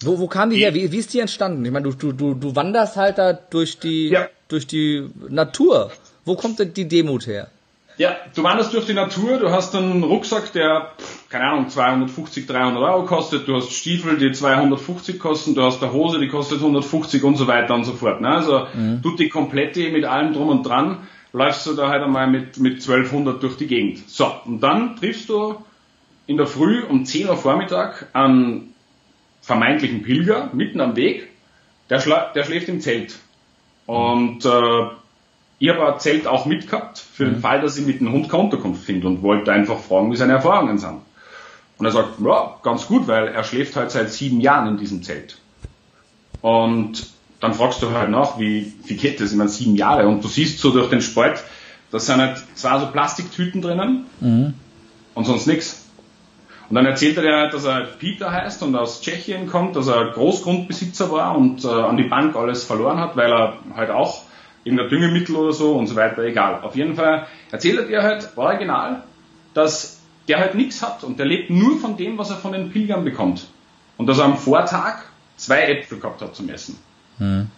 Wo, 0.00 0.18
wo 0.18 0.26
kam 0.26 0.50
die 0.50 0.56
her? 0.56 0.74
Wie, 0.74 0.90
wie 0.90 0.98
ist 0.98 1.14
die 1.14 1.20
entstanden? 1.20 1.64
Ich 1.64 1.70
meine, 1.70 1.90
du, 1.90 1.94
du, 1.94 2.12
du, 2.12 2.34
du 2.34 2.56
wanderst 2.56 2.96
halt 2.96 3.18
da 3.18 3.32
durch 3.32 3.78
die, 3.78 4.08
ja. 4.08 4.28
durch 4.48 4.66
die 4.66 5.08
Natur 5.28 5.92
Wo 6.24 6.36
kommt 6.36 6.58
denn 6.58 6.72
die 6.72 6.88
Demut 6.88 7.26
her? 7.26 7.48
Ja, 7.96 8.16
du 8.34 8.42
wanderst 8.42 8.72
durch 8.72 8.86
die 8.86 8.94
Natur, 8.94 9.38
du 9.38 9.50
hast 9.50 9.74
einen 9.74 10.02
Rucksack, 10.02 10.52
der, 10.52 10.90
keine 11.34 11.50
Ahnung, 11.50 11.68
250, 11.68 12.46
300 12.46 12.80
Euro 12.80 13.06
kostet, 13.06 13.48
du 13.48 13.56
hast 13.56 13.72
Stiefel, 13.72 14.18
die 14.18 14.30
250 14.30 15.18
kosten, 15.18 15.56
du 15.56 15.62
hast 15.62 15.82
eine 15.82 15.92
Hose, 15.92 16.20
die 16.20 16.28
kostet 16.28 16.60
150 16.60 17.24
und 17.24 17.34
so 17.34 17.48
weiter 17.48 17.74
und 17.74 17.82
so 17.82 17.92
fort. 17.92 18.20
Ne? 18.20 18.28
Also 18.28 18.68
mhm. 18.72 19.02
du 19.02 19.16
die 19.16 19.28
komplette 19.28 19.90
mit 19.90 20.04
allem 20.04 20.32
drum 20.32 20.48
und 20.48 20.62
dran, 20.62 21.08
läufst 21.32 21.66
du 21.66 21.74
da 21.74 21.88
halt 21.88 22.04
einmal 22.04 22.28
mit, 22.28 22.60
mit 22.60 22.74
1200 22.74 23.42
durch 23.42 23.56
die 23.56 23.66
Gegend. 23.66 24.08
So, 24.08 24.32
und 24.44 24.60
dann 24.60 24.94
triffst 24.94 25.28
du 25.28 25.56
in 26.28 26.36
der 26.36 26.46
Früh 26.46 26.84
um 26.84 27.04
10 27.04 27.28
Uhr 27.28 27.36
Vormittag 27.36 28.06
einen 28.12 28.72
vermeintlichen 29.42 30.04
Pilger 30.04 30.50
mitten 30.52 30.80
am 30.80 30.94
Weg, 30.94 31.30
der, 31.90 31.98
schla 31.98 32.30
der 32.32 32.44
schläft 32.44 32.68
im 32.68 32.80
Zelt. 32.80 33.18
Und 33.86 34.44
äh, 34.44 34.84
ich 35.58 35.68
habe 35.68 35.94
ein 35.94 35.98
Zelt 35.98 36.28
auch 36.28 36.46
mitgehabt, 36.46 36.98
für 37.00 37.24
den 37.24 37.38
mhm. 37.38 37.40
Fall, 37.40 37.60
dass 37.60 37.76
ich 37.76 37.84
mit 37.84 37.98
dem 37.98 38.12
Hund 38.12 38.28
keine 38.28 38.44
Unterkunft 38.44 38.84
finde 38.84 39.08
und 39.08 39.22
wollte 39.22 39.50
einfach 39.50 39.80
fragen, 39.80 40.12
wie 40.12 40.16
seine 40.16 40.34
Erfahrungen 40.34 40.78
sind. 40.78 41.00
Und 41.78 41.86
er 41.86 41.92
sagt, 41.92 42.20
ja, 42.24 42.56
ganz 42.62 42.86
gut, 42.86 43.08
weil 43.08 43.28
er 43.28 43.44
schläft 43.44 43.76
halt 43.76 43.90
seit 43.90 44.10
sieben 44.10 44.40
Jahren 44.40 44.68
in 44.68 44.76
diesem 44.76 45.02
Zelt. 45.02 45.38
Und 46.40 47.06
dann 47.40 47.54
fragst 47.54 47.82
du 47.82 47.90
halt 47.90 48.10
nach, 48.10 48.38
wie, 48.38 48.72
wie 48.84 48.96
geht 48.96 49.20
das? 49.20 49.32
Ich 49.32 49.36
meine, 49.36 49.50
sieben 49.50 49.76
Jahre. 49.76 50.06
Und 50.06 50.22
du 50.22 50.28
siehst 50.28 50.60
so 50.60 50.70
durch 50.70 50.88
den 50.88 51.00
Spalt, 51.00 51.42
da 51.90 51.98
sind 51.98 52.20
halt 52.20 52.42
zwei 52.54 52.78
so 52.78 52.86
Plastiktüten 52.86 53.60
drinnen 53.60 54.06
mhm. 54.20 54.54
und 55.14 55.24
sonst 55.24 55.46
nichts. 55.46 55.84
Und 56.68 56.76
dann 56.76 56.86
erzählt 56.86 57.16
er 57.18 57.22
dir 57.22 57.36
halt, 57.36 57.54
dass 57.54 57.64
er 57.64 57.82
Peter 57.98 58.30
heißt 58.30 58.62
und 58.62 58.74
aus 58.74 59.00
Tschechien 59.02 59.46
kommt, 59.46 59.76
dass 59.76 59.88
er 59.88 60.12
Großgrundbesitzer 60.12 61.10
war 61.12 61.36
und 61.36 61.64
äh, 61.64 61.68
an 61.68 61.96
die 61.96 62.04
Bank 62.04 62.34
alles 62.36 62.64
verloren 62.64 62.98
hat, 62.98 63.16
weil 63.16 63.30
er 63.30 63.58
halt 63.76 63.90
auch 63.90 64.22
irgendein 64.64 64.88
Düngemittel 64.88 65.36
oder 65.36 65.52
so 65.52 65.74
und 65.74 65.86
so 65.86 65.96
weiter, 65.96 66.22
egal. 66.22 66.62
Auf 66.62 66.74
jeden 66.74 66.96
Fall 66.96 67.26
erzählt 67.50 67.78
er 67.78 67.84
dir 67.84 68.02
halt 68.02 68.30
original, 68.36 69.02
dass 69.52 70.00
der 70.28 70.38
halt 70.38 70.54
nichts 70.54 70.82
hat 70.82 71.04
und 71.04 71.18
der 71.18 71.26
lebt 71.26 71.50
nur 71.50 71.78
von 71.78 71.96
dem, 71.96 72.18
was 72.18 72.30
er 72.30 72.36
von 72.36 72.52
den 72.52 72.70
Pilgern 72.70 73.04
bekommt. 73.04 73.46
Und 73.96 74.06
dass 74.06 74.18
er 74.18 74.24
am 74.24 74.38
Vortag 74.38 75.02
zwei 75.36 75.62
Äpfel 75.62 75.98
gehabt 75.98 76.22
hat 76.22 76.34
zum 76.34 76.48
Essen. 76.48 76.78
Mhm. 77.18 77.48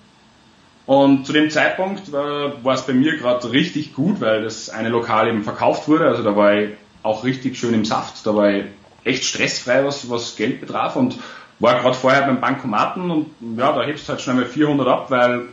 Und 0.86 1.26
zu 1.26 1.32
dem 1.32 1.50
Zeitpunkt 1.50 2.12
war, 2.12 2.64
war 2.64 2.74
es 2.74 2.82
bei 2.82 2.92
mir 2.92 3.16
gerade 3.16 3.50
richtig 3.50 3.94
gut, 3.94 4.20
weil 4.20 4.42
das 4.42 4.70
eine 4.70 4.88
Lokal 4.88 5.28
eben 5.28 5.42
verkauft 5.42 5.88
wurde. 5.88 6.06
Also 6.06 6.22
da 6.22 6.36
war 6.36 6.54
ich 6.54 6.70
auch 7.02 7.24
richtig 7.24 7.58
schön 7.58 7.74
im 7.74 7.84
Saft. 7.84 8.24
Da 8.26 8.36
war 8.36 8.50
ich 8.50 8.64
echt 9.04 9.24
stressfrei, 9.24 9.84
was, 9.84 10.08
was 10.10 10.36
Geld 10.36 10.60
betraf 10.60 10.96
und 10.96 11.18
war 11.58 11.80
gerade 11.80 11.94
vorher 11.94 12.22
beim 12.22 12.40
Bankomaten 12.40 13.10
und 13.10 13.30
ja, 13.56 13.72
da 13.72 13.82
hebst 13.82 14.06
du 14.06 14.12
halt 14.12 14.20
schnell 14.20 14.36
mal 14.36 14.44
400 14.44 14.86
ab, 14.86 15.10
weil, 15.10 15.46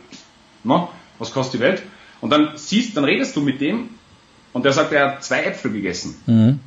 na, 0.62 0.88
was 1.18 1.32
kostet 1.32 1.60
die 1.60 1.64
Welt? 1.64 1.82
Und 2.20 2.30
dann 2.30 2.50
siehst, 2.56 2.96
dann 2.96 3.04
redest 3.04 3.36
du 3.36 3.40
mit 3.40 3.60
dem 3.60 3.90
und 4.52 4.64
der 4.64 4.72
sagt, 4.72 4.92
er 4.92 5.12
hat 5.12 5.24
zwei 5.24 5.44
Äpfel 5.44 5.72
gegessen. 5.72 6.20
Mhm. 6.26 6.60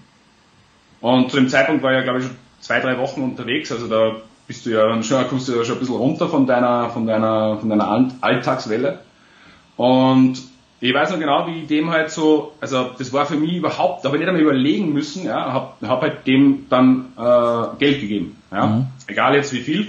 Und 1.02 1.32
zu 1.32 1.38
dem 1.38 1.50
Zeitpunkt 1.50 1.84
war 1.84 1.93
er, 1.93 2.04
glaube 2.04 2.20
ich, 2.20 2.26
schon 2.26 2.36
zwei, 2.60 2.80
drei 2.80 2.98
Wochen 2.98 3.22
unterwegs, 3.22 3.72
also 3.72 3.88
da 3.88 4.16
bist 4.48 4.66
du 4.66 4.72
ja 4.72 5.04
schon, 5.04 5.28
kommst 5.28 5.48
du 5.48 5.56
ja 5.56 5.64
schon 5.64 5.76
ein 5.76 5.80
bisschen 5.80 5.95
runter 5.95 6.30
von 6.30 6.48
deiner, 6.48 6.89
von 6.89 7.06
deiner, 7.06 7.58
von 7.58 7.70
deiner 7.70 8.10
Alltagswelle. 8.22 9.00
Und 9.76 10.41
ich 10.80 10.93
weiß 10.93 11.12
noch 11.12 11.20
genau, 11.20 11.48
wie 11.48 11.62
ich 11.62 11.68
dem 11.68 11.91
halt 11.91 12.12
so, 12.12 12.54
also 12.62 12.91
das 12.98 13.12
war 13.12 13.26
für 13.26 13.36
mich 13.36 13.54
überhaupt, 13.54 14.04
da 14.04 14.10
habe 14.10 14.18
ich 14.18 14.22
nicht 14.22 14.30
einmal 14.30 14.41
überlegen 14.41 14.93
müssen, 14.93 15.26
ja, 15.26 15.52
habe 15.52 15.88
hab 15.88 16.02
halt 16.02 16.26
dem 16.28 16.68
dann 16.70 17.08
äh, 17.18 17.78
Geld 17.80 18.02
gegeben, 18.02 18.38
ja, 18.52 18.68
mhm. 18.68 18.88
egal 19.08 19.36
jetzt 19.36 19.54
wie 19.54 19.62
viel. 19.62 19.88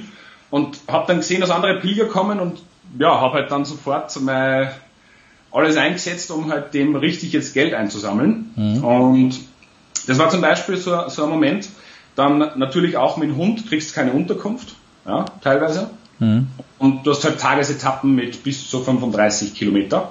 Und 0.50 0.80
habe 0.88 1.06
dann 1.06 1.18
gesehen, 1.18 1.42
dass 1.42 1.50
andere 1.50 1.78
Pilger 1.78 2.06
kommen 2.06 2.40
und 2.40 2.62
ja, 2.98 3.20
habe 3.20 3.34
halt 3.34 3.50
dann 3.50 3.66
sofort 3.66 4.18
mein, 4.22 4.68
alles 5.52 5.76
eingesetzt, 5.76 6.30
um 6.30 6.50
halt 6.50 6.72
dem 6.72 6.96
richtig 6.96 7.32
jetzt 7.32 7.52
Geld 7.52 7.74
einzusammeln. 7.74 8.50
Mhm. 8.56 8.84
Und 8.84 9.40
das 10.08 10.18
war 10.18 10.30
zum 10.30 10.40
Beispiel 10.40 10.76
so, 10.78 11.08
so 11.08 11.24
ein 11.24 11.30
Moment, 11.30 11.68
dann 12.16 12.38
natürlich 12.56 12.96
auch 12.96 13.18
mit 13.18 13.28
dem 13.28 13.36
Hund 13.36 13.68
kriegst 13.68 13.90
du 13.90 13.94
keine 13.94 14.12
Unterkunft, 14.12 14.74
ja, 15.06 15.26
teilweise. 15.42 15.90
Mhm. 16.18 16.48
Und 16.78 17.06
du 17.06 17.10
hast 17.10 17.24
halt 17.24 17.38
Tagesetappen 17.38 18.14
mit 18.14 18.42
bis 18.42 18.68
zu 18.68 18.82
35 18.82 19.54
Kilometer 19.54 20.10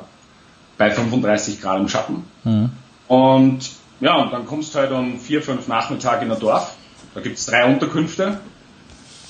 bei 0.78 0.92
35 0.92 1.60
Grad 1.62 1.80
im 1.80 1.90
Schatten. 1.90 2.24
Mhm. 2.44 2.70
Und 3.08 3.72
ja, 4.00 4.18
und 4.18 4.32
dann 4.32 4.46
kommst 4.46 4.76
du 4.76 4.80
halt 4.80 4.92
um 4.92 5.20
vier, 5.20 5.42
fünf 5.42 5.68
Nachmittag 5.68 6.22
in 6.22 6.32
ein 6.32 6.40
Dorf. 6.40 6.76
Da 7.16 7.22
gibt 7.22 7.40
es 7.40 7.48
drei 7.48 7.66
Unterkünfte. 7.66 8.40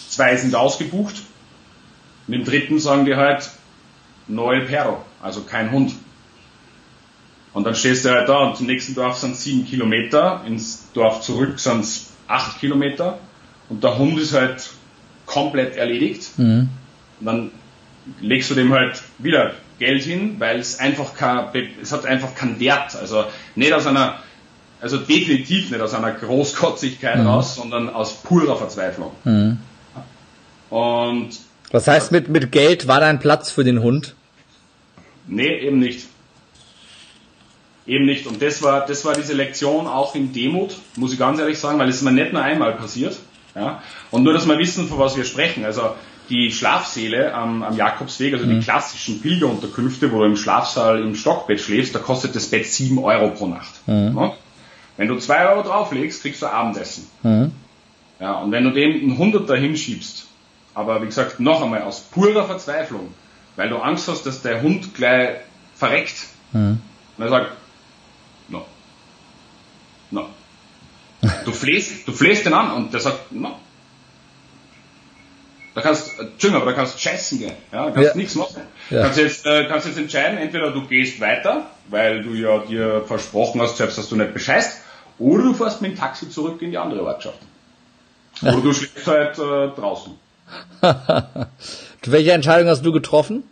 Zwei 0.09 0.35
sind 0.35 0.53
ausgebucht. 0.53 1.15
Und 2.27 2.33
im 2.33 2.43
dritten 2.43 2.79
sagen 2.79 3.05
die 3.05 3.15
halt 3.15 3.49
Noel 4.27 4.65
Perro, 4.65 4.97
also 5.23 5.43
kein 5.43 5.71
Hund. 5.71 5.93
Und 7.57 7.63
dann 7.63 7.73
stehst 7.73 8.05
du 8.05 8.11
halt 8.11 8.29
da 8.29 8.37
und 8.43 8.55
zum 8.55 8.67
nächsten 8.67 8.93
Dorf 8.93 9.17
sind 9.17 9.35
sieben 9.35 9.65
Kilometer, 9.65 10.43
ins 10.45 10.91
Dorf 10.93 11.21
zurück 11.21 11.57
sind 11.59 11.79
es 11.79 12.11
acht 12.27 12.59
Kilometer 12.59 13.17
und 13.67 13.83
der 13.83 13.97
Hund 13.97 14.19
ist 14.19 14.35
halt 14.35 14.69
komplett 15.25 15.75
erledigt. 15.75 16.37
Mhm. 16.37 16.69
Und 17.19 17.25
dann 17.25 17.51
legst 18.21 18.51
du 18.51 18.53
dem 18.53 18.71
halt 18.71 19.01
wieder 19.17 19.53
Geld 19.79 20.03
hin, 20.03 20.35
weil 20.37 20.59
es 20.59 20.77
einfach 20.77 21.15
kein, 21.15 21.47
es 21.81 21.91
hat 21.91 22.05
einfach 22.05 22.35
keinen 22.35 22.59
Wert. 22.59 22.95
Also 22.95 23.25
nicht 23.55 23.73
aus 23.73 23.87
einer, 23.87 24.19
also 24.79 24.97
definitiv 24.97 25.71
nicht 25.71 25.81
aus 25.81 25.95
einer 25.95 26.11
Großkotzigkeit 26.11 27.17
mhm. 27.17 27.25
raus, 27.25 27.55
sondern 27.55 27.89
aus 27.89 28.21
purer 28.21 28.55
Verzweiflung. 28.55 29.13
Mhm. 29.23 29.57
Und 30.69 31.29
was 31.71 31.87
heißt 31.87 32.11
mit, 32.11 32.29
mit 32.29 32.51
Geld 32.51 32.87
war 32.87 32.99
dein 32.99 33.17
Platz 33.17 33.49
für 33.49 33.63
den 33.63 33.81
Hund? 33.81 34.13
Nee, 35.25 35.57
eben 35.57 35.79
nicht. 35.79 36.07
Eben 37.87 38.05
nicht. 38.05 38.27
Und 38.27 38.41
das 38.41 38.61
war, 38.61 38.85
das 38.85 39.05
war 39.05 39.13
diese 39.13 39.33
Lektion 39.33 39.87
auch 39.87 40.13
in 40.13 40.33
Demut, 40.33 40.75
muss 40.97 41.13
ich 41.13 41.19
ganz 41.19 41.39
ehrlich 41.39 41.57
sagen, 41.57 41.79
weil 41.79 41.87
es 41.87 41.97
ist 41.97 42.01
mir 42.01 42.11
nicht 42.11 42.33
nur 42.33 42.41
einmal 42.41 42.73
passiert. 42.73 43.17
Ja? 43.55 43.81
Und 44.11 44.23
nur, 44.23 44.33
dass 44.33 44.47
wir 44.47 44.57
wissen, 44.57 44.87
von 44.87 44.99
was 44.99 45.15
wir 45.15 45.23
sprechen. 45.23 45.63
Also 45.63 45.91
die 46.29 46.51
Schlafsäle 46.51 47.33
am, 47.33 47.63
am 47.63 47.75
Jakobsweg, 47.77 48.33
also 48.33 48.45
mhm. 48.45 48.59
die 48.59 48.65
klassischen 48.65 49.21
Pilgerunterkünfte, 49.21 50.11
wo 50.11 50.19
du 50.19 50.25
im 50.25 50.35
Schlafsaal 50.35 50.99
im 50.99 51.15
Stockbett 51.15 51.61
schläfst, 51.61 51.95
da 51.95 51.99
kostet 51.99 52.35
das 52.35 52.47
Bett 52.47 52.65
7 52.65 52.97
Euro 52.99 53.29
pro 53.29 53.47
Nacht. 53.47 53.87
Mhm. 53.87 54.17
Ja? 54.17 54.33
Wenn 54.97 55.07
du 55.07 55.17
2 55.17 55.49
Euro 55.49 55.63
drauflegst, 55.63 56.21
kriegst 56.21 56.41
du 56.41 56.47
Abendessen. 56.47 57.07
Mhm. 57.23 57.51
Ja, 58.19 58.33
und 58.39 58.51
wenn 58.51 58.63
du 58.63 58.71
dem 58.71 58.91
einen 58.93 59.17
Hunderter 59.17 59.55
hinschiebst, 59.55 60.27
aber 60.73 61.01
wie 61.01 61.05
gesagt, 61.05 61.39
noch 61.39 61.61
einmal 61.61 61.83
aus 61.83 62.01
purer 62.01 62.45
Verzweiflung, 62.45 63.13
weil 63.55 63.69
du 63.69 63.77
Angst 63.77 64.07
hast, 64.07 64.25
dass 64.25 64.41
der 64.41 64.61
Hund 64.61 64.95
gleich 64.95 65.37
verreckt, 65.75 66.15
mhm. 66.51 66.79
und 67.17 67.23
er 67.23 67.29
sagt, 67.29 67.51
no. 70.11 70.27
Du 71.45 71.51
flehst, 71.51 72.07
du 72.07 72.11
flehst 72.11 72.45
den 72.45 72.53
an 72.53 72.71
und 72.71 72.93
der 72.93 72.99
sagt, 72.99 73.31
no, 73.31 73.57
da 75.77 75.83
kannst, 75.83 76.19
Entschuldigung, 76.19 76.63
aber 76.63 76.71
da 76.71 76.77
kannst 76.77 76.95
du 76.95 76.99
scheißen 76.99 77.37
gehen. 77.37 77.53
Ja, 77.71 77.85
da 77.85 77.91
kannst 77.91 78.09
ja. 78.09 78.17
nichts 78.17 78.33
machen. 78.33 78.63
Ja. 78.89 79.03
Kannst 79.03 79.19
jetzt, 79.19 79.45
äh, 79.45 79.65
kannst 79.65 79.85
jetzt 79.85 79.99
entscheiden, 79.99 80.39
entweder 80.39 80.71
du 80.71 80.87
gehst 80.87 81.21
weiter, 81.21 81.67
weil 81.89 82.23
du 82.23 82.33
ja 82.33 82.57
dir 82.57 83.03
versprochen 83.05 83.61
hast, 83.61 83.77
selbst 83.77 83.95
dass 83.95 84.09
du 84.09 84.15
nicht 84.15 84.33
bescheißt, 84.33 84.81
oder 85.19 85.43
du 85.43 85.53
fährst 85.53 85.83
mit 85.83 85.91
dem 85.91 85.97
Taxi 85.99 86.31
zurück 86.31 86.63
in 86.63 86.71
die 86.71 86.79
andere 86.79 87.03
Ortschaft. 87.03 87.37
Oder 88.41 88.59
du 88.59 88.73
schläfst 88.73 89.05
halt 89.05 89.37
äh, 89.37 89.75
draußen. 89.79 90.13
Welche 92.07 92.31
Entscheidung 92.31 92.69
hast 92.69 92.83
du 92.83 92.91
getroffen? 92.91 93.43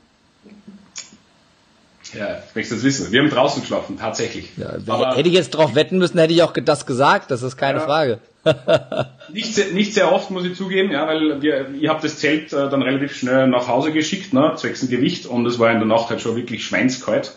Ja, 2.18 2.38
du 2.54 2.60
das 2.62 2.84
wissen? 2.84 3.12
Wir 3.12 3.22
haben 3.22 3.30
draußen 3.30 3.62
geschlafen, 3.62 3.98
tatsächlich. 4.00 4.52
Ja, 4.58 4.74
Aber, 4.88 5.16
hätte 5.16 5.30
ich 5.30 5.36
jetzt 5.36 5.52
drauf 5.52 5.76
wetten 5.76 5.98
müssen, 5.98 6.18
hätte 6.18 6.34
ich 6.34 6.44
auch 6.44 6.54
das 6.54 6.86
gesagt. 6.86 7.32
Das 7.32 7.44
ist 7.44 7.58
keine 7.58 7.80
ja, 7.80 7.86
Frage. 7.86 8.20
nicht, 9.34 9.56
sehr, 9.56 9.72
nicht 9.72 9.94
sehr 9.94 10.12
oft, 10.12 10.30
muss 10.32 10.46
ich 10.46 10.56
zugeben, 10.56 10.92
ja, 10.92 11.08
weil 11.08 11.42
wir, 11.42 11.70
ihr 11.70 11.90
habt 11.90 12.04
das 12.04 12.20
Zelt 12.20 12.54
äh, 12.54 12.70
dann 12.70 12.82
relativ 12.82 13.16
schnell 13.16 13.48
nach 13.48 13.68
Hause 13.68 13.92
geschickt, 13.92 14.34
ne, 14.34 14.54
zwecks 14.56 14.82
dem 14.82 14.90
Gewicht, 14.90 15.26
und 15.26 15.46
es 15.48 15.58
war 15.58 15.72
in 15.72 15.80
der 15.80 15.88
Nacht 15.88 16.10
halt 16.10 16.22
schon 16.22 16.36
wirklich 16.36 16.64
schweinskalt. 16.64 17.34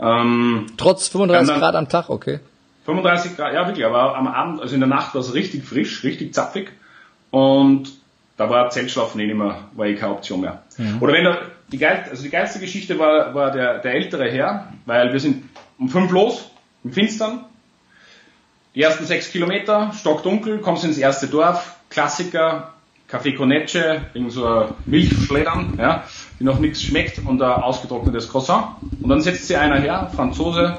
Ähm, 0.00 0.66
Trotz 0.78 1.08
35 1.08 1.48
dann, 1.48 1.60
Grad 1.60 1.74
am 1.74 1.88
Tag, 1.88 2.08
okay. 2.08 2.40
35 2.86 3.36
Grad, 3.36 3.52
ja 3.52 3.66
wirklich, 3.66 3.84
aber 3.84 4.16
am 4.16 4.26
Abend, 4.26 4.62
also 4.62 4.74
in 4.74 4.80
der 4.80 4.88
Nacht 4.88 5.14
war 5.14 5.20
es 5.20 5.34
richtig 5.34 5.64
frisch, 5.64 6.02
richtig 6.04 6.32
zapfig, 6.32 6.70
und 7.30 7.92
da 8.36 8.48
war 8.48 8.70
Zeltschlafen 8.70 9.20
eh 9.20 9.26
nicht 9.26 9.36
mehr, 9.36 9.60
war 9.74 9.86
eh 9.86 9.94
keine 9.94 10.12
Option 10.12 10.40
mehr. 10.40 10.62
Mhm. 10.78 11.02
Oder 11.02 11.12
wenn 11.12 11.24
da, 11.24 11.38
die, 11.72 11.78
geil, 11.78 12.06
also 12.08 12.22
die 12.22 12.30
geilste 12.30 12.60
Geschichte 12.60 12.98
war, 12.98 13.34
war 13.34 13.50
der, 13.50 13.78
der 13.78 13.94
ältere 13.94 14.30
Herr, 14.30 14.72
weil 14.84 15.12
wir 15.12 15.20
sind 15.20 15.44
um 15.78 15.88
fünf 15.88 16.10
los, 16.10 16.50
im 16.84 16.92
Finstern, 16.92 17.44
die 18.74 18.82
ersten 18.82 19.06
sechs 19.06 19.30
Kilometer, 19.30 19.92
stockdunkel, 19.94 20.58
kommst 20.58 20.84
ins 20.84 20.98
erste 20.98 21.26
Dorf, 21.26 21.76
Klassiker, 21.88 22.74
Kaffee 23.08 23.32
Conecce, 23.32 24.02
irgend 24.14 24.32
so 24.32 24.46
ein 24.46 24.74
Milchschleddern, 24.84 25.74
ja, 25.78 26.04
die 26.38 26.44
noch 26.44 26.58
nichts 26.58 26.82
schmeckt 26.82 27.20
und 27.24 27.40
ein 27.40 27.62
ausgetrocknetes 27.62 28.28
Croissant. 28.28 28.76
Und 29.00 29.08
dann 29.08 29.20
setzt 29.20 29.46
sie 29.46 29.56
einer 29.56 29.80
her, 29.80 30.10
Franzose, 30.14 30.78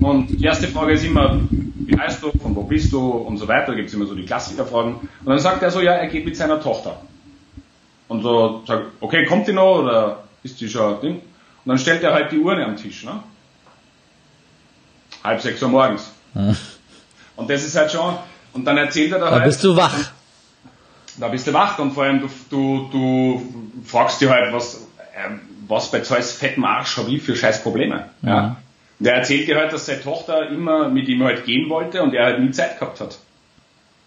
und 0.00 0.28
die 0.28 0.44
erste 0.44 0.68
Frage 0.68 0.92
ist 0.92 1.04
immer, 1.04 1.40
wie 1.50 1.98
heißt 1.98 2.22
du, 2.22 2.30
von 2.38 2.54
wo 2.54 2.62
bist 2.62 2.92
du 2.92 3.10
und 3.10 3.38
so 3.38 3.48
weiter, 3.48 3.68
da 3.68 3.74
gibt 3.74 3.88
es 3.88 3.94
immer 3.94 4.06
so 4.06 4.14
die 4.14 4.24
Klassikerfragen. 4.24 4.94
Und 4.94 5.26
dann 5.26 5.38
sagt 5.38 5.62
er 5.62 5.70
so, 5.70 5.80
ja, 5.80 5.92
er 5.92 6.06
geht 6.08 6.24
mit 6.24 6.36
seiner 6.36 6.60
Tochter. 6.60 7.00
Und 8.08 8.22
so 8.22 8.62
sagt, 8.66 8.86
okay, 9.00 9.24
kommt 9.24 9.48
die 9.48 9.52
noch 9.52 9.80
oder 9.80 10.24
ist 10.42 10.60
die 10.60 10.68
schon? 10.68 10.98
Und 10.98 11.22
dann 11.64 11.78
stellt 11.78 12.02
er 12.02 12.14
halt 12.14 12.30
die 12.30 12.38
Urne 12.38 12.64
am 12.64 12.76
Tisch, 12.76 13.04
ne? 13.04 13.20
halb 15.26 15.40
sechs 15.40 15.62
Uhr 15.62 15.68
morgens. 15.68 16.10
Hm. 16.34 16.56
Und 17.36 17.50
das 17.50 17.64
ist 17.64 17.76
halt 17.76 17.90
schon, 17.90 18.16
und 18.52 18.64
dann 18.64 18.78
erzählt 18.78 19.12
er 19.12 19.18
da, 19.18 19.26
da 19.26 19.30
halt. 19.32 19.42
Da 19.42 19.46
bist 19.46 19.64
du 19.64 19.76
wach. 19.76 19.94
Da 21.18 21.28
bist 21.28 21.46
du 21.46 21.52
wach 21.52 21.78
und 21.78 21.92
vor 21.92 22.04
allem 22.04 22.20
du, 22.20 22.28
du, 22.50 22.88
du 22.90 23.52
fragst 23.84 24.20
dir 24.20 24.30
halt, 24.30 24.52
was, 24.52 24.86
äh, 25.14 25.30
was 25.66 25.90
bei 25.90 25.98
einem 25.98 26.22
fetten 26.22 26.64
Arsch 26.64 26.96
habe 26.96 27.10
ich 27.10 27.22
für 27.22 27.34
scheiß 27.34 27.62
Probleme. 27.62 28.10
Mhm. 28.22 28.28
Ja. 28.28 28.56
Und 28.98 29.06
er 29.06 29.14
erzählt 29.14 29.48
dir 29.48 29.56
halt, 29.56 29.72
dass 29.72 29.86
seine 29.86 30.02
Tochter 30.02 30.48
immer 30.48 30.88
mit 30.88 31.08
ihm 31.08 31.22
halt 31.22 31.44
gehen 31.44 31.68
wollte 31.68 32.02
und 32.02 32.14
er 32.14 32.26
halt 32.26 32.40
nie 32.40 32.50
Zeit 32.50 32.78
gehabt 32.78 33.00
hat. 33.00 33.18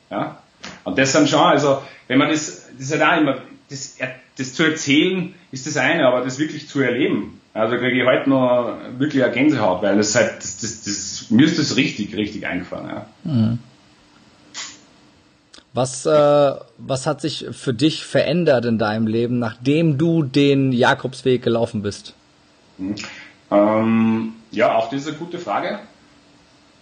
Ja. 0.10 0.38
Und 0.84 0.97
das 0.97 1.12
dann 1.12 1.28
schon, 1.28 1.41
also, 1.41 1.82
wenn 2.08 2.18
man 2.18 2.30
das, 2.30 2.68
das 2.74 2.89
ist 2.89 2.91
halt 2.91 3.04
auch 3.04 3.22
immer, 3.22 3.41
das, 3.70 3.98
das 4.38 4.54
zu 4.54 4.64
erzählen 4.64 5.34
ist 5.52 5.68
das 5.68 5.78
eine, 5.78 6.08
aber 6.08 6.22
das 6.22 6.40
wirklich 6.40 6.68
zu 6.68 6.82
erleben. 6.82 7.40
Also 7.54 7.78
kriege 7.78 8.02
ich 8.02 8.08
heute 8.08 8.30
noch 8.30 8.78
wirklich 8.98 9.24
eine 9.24 9.34
Gänsehaut, 9.34 9.82
weil 9.82 9.98
das 9.98 10.16
halt, 10.16 10.38
das, 10.38 10.60
das, 10.60 10.84
das, 10.84 11.26
mir 11.30 11.46
ist 11.46 11.60
das 11.60 11.76
richtig, 11.76 12.16
richtig 12.16 12.46
eingefahren, 12.46 12.88
ja. 12.88 13.06
Mhm. 13.24 13.60
Was, 15.74 16.06
äh, 16.06 16.54
was 16.78 17.06
hat 17.06 17.22
sich 17.22 17.46
für 17.52 17.74
dich 17.74 18.04
verändert 18.04 18.66
in 18.66 18.80
deinem 18.80 19.06
Leben, 19.06 19.38
nachdem 19.38 19.98
du 19.98 20.24
den 20.24 20.72
Jakobsweg 20.72 21.44
gelaufen 21.44 21.84
bist? 21.84 22.16
Mhm. 22.78 22.96
Ähm, 23.52 24.34
ja, 24.52 24.76
auch 24.76 24.90
das 24.90 25.02
ist 25.02 25.08
eine 25.08 25.18
gute 25.18 25.40
Frage. 25.40 25.80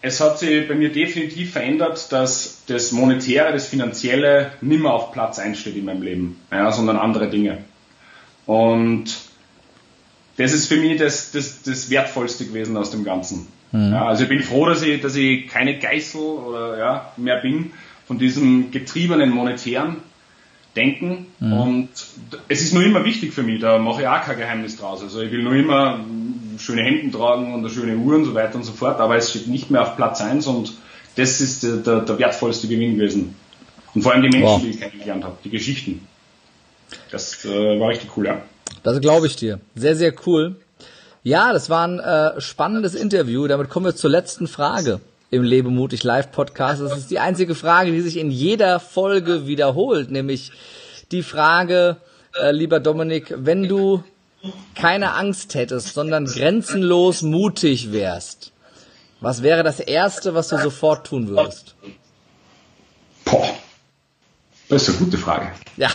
Es 0.02 0.22
hat 0.22 0.40
sich 0.40 0.68
bei 0.68 0.76
mir 0.76 0.92
definitiv 0.92 1.54
verändert, 1.54 2.12
dass 2.12 2.64
das 2.68 2.92
Monetäre, 2.92 3.52
das 3.52 3.68
Finanzielle 3.68 4.52
nimmer 4.62 4.94
auf 4.94 5.12
Platz 5.12 5.40
einsteht 5.40 5.76
in 5.76 5.86
meinem 5.86 6.04
Leben, 6.04 6.40
ja, 6.52 6.72
sondern 6.72 6.98
andere 6.98 7.30
Dinge. 7.30 7.60
Und 8.46 9.06
das 10.38 10.54
ist 10.54 10.68
für 10.68 10.78
mich 10.78 11.00
das, 11.00 11.32
das, 11.32 11.64
das 11.64 11.90
Wertvollste 11.90 12.46
gewesen 12.46 12.78
aus 12.78 12.92
dem 12.92 13.04
Ganzen. 13.04 13.48
Mhm. 13.72 13.92
Ja, 13.92 14.06
also 14.08 14.24
ich 14.24 14.30
bin 14.30 14.42
froh, 14.42 14.66
dass 14.66 14.82
ich, 14.84 15.02
dass 15.02 15.16
ich 15.16 15.48
keine 15.48 15.80
Geißel 15.80 16.22
oder 16.22 16.78
ja, 16.78 17.12
mehr 17.18 17.38
bin 17.38 17.72
von 18.06 18.18
diesem 18.18 18.72
getriebenen 18.72 19.32
monetären 19.32 19.98
Denken. 20.76 21.26
Mhm. 21.40 21.54
Und 21.54 21.90
es 22.48 22.62
ist 22.62 22.74
nur 22.74 22.84
immer 22.84 23.04
wichtig 23.04 23.34
für 23.34 23.44
mich, 23.44 23.60
da 23.60 23.80
mache 23.80 24.02
ich 24.02 24.08
auch 24.08 24.22
kein 24.22 24.38
Geheimnis 24.38 24.78
draus. 24.78 25.02
Also 25.02 25.22
ich 25.22 25.32
will 25.32 25.44
nur 25.44 25.56
immer 25.56 26.00
schöne 26.60 26.84
Hemden 26.84 27.12
tragen 27.12 27.54
und 27.54 27.60
eine 27.60 27.70
schöne 27.70 27.96
Uhr 27.98 28.16
und 28.16 28.26
so 28.26 28.34
weiter 28.34 28.56
und 28.56 28.64
so 28.64 28.72
fort, 28.72 29.00
aber 29.00 29.18
es 29.18 29.30
steht 29.30 29.48
nicht 29.48 29.72
mehr 29.72 29.82
auf 29.82 29.96
Platz 29.96 30.22
1 30.22 30.48
und 30.48 30.74
das 31.16 31.42
ist 31.42 31.64
der, 31.64 31.78
der, 31.78 32.02
der 32.02 32.20
wertvollste 32.20 32.68
Gewinn 32.68 32.98
gewesen. 32.98 33.36
Und 33.94 34.04
vor 34.04 34.14
allem 34.14 34.24
die 34.24 34.30
Menschen, 34.30 34.48
wow. 34.48 34.62
die 34.62 34.70
ich 34.70 34.80
kennengelernt 34.80 35.24
habe, 35.24 35.38
die 35.44 35.50
Geschichten. 35.50 36.08
Das 37.12 37.44
äh, 37.46 37.80
war 37.80 37.90
richtig 37.90 38.16
cool, 38.16 38.28
ja. 38.28 38.42
Das 38.84 39.02
glaube 39.02 39.28
ich 39.28 39.36
dir. 39.36 39.60
Sehr, 39.76 39.96
sehr 39.96 40.14
cool. 40.26 40.56
Ja, 41.24 41.52
das 41.52 41.70
war 41.70 41.88
ein 41.88 42.00
äh, 42.00 42.40
spannendes 42.40 42.96
Interview. 42.96 43.48
Damit 43.48 43.70
kommen 43.70 43.86
wir 43.86 43.96
zur 43.96 44.10
letzten 44.10 44.48
Frage 44.48 45.02
im 45.30 45.44
Lebe 45.44 45.70
mutig 45.70 46.04
Live 46.04 46.32
Podcast. 46.32 46.82
Das 46.82 46.98
ist 46.98 47.12
die 47.12 47.20
einzige 47.20 47.56
Frage, 47.56 47.92
die 47.92 48.02
sich 48.02 48.18
in 48.18 48.32
jeder 48.32 48.80
Folge 48.80 49.48
wiederholt, 49.48 50.12
nämlich 50.12 50.52
die 51.12 51.24
Frage, 51.24 51.98
äh, 52.42 52.52
lieber 52.52 52.80
Dominik, 52.80 53.34
wenn 53.36 53.68
du 53.68 54.04
keine 54.76 55.14
Angst 55.14 55.56
hättest, 55.56 55.94
sondern 55.94 56.26
grenzenlos 56.26 57.22
mutig 57.22 57.92
wärst, 57.92 58.54
was 59.20 59.42
wäre 59.42 59.64
das 59.64 59.80
Erste, 59.80 60.36
was 60.36 60.50
du 60.50 60.58
sofort 60.58 61.08
tun 61.08 61.28
würdest? 61.28 61.76
Boah, 63.26 63.50
das 64.70 64.88
ist 64.88 64.90
eine 64.90 65.06
gute 65.06 65.18
Frage. 65.18 65.52
Ja. 65.76 65.90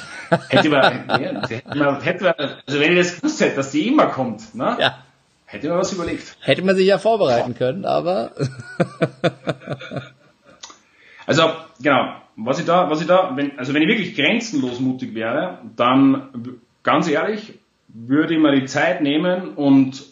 Hätte 0.49 0.71
man, 0.71 1.09
hätte 1.09 1.63
man, 1.77 2.01
hätte 2.01 2.25
man, 2.25 2.35
also 2.67 2.81
wenn 2.81 2.93
ich 2.93 2.99
das 2.99 3.17
gewusst 3.17 3.41
hätte, 3.41 3.57
dass 3.57 3.71
die 3.71 3.89
immer 3.89 4.07
kommt, 4.07 4.55
ne? 4.55 4.77
Ja. 4.81 4.99
Hätte 5.45 5.69
man 5.69 5.79
was 5.79 5.93
überlegt. 5.93 6.35
Hätte 6.41 6.63
man 6.63 6.75
sich 6.77 6.87
ja 6.87 6.97
vorbereiten 6.97 7.55
können, 7.55 7.85
aber. 7.85 8.33
also, 11.27 11.53
genau. 11.79 12.17
Was 12.37 12.59
ich 12.59 12.65
da, 12.65 12.89
was 12.89 13.03
ich 13.03 13.07
da, 13.07 13.37
wenn, 13.37 13.59
also 13.59 13.75
wenn 13.75 13.83
ich 13.83 13.89
wirklich 13.89 14.17
grenzenlos 14.17 14.81
mutig 14.81 15.15
wäre, 15.15 15.59
dann, 15.77 16.59
ganz 16.83 17.07
ehrlich, 17.07 17.59
würde 17.95 18.35
ich 18.35 18.41
mir 18.41 18.53
die 18.59 18.67
Zeit 18.67 19.03
nehmen 19.03 19.51
und 19.55 20.05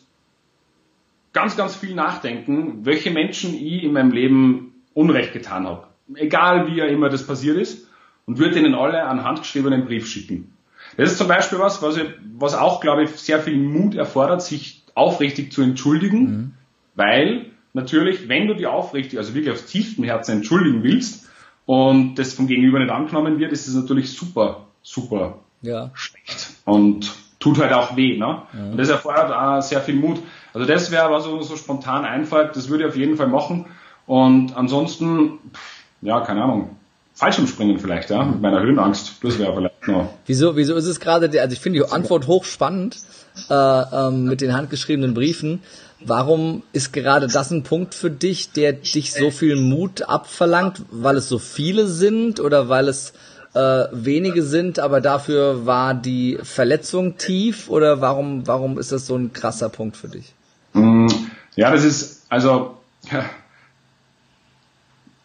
ganz, 1.33 1.57
ganz 1.57 1.77
viel 1.77 1.95
nachdenken, 1.95 2.85
welche 2.85 3.11
Menschen 3.11 3.55
ich 3.55 3.85
in 3.85 3.93
meinem 3.93 4.13
Leben 4.13 4.75
Unrecht 4.95 5.33
getan 5.33 5.67
habe. 5.67 5.87
Egal 6.15 6.67
wie 6.67 6.77
ja 6.77 6.87
immer 6.87 7.09
das 7.09 7.27
passiert 7.27 7.57
ist. 7.57 7.87
Und 8.27 8.39
würde 8.39 8.61
ihnen 8.61 8.75
alle 8.75 9.09
einen 9.09 9.25
handgeschriebenen 9.25 9.87
Brief 9.87 10.07
schicken. 10.07 10.53
Das 10.97 11.11
ist 11.11 11.19
zum 11.19 11.27
Beispiel 11.27 11.59
was, 11.59 11.83
was, 11.83 11.97
ich, 11.97 12.05
was 12.39 12.55
auch, 12.55 12.81
glaube 12.81 13.05
ich, 13.05 13.11
sehr 13.11 13.41
viel 13.41 13.57
Mut 13.57 13.97
erfordert, 13.97 14.43
sich 14.43 14.85
aufrichtig 14.95 15.53
zu 15.53 15.63
entschuldigen, 15.63 16.21
mhm. 16.21 16.53
weil 16.95 17.47
natürlich, 17.73 18.29
wenn 18.29 18.47
du 18.47 18.55
dir 18.55 18.73
aufrichtig, 18.73 19.19
also 19.19 19.35
wirklich 19.35 19.53
aus 19.53 19.67
tiefstem 19.67 20.05
Herzen 20.05 20.33
entschuldigen 20.33 20.83
willst 20.83 21.29
und 21.67 22.17
das 22.17 22.35
vom 22.35 22.47
Gegenüber 22.47 22.79
nicht 22.79 22.91
angenommen 22.91 23.39
wird, 23.39 23.53
ist 23.53 23.67
es 23.67 23.75
natürlich 23.75 24.13
super, 24.13 24.67
super 24.83 25.39
ja. 25.63 25.91
schlecht 25.95 26.55
und 26.65 27.13
tut 27.41 27.59
halt 27.59 27.73
auch 27.73 27.97
weh. 27.97 28.17
Ne? 28.17 28.43
Mhm. 28.53 28.71
Und 28.73 28.77
das 28.77 28.89
erfordert 28.89 29.33
auch 29.33 29.61
sehr 29.61 29.81
viel 29.81 29.97
Mut. 29.97 30.21
Also 30.55 30.67
das 30.67 30.91
wäre, 30.91 31.11
was 31.11 31.25
so, 31.25 31.43
so 31.43 31.57
spontan 31.57 32.05
einfällt, 32.05 32.55
das 32.55 32.69
würde 32.69 32.85
ich 32.85 32.91
auf 32.91 32.97
jeden 32.97 33.17
Fall 33.17 33.29
machen. 33.29 33.67
Und 34.07 34.57
ansonsten, 34.57 35.39
ja, 36.03 36.21
keine 36.21 36.43
Ahnung, 36.45 36.77
Fallschirmspringen 37.15 37.79
vielleicht, 37.79 38.11
ja, 38.11 38.25
mit 38.25 38.41
meiner 38.41 38.63
Höhenangst. 38.63 39.23
Das 39.23 39.39
wäre 39.39 39.55
vielleicht 39.55 39.89
noch. 39.89 40.09
Wieso, 40.27 40.57
wieso 40.57 40.75
ist 40.75 40.87
es 40.87 41.01
gerade, 41.01 41.27
also 41.41 41.53
ich 41.53 41.61
finde 41.61 41.81
die 41.81 41.93
Antwort 41.93 42.27
hochspannend 42.27 42.99
äh, 43.49 43.55
ähm, 43.55 44.25
mit 44.25 44.41
den 44.41 44.55
handgeschriebenen 44.55 45.15
Briefen. 45.15 45.63
Warum 46.03 46.63
ist 46.73 46.93
gerade 46.93 47.27
das 47.27 47.51
ein 47.51 47.63
Punkt 47.63 47.95
für 47.95 48.11
dich, 48.11 48.53
der 48.53 48.73
dich 48.73 49.13
so 49.13 49.31
viel 49.31 49.57
Mut 49.57 50.09
abverlangt? 50.09 50.83
Weil 50.91 51.17
es 51.17 51.29
so 51.29 51.39
viele 51.39 51.87
sind 51.87 52.41
oder 52.41 52.69
weil 52.71 52.89
es 52.89 53.13
äh, 53.55 53.87
wenige 53.93 54.43
sind, 54.43 54.79
aber 54.79 55.01
dafür 55.01 55.67
war 55.67 55.95
die 55.95 56.39
Verletzung 56.43 57.17
tief? 57.17 57.69
Oder 57.69 58.01
warum, 58.01 58.47
warum 58.47 58.79
ist 58.79 58.93
das 58.93 59.07
so 59.07 59.17
ein 59.17 59.33
krasser 59.33 59.69
Punkt 59.69 59.97
für 59.97 60.09
dich? 60.09 60.35
Mm, 60.73 61.09
ja, 61.57 61.71
das 61.71 61.85
ist, 61.85 62.27
also, 62.29 62.79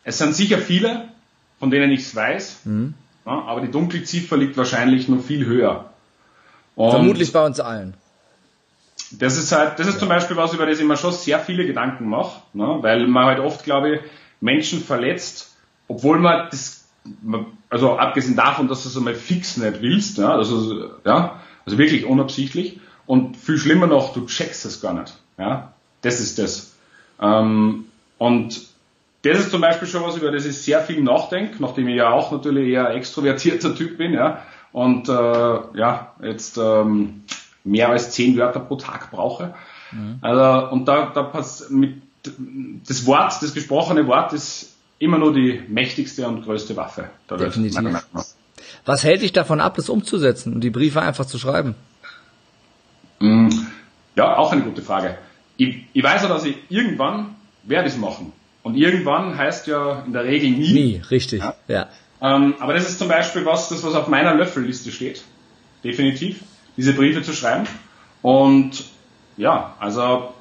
es 0.03 0.17
sind 0.17 0.36
sicher 0.36 0.57
viele, 0.57 1.09
von 1.59 1.69
denen 1.69 1.91
ich 1.91 2.01
es 2.01 2.15
weiß, 2.15 2.61
mhm. 2.65 2.95
ja, 3.26 3.32
aber 3.32 3.61
die 3.61 3.71
dunkle 3.71 4.03
Ziffer 4.03 4.38
liegt 4.38 4.57
wahrscheinlich 4.57 5.07
noch 5.07 5.23
viel 5.23 5.45
höher. 5.45 5.91
Und 6.76 6.91
Vermutlich 6.91 7.32
bei 7.32 7.45
uns 7.45 7.59
allen. 7.59 7.93
Das 9.11 9.38
ist 9.38 9.51
halt, 9.51 9.80
das 9.80 9.88
ist 9.88 9.93
ja. 9.93 9.99
zum 9.99 10.09
Beispiel 10.09 10.36
was, 10.36 10.53
über 10.53 10.65
das 10.65 10.80
ich 10.80 10.86
mir 10.86 10.97
schon 10.97 11.13
sehr 11.13 11.39
viele 11.39 11.65
Gedanken 11.65 12.09
mache, 12.09 12.41
ne? 12.53 12.80
weil 12.82 13.07
man 13.07 13.26
halt 13.26 13.39
oft, 13.39 13.63
glaube 13.63 13.95
ich, 13.95 14.01
Menschen 14.41 14.82
verletzt, 14.82 15.55
obwohl 15.88 16.19
man 16.19 16.47
das, 16.49 16.84
also 17.70 17.97
abgesehen 17.97 18.36
davon, 18.36 18.68
dass 18.68 18.84
du 18.84 18.89
es 18.89 18.97
einmal 18.97 19.16
fix 19.16 19.58
nicht 19.58 19.82
willst, 19.82 20.18
ja, 20.18 20.36
also, 20.36 20.89
ja, 21.06 21.41
also 21.66 21.78
wirklich 21.78 22.06
unabsichtlich 22.06 22.80
und 23.06 23.38
viel 23.38 23.58
schlimmer 23.58 23.88
noch, 23.88 24.14
du 24.14 24.26
checkst 24.26 24.66
es 24.66 24.82
gar 24.82 24.93
nicht, 24.93 25.18
ja, 25.38 25.74
das 26.01 26.20
ist 26.20 26.39
das. 26.39 26.76
Ähm, 27.22 27.86
und 28.18 28.62
das 29.24 29.39
ist 29.39 29.51
zum 29.51 29.62
Beispiel 29.62 29.88
schon 29.88 30.03
was, 30.03 30.18
über 30.18 30.32
das 30.32 30.45
ich 30.45 30.58
sehr 30.58 30.82
viel 30.82 31.01
nachdenke, 31.01 31.56
nachdem 31.60 31.88
ich 31.88 31.95
ja 31.95 32.10
auch 32.10 32.32
natürlich 32.32 32.70
eher 32.70 32.91
extrovertierter 32.91 33.76
Typ 33.76 33.97
bin, 33.97 34.14
ja, 34.14 34.41
und 34.72 35.08
äh, 35.08 35.14
ja, 35.14 36.14
jetzt 36.22 36.58
ähm, 36.58 37.24
mehr 37.64 37.89
als 37.89 38.12
zehn 38.12 38.38
Wörter 38.38 38.60
pro 38.60 38.76
Tag 38.76 39.12
brauche. 39.12 39.53
Mhm. 39.91 40.18
Also, 40.22 40.72
und 40.72 40.86
da, 40.86 41.08
da 41.08 41.24
passt 41.24 41.72
mit 41.72 42.01
das 42.88 43.06
Wort, 43.06 43.41
das 43.41 43.53
gesprochene 43.53 44.08
Wort 44.08 44.34
ist 44.34 44.74
immer 44.99 45.17
nur 45.17 45.33
die 45.33 45.61
mächtigste 45.67 46.27
und 46.27 46.43
größte 46.43 46.75
Waffe. 46.75 47.09
Definitiv. 47.29 48.05
Was 48.85 49.03
hält 49.03 49.21
dich 49.21 49.33
davon 49.33 49.59
ab, 49.59 49.75
das 49.75 49.89
umzusetzen 49.89 50.53
und 50.53 50.61
die 50.61 50.69
Briefe 50.69 51.01
einfach 51.01 51.25
zu 51.25 51.39
schreiben? 51.39 51.75
Mm, 53.19 53.49
ja, 54.15 54.37
auch 54.37 54.51
eine 54.51 54.61
gute 54.61 54.81
Frage. 54.81 55.17
Ich, 55.57 55.85
ich 55.93 56.03
weiß 56.03 56.23
ja, 56.23 56.29
dass 56.29 56.45
ich 56.45 56.57
irgendwann 56.69 57.35
werde 57.63 57.87
es 57.87 57.97
machen. 57.97 58.31
Und 58.63 58.75
irgendwann 58.75 59.37
heißt 59.37 59.67
ja 59.67 60.03
in 60.05 60.13
der 60.13 60.23
Regel 60.23 60.51
nie. 60.51 60.73
Nie, 60.73 61.01
richtig, 61.11 61.41
ja. 61.41 61.55
ja. 61.67 61.89
Ähm, 62.21 62.55
aber 62.59 62.73
das 62.73 62.89
ist 62.89 62.99
zum 62.99 63.07
Beispiel 63.07 63.45
was, 63.45 63.69
das 63.69 63.83
was 63.83 63.93
auf 63.93 64.07
meiner 64.07 64.33
Löffelliste 64.33 64.91
steht. 64.91 65.23
Definitiv 65.83 66.39
diese 66.77 66.93
Briefe 66.93 67.21
zu 67.21 67.33
schreiben. 67.33 67.67
Und 68.21 68.85
ja, 69.37 69.75
also 69.79 70.33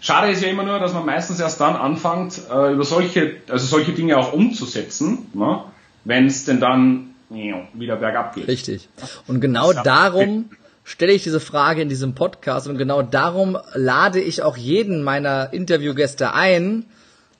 schade 0.00 0.30
ist 0.30 0.42
ja 0.42 0.48
immer 0.48 0.62
nur, 0.62 0.78
dass 0.78 0.92
man 0.92 1.06
meistens 1.06 1.40
erst 1.40 1.60
dann 1.60 1.76
anfängt, 1.76 2.40
äh, 2.50 2.72
über 2.72 2.84
solche, 2.84 3.36
also 3.48 3.66
solche 3.66 3.92
Dinge 3.92 4.18
auch 4.18 4.32
umzusetzen, 4.32 5.26
ne, 5.34 5.64
wenn 6.04 6.26
es 6.26 6.44
denn 6.44 6.60
dann 6.60 7.14
wieder 7.28 7.96
bergab 7.96 8.36
geht. 8.36 8.46
Richtig. 8.46 8.88
Und 9.26 9.40
genau 9.40 9.72
darum 9.72 10.50
stelle 10.84 11.12
ich 11.12 11.24
diese 11.24 11.40
Frage 11.40 11.82
in 11.82 11.88
diesem 11.88 12.14
Podcast 12.14 12.68
und 12.68 12.78
genau 12.78 13.02
darum 13.02 13.58
lade 13.74 14.20
ich 14.20 14.42
auch 14.42 14.56
jeden 14.56 15.02
meiner 15.02 15.52
Interviewgäste 15.52 16.32
ein, 16.32 16.84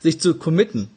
sich 0.01 0.21
zu 0.21 0.35
committen. 0.35 0.91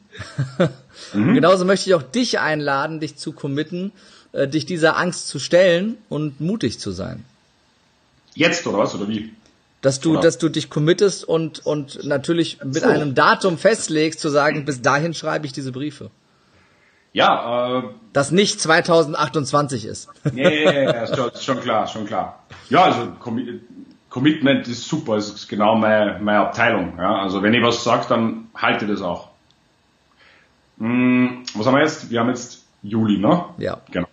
mhm. 1.14 1.34
Genauso 1.34 1.64
möchte 1.64 1.88
ich 1.88 1.94
auch 1.94 2.02
dich 2.02 2.40
einladen, 2.40 2.98
dich 2.98 3.16
zu 3.16 3.32
committen, 3.32 3.92
äh, 4.32 4.48
dich 4.48 4.66
dieser 4.66 4.96
Angst 4.96 5.28
zu 5.28 5.38
stellen 5.38 5.96
und 6.08 6.40
mutig 6.40 6.80
zu 6.80 6.90
sein. 6.90 7.24
Jetzt 8.34 8.66
oder 8.66 8.78
was 8.78 8.94
oder 8.94 9.08
wie? 9.08 9.32
Dass 9.82 9.98
du, 10.00 10.10
Genau. 10.10 10.20
dass 10.22 10.36
du 10.38 10.48
dich 10.50 10.68
committest 10.68 11.24
und, 11.24 11.64
und 11.64 12.04
natürlich 12.04 12.58
mit 12.62 12.82
So. 12.82 12.86
einem 12.88 13.14
Datum 13.14 13.56
festlegst, 13.56 14.20
zu 14.20 14.28
sagen, 14.28 14.64
bis 14.66 14.82
dahin 14.82 15.14
schreibe 15.14 15.46
ich 15.46 15.52
diese 15.52 15.72
Briefe. 15.72 16.10
Ja, 17.12 17.78
äh, 17.78 17.82
Das 18.12 18.30
nicht 18.30 18.60
2028 18.60 19.84
ist. 19.86 20.08
ja, 20.34 20.50
ja, 20.50 20.90
ist 21.02 21.16
schon, 21.16 21.30
schon 21.40 21.60
klar, 21.60 21.86
schon 21.86 22.04
klar. 22.06 22.44
Ja, 22.68 22.84
also 22.84 23.00
Commi- 23.22 23.58
Commitment 24.10 24.68
ist 24.68 24.86
super, 24.86 25.16
ist 25.16 25.48
genau 25.48 25.76
meine, 25.76 26.18
meine 26.20 26.40
Abteilung. 26.40 26.94
Ja. 26.98 27.22
Also 27.22 27.42
wenn 27.42 27.54
ich 27.54 27.62
was 27.62 27.82
sage, 27.82 28.04
dann 28.08 28.48
halte 28.54 28.86
das 28.86 29.00
auch. 29.02 29.30
Hm, 30.78 31.44
was 31.54 31.66
haben 31.66 31.74
wir 31.74 31.82
jetzt? 31.82 32.10
Wir 32.10 32.20
haben 32.20 32.28
jetzt 32.28 32.64
Juli, 32.82 33.18
ne? 33.18 33.44
Ja. 33.58 33.78
Genau. 33.90 34.08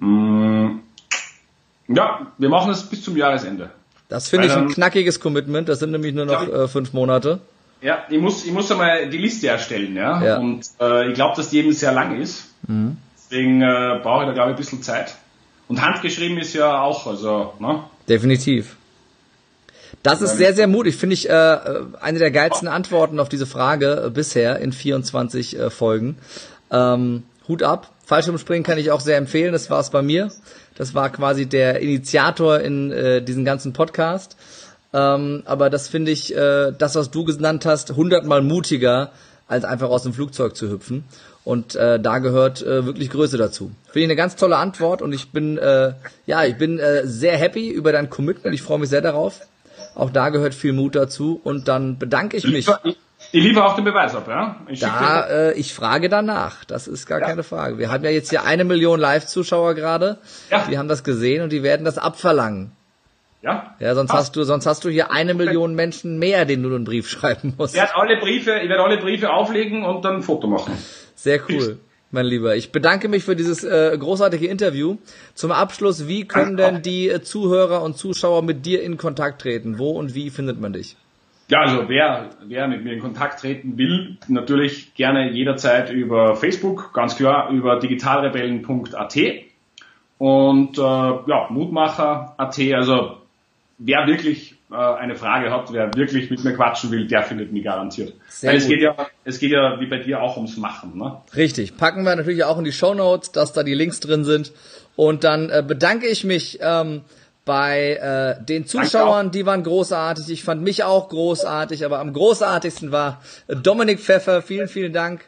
Hm, 0.00 0.80
ja, 1.88 2.26
wir 2.38 2.48
machen 2.48 2.70
es 2.72 2.82
bis 2.82 3.02
zum 3.02 3.16
Jahresende. 3.16 3.70
Das 4.12 4.28
finde 4.28 4.46
ich 4.46 4.52
ein 4.52 4.68
knackiges 4.68 5.20
Commitment. 5.20 5.68
Das 5.68 5.78
sind 5.78 5.90
nämlich 5.90 6.14
nur 6.14 6.26
noch 6.26 6.46
äh, 6.46 6.68
fünf 6.68 6.92
Monate. 6.92 7.40
Ja, 7.80 8.04
ich 8.10 8.20
muss, 8.20 8.44
ich 8.44 8.52
muss 8.52 8.70
einmal 8.70 9.08
die 9.08 9.16
Liste 9.16 9.48
erstellen, 9.48 9.96
ja. 9.96 10.22
Ja. 10.22 10.38
Und 10.38 10.66
äh, 10.80 11.08
ich 11.08 11.14
glaube, 11.14 11.34
dass 11.34 11.48
die 11.48 11.58
eben 11.58 11.72
sehr 11.72 11.92
lang 11.92 12.20
ist. 12.20 12.50
Deswegen 12.68 13.62
äh, 13.62 14.00
brauche 14.02 14.24
ich 14.24 14.28
da, 14.28 14.34
glaube 14.34 14.50
ich, 14.50 14.56
ein 14.56 14.56
bisschen 14.56 14.82
Zeit. 14.82 15.16
Und 15.66 15.80
handgeschrieben 15.80 16.36
ist 16.36 16.52
ja 16.52 16.82
auch, 16.82 17.06
also, 17.06 17.54
ne? 17.58 17.84
Definitiv. 18.08 18.76
Das 20.02 20.20
ist 20.20 20.36
sehr, 20.36 20.52
sehr 20.52 20.66
mutig. 20.66 20.96
Finde 20.96 21.14
ich 21.14 21.30
äh, 21.30 21.32
äh, 21.32 21.84
eine 22.00 22.18
der 22.18 22.30
geilsten 22.30 22.68
Antworten 22.68 23.18
auf 23.18 23.30
diese 23.30 23.46
Frage 23.46 24.04
äh, 24.06 24.10
bisher 24.10 24.58
in 24.58 24.72
24 24.72 25.58
äh, 25.58 25.70
Folgen. 25.70 26.18
Ähm, 26.70 27.22
Hut 27.48 27.62
ab. 27.62 27.90
Fallschirmspringen 28.12 28.62
kann 28.62 28.76
ich 28.76 28.90
auch 28.90 29.00
sehr 29.00 29.16
empfehlen. 29.16 29.52
Das 29.52 29.70
war 29.70 29.80
es 29.80 29.88
bei 29.88 30.02
mir. 30.02 30.30
Das 30.74 30.94
war 30.94 31.08
quasi 31.08 31.46
der 31.46 31.80
Initiator 31.80 32.60
in 32.60 32.90
äh, 32.90 33.22
diesen 33.22 33.46
ganzen 33.46 33.72
Podcast. 33.72 34.36
Ähm, 34.92 35.44
aber 35.46 35.70
das 35.70 35.88
finde 35.88 36.10
ich, 36.10 36.36
äh, 36.36 36.72
das, 36.76 36.94
was 36.94 37.10
du 37.10 37.24
genannt 37.24 37.64
hast, 37.64 37.92
hundertmal 37.92 38.42
mutiger, 38.42 39.12
als 39.48 39.64
einfach 39.64 39.88
aus 39.88 40.02
dem 40.02 40.12
Flugzeug 40.12 40.56
zu 40.56 40.68
hüpfen. 40.68 41.04
Und 41.42 41.74
äh, 41.74 41.98
da 41.98 42.18
gehört 42.18 42.60
äh, 42.60 42.84
wirklich 42.84 43.08
Größe 43.08 43.38
dazu. 43.38 43.70
Finde 43.86 44.00
ich 44.00 44.04
eine 44.04 44.16
ganz 44.16 44.36
tolle 44.36 44.58
Antwort 44.58 45.00
und 45.00 45.14
ich 45.14 45.30
bin, 45.30 45.56
äh, 45.56 45.94
ja, 46.26 46.44
ich 46.44 46.58
bin 46.58 46.78
äh, 46.78 47.06
sehr 47.06 47.38
happy 47.38 47.70
über 47.70 47.92
dein 47.92 48.10
Commitment. 48.10 48.54
Ich 48.54 48.60
freue 48.60 48.78
mich 48.78 48.90
sehr 48.90 49.00
darauf. 49.00 49.40
Auch 49.94 50.10
da 50.10 50.28
gehört 50.28 50.52
viel 50.52 50.74
Mut 50.74 50.96
dazu. 50.96 51.40
Und 51.42 51.66
dann 51.66 51.96
bedanke 51.98 52.36
ich 52.36 52.44
mich. 52.44 52.66
Ich, 53.32 53.42
liefere 53.42 53.64
auch 53.64 53.74
den 53.74 53.84
Beweis 53.84 54.14
ab, 54.14 54.26
ja? 54.28 54.56
Ich 54.68 54.80
Da, 54.80 55.26
äh, 55.26 55.52
ich 55.54 55.72
frage 55.74 56.08
danach. 56.08 56.64
Das 56.64 56.86
ist 56.86 57.06
gar 57.06 57.20
keine 57.20 57.42
Frage. 57.42 57.78
Wir 57.78 57.90
haben 57.90 58.04
ja 58.04 58.10
jetzt 58.10 58.30
hier 58.30 58.44
eine 58.44 58.64
Million 58.64 59.00
Live-Zuschauer 59.00 59.74
gerade. 59.74 60.18
Ja. 60.50 60.66
Die 60.70 60.76
haben 60.78 60.88
das 60.88 61.02
gesehen 61.02 61.42
und 61.42 61.50
die 61.50 61.62
werden 61.62 61.84
das 61.84 61.96
abverlangen. 61.98 62.72
ja? 63.40 63.74
Ja, 63.80 63.94
sonst 63.94 64.12
hast 64.12 64.36
du, 64.36 64.44
sonst 64.44 64.66
hast 64.66 64.84
du 64.84 64.90
hier 64.90 65.10
eine 65.12 65.34
Million 65.34 65.74
Menschen 65.74 66.18
mehr, 66.18 66.44
denen 66.44 66.62
du 66.62 66.74
einen 66.74 66.84
Brief 66.84 67.08
schreiben 67.14 67.54
musst. 67.56 67.74
Ich 67.74 67.80
werde 67.80 67.96
alle 67.96 68.16
Briefe, 68.18 68.58
ich 68.62 68.68
werde 68.68 68.82
alle 68.84 68.98
Briefe 68.98 69.30
auflegen 69.30 69.84
und 69.84 70.04
dann 70.04 70.16
ein 70.16 70.22
Foto 70.22 70.46
machen. 70.46 70.76
Sehr 71.14 71.40
cool, 71.48 71.78
mein 72.10 72.26
Lieber. 72.26 72.54
Ich 72.56 72.70
bedanke 72.70 73.08
mich 73.08 73.24
für 73.24 73.34
dieses 73.34 73.64
äh, 73.64 73.96
großartige 73.98 74.46
Interview. 74.46 74.98
Zum 75.34 75.52
Abschluss, 75.52 76.06
wie 76.06 76.26
können 76.26 76.56
denn 76.56 76.82
die 76.82 77.08
äh, 77.08 77.22
Zuhörer 77.22 77.82
und 77.82 77.96
Zuschauer 77.96 78.42
mit 78.42 78.66
dir 78.66 78.82
in 78.82 78.98
Kontakt 78.98 79.40
treten? 79.40 79.78
Wo 79.78 79.92
und 79.92 80.14
wie 80.14 80.28
findet 80.30 80.60
man 80.60 80.72
dich? 80.74 80.96
Ja, 81.52 81.60
also 81.60 81.86
wer, 81.90 82.30
wer 82.46 82.66
mit 82.66 82.82
mir 82.82 82.94
in 82.94 83.00
Kontakt 83.00 83.40
treten 83.40 83.76
will, 83.76 84.16
natürlich 84.26 84.94
gerne 84.94 85.30
jederzeit 85.32 85.90
über 85.90 86.34
Facebook, 86.34 86.94
ganz 86.94 87.14
klar 87.14 87.50
über 87.50 87.78
digitalrebellen.at 87.78 89.16
und 90.16 90.78
äh, 90.78 90.80
ja, 90.80 91.48
Mutmacher.at, 91.50 92.58
also 92.58 93.18
wer 93.76 94.06
wirklich 94.06 94.54
äh, 94.70 94.76
eine 94.76 95.14
Frage 95.14 95.50
hat, 95.50 95.70
wer 95.74 95.92
wirklich 95.94 96.30
mit 96.30 96.42
mir 96.42 96.54
quatschen 96.54 96.90
will, 96.90 97.06
der 97.06 97.22
findet 97.22 97.52
mich 97.52 97.64
garantiert. 97.64 98.14
Sehr 98.28 98.52
Weil 98.52 98.56
es 98.56 98.64
gut. 98.64 98.72
geht 98.72 98.82
ja, 98.84 98.96
es 99.24 99.38
geht 99.38 99.50
ja 99.50 99.78
wie 99.78 99.86
bei 99.88 99.98
dir 99.98 100.22
auch 100.22 100.38
ums 100.38 100.56
Machen, 100.56 100.96
ne? 100.96 101.18
Richtig. 101.36 101.76
Packen 101.76 102.04
wir 102.04 102.16
natürlich 102.16 102.44
auch 102.44 102.56
in 102.56 102.64
die 102.64 102.72
Show 102.72 102.94
Notes, 102.94 103.30
dass 103.30 103.52
da 103.52 103.62
die 103.62 103.74
Links 103.74 104.00
drin 104.00 104.24
sind. 104.24 104.52
Und 104.96 105.22
dann 105.22 105.50
äh, 105.50 105.62
bedanke 105.66 106.06
ich 106.06 106.24
mich 106.24 106.60
ähm, 106.62 107.02
bei 107.44 107.94
äh, 107.96 108.44
den 108.44 108.66
Zuschauern, 108.66 109.32
die 109.32 109.44
waren 109.46 109.64
großartig. 109.64 110.30
Ich 110.30 110.44
fand 110.44 110.62
mich 110.62 110.84
auch 110.84 111.08
großartig, 111.08 111.84
aber 111.84 111.98
am 111.98 112.12
großartigsten 112.12 112.92
war 112.92 113.20
Dominik 113.48 113.98
Pfeffer. 113.98 114.42
Vielen, 114.42 114.68
vielen 114.68 114.92
Dank 114.92 115.22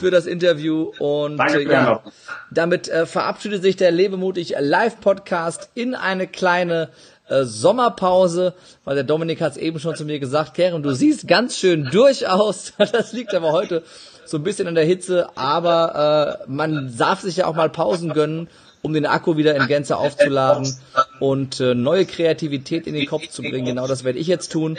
für 0.00 0.10
das 0.10 0.26
Interview. 0.26 0.92
Und 0.98 1.36
Danke 1.36 1.62
äh, 1.62 1.70
ja, 1.70 2.02
damit 2.50 2.88
äh, 2.88 3.06
verabschiedet 3.06 3.62
sich 3.62 3.76
der 3.76 3.92
Lebemutig 3.92 4.54
Live 4.58 5.00
Podcast 5.00 5.70
in 5.74 5.94
eine 5.94 6.26
kleine 6.26 6.88
äh, 7.28 7.44
Sommerpause, 7.44 8.54
weil 8.84 8.96
der 8.96 9.04
Dominik 9.04 9.40
hat 9.40 9.52
es 9.52 9.58
eben 9.58 9.78
schon 9.78 9.94
zu 9.94 10.04
mir 10.04 10.18
gesagt, 10.18 10.54
Karen, 10.54 10.82
du 10.82 10.92
siehst 10.92 11.28
ganz 11.28 11.56
schön 11.56 11.88
durch 11.92 12.28
aus. 12.28 12.72
Das 12.92 13.12
liegt 13.12 13.32
aber 13.34 13.52
heute 13.52 13.84
so 14.24 14.38
ein 14.38 14.42
bisschen 14.42 14.66
an 14.66 14.74
der 14.74 14.84
Hitze, 14.84 15.28
aber 15.36 16.40
äh, 16.46 16.50
man 16.50 16.92
darf 16.98 17.20
sich 17.20 17.36
ja 17.36 17.46
auch 17.46 17.54
mal 17.54 17.70
Pausen 17.70 18.12
gönnen, 18.12 18.48
um 18.82 18.92
den 18.94 19.06
Akku 19.06 19.36
wieder 19.36 19.54
in 19.54 19.66
Gänze 19.66 19.96
aufzuladen 19.96 20.74
und 21.18 21.60
äh, 21.60 21.74
neue 21.74 22.06
Kreativität 22.06 22.86
in 22.86 22.94
den 22.94 23.06
Kopf 23.06 23.28
zu 23.28 23.42
bringen. 23.42 23.66
Genau 23.66 23.86
das 23.86 24.04
werde 24.04 24.18
ich 24.18 24.26
jetzt 24.26 24.52
tun. 24.52 24.78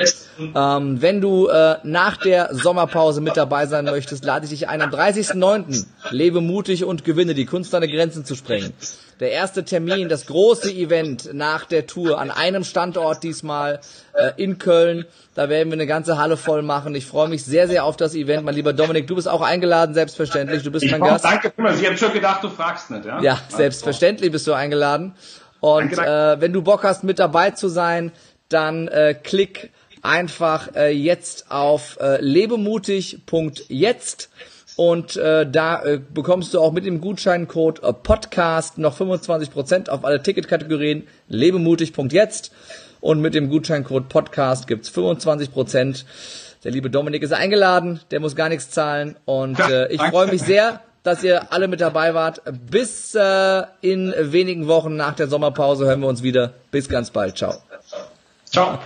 Ähm, 0.55 1.01
wenn 1.01 1.21
du 1.21 1.47
äh, 1.47 1.75
nach 1.83 2.17
der 2.17 2.49
Sommerpause 2.53 3.21
mit 3.21 3.37
dabei 3.37 3.67
sein 3.67 3.85
möchtest, 3.85 4.25
lade 4.25 4.45
ich 4.45 4.51
dich 4.51 4.67
ein 4.67 4.81
am 4.81 4.89
30.09. 4.89 5.85
Lebe 6.09 6.41
mutig 6.41 6.83
und 6.83 7.03
gewinne, 7.05 7.35
die 7.35 7.45
Kunst 7.45 7.73
deine 7.73 7.87
Grenzen 7.87 8.25
zu 8.25 8.35
sprengen. 8.35 8.73
Der 9.21 9.31
erste 9.31 9.63
Termin, 9.63 10.09
das 10.09 10.25
große 10.25 10.71
Event 10.71 11.31
nach 11.31 11.65
der 11.65 11.85
Tour 11.85 12.19
an 12.19 12.31
einem 12.31 12.63
Standort 12.63 13.21
diesmal 13.21 13.79
äh, 14.13 14.31
in 14.35 14.57
Köln. 14.57 15.05
Da 15.35 15.47
werden 15.47 15.69
wir 15.69 15.73
eine 15.73 15.85
ganze 15.85 16.17
Halle 16.17 16.37
voll 16.37 16.63
machen. 16.63 16.95
Ich 16.95 17.05
freue 17.05 17.29
mich 17.29 17.45
sehr, 17.45 17.67
sehr 17.67 17.85
auf 17.85 17.95
das 17.95 18.15
Event. 18.15 18.43
Mein 18.43 18.55
lieber 18.55 18.73
Dominik, 18.73 19.05
du 19.05 19.13
bist 19.13 19.29
auch 19.29 19.41
eingeladen, 19.41 19.93
selbstverständlich. 19.93 20.63
Du 20.63 20.71
bist 20.71 20.85
Ich 20.85 20.91
mein 20.91 21.01
Gast. 21.01 21.23
danke. 21.23 21.53
Ich 21.55 21.85
habe 21.85 21.97
schon 21.97 22.13
gedacht, 22.13 22.43
du 22.43 22.49
fragst 22.49 22.89
nicht, 22.89 23.05
ja? 23.05 23.21
Ja, 23.21 23.39
selbstverständlich 23.47 24.31
bist 24.31 24.47
du 24.47 24.53
eingeladen. 24.53 25.13
Und 25.59 25.95
äh, 25.99 26.41
wenn 26.41 26.51
du 26.51 26.63
Bock 26.63 26.83
hast, 26.83 27.03
mit 27.03 27.19
dabei 27.19 27.51
zu 27.51 27.67
sein, 27.67 28.11
dann 28.49 28.87
äh, 28.87 29.13
klick 29.13 29.69
einfach 30.01 30.75
äh, 30.75 30.89
jetzt 30.89 31.51
auf 31.51 31.99
äh, 32.01 32.19
lebemutig.jetzt 32.19 34.29
und 34.81 35.15
äh, 35.15 35.45
da 35.47 35.83
äh, 35.83 35.99
bekommst 36.11 36.55
du 36.55 36.59
auch 36.59 36.71
mit 36.71 36.87
dem 36.87 37.01
Gutscheincode 37.01 37.83
äh, 37.83 37.93
Podcast 37.93 38.79
noch 38.79 38.99
25% 38.99 39.89
auf 39.89 40.03
alle 40.03 40.23
Ticketkategorien 40.23 41.07
lebemutig.jetzt 41.27 42.51
und 42.99 43.21
mit 43.21 43.35
dem 43.35 43.51
Gutscheincode 43.51 44.09
Podcast 44.09 44.65
gibt's 44.65 44.89
25%. 44.89 46.03
Der 46.63 46.71
liebe 46.71 46.89
Dominik 46.89 47.21
ist 47.21 47.31
eingeladen, 47.31 47.99
der 48.09 48.21
muss 48.21 48.35
gar 48.35 48.49
nichts 48.49 48.71
zahlen 48.71 49.17
und 49.25 49.59
äh, 49.59 49.87
ich 49.89 50.01
freue 50.01 50.25
mich 50.31 50.41
sehr, 50.41 50.81
dass 51.03 51.23
ihr 51.23 51.53
alle 51.53 51.67
mit 51.67 51.79
dabei 51.79 52.15
wart. 52.15 52.41
Bis 52.71 53.13
äh, 53.13 53.63
in 53.81 54.11
wenigen 54.17 54.67
Wochen 54.67 54.95
nach 54.95 55.13
der 55.13 55.27
Sommerpause 55.27 55.85
hören 55.85 55.99
wir 55.99 56.07
uns 56.07 56.23
wieder. 56.23 56.53
Bis 56.71 56.89
ganz 56.89 57.11
bald. 57.11 57.37
Ciao. 57.37 57.53
Ciao. 58.45 58.79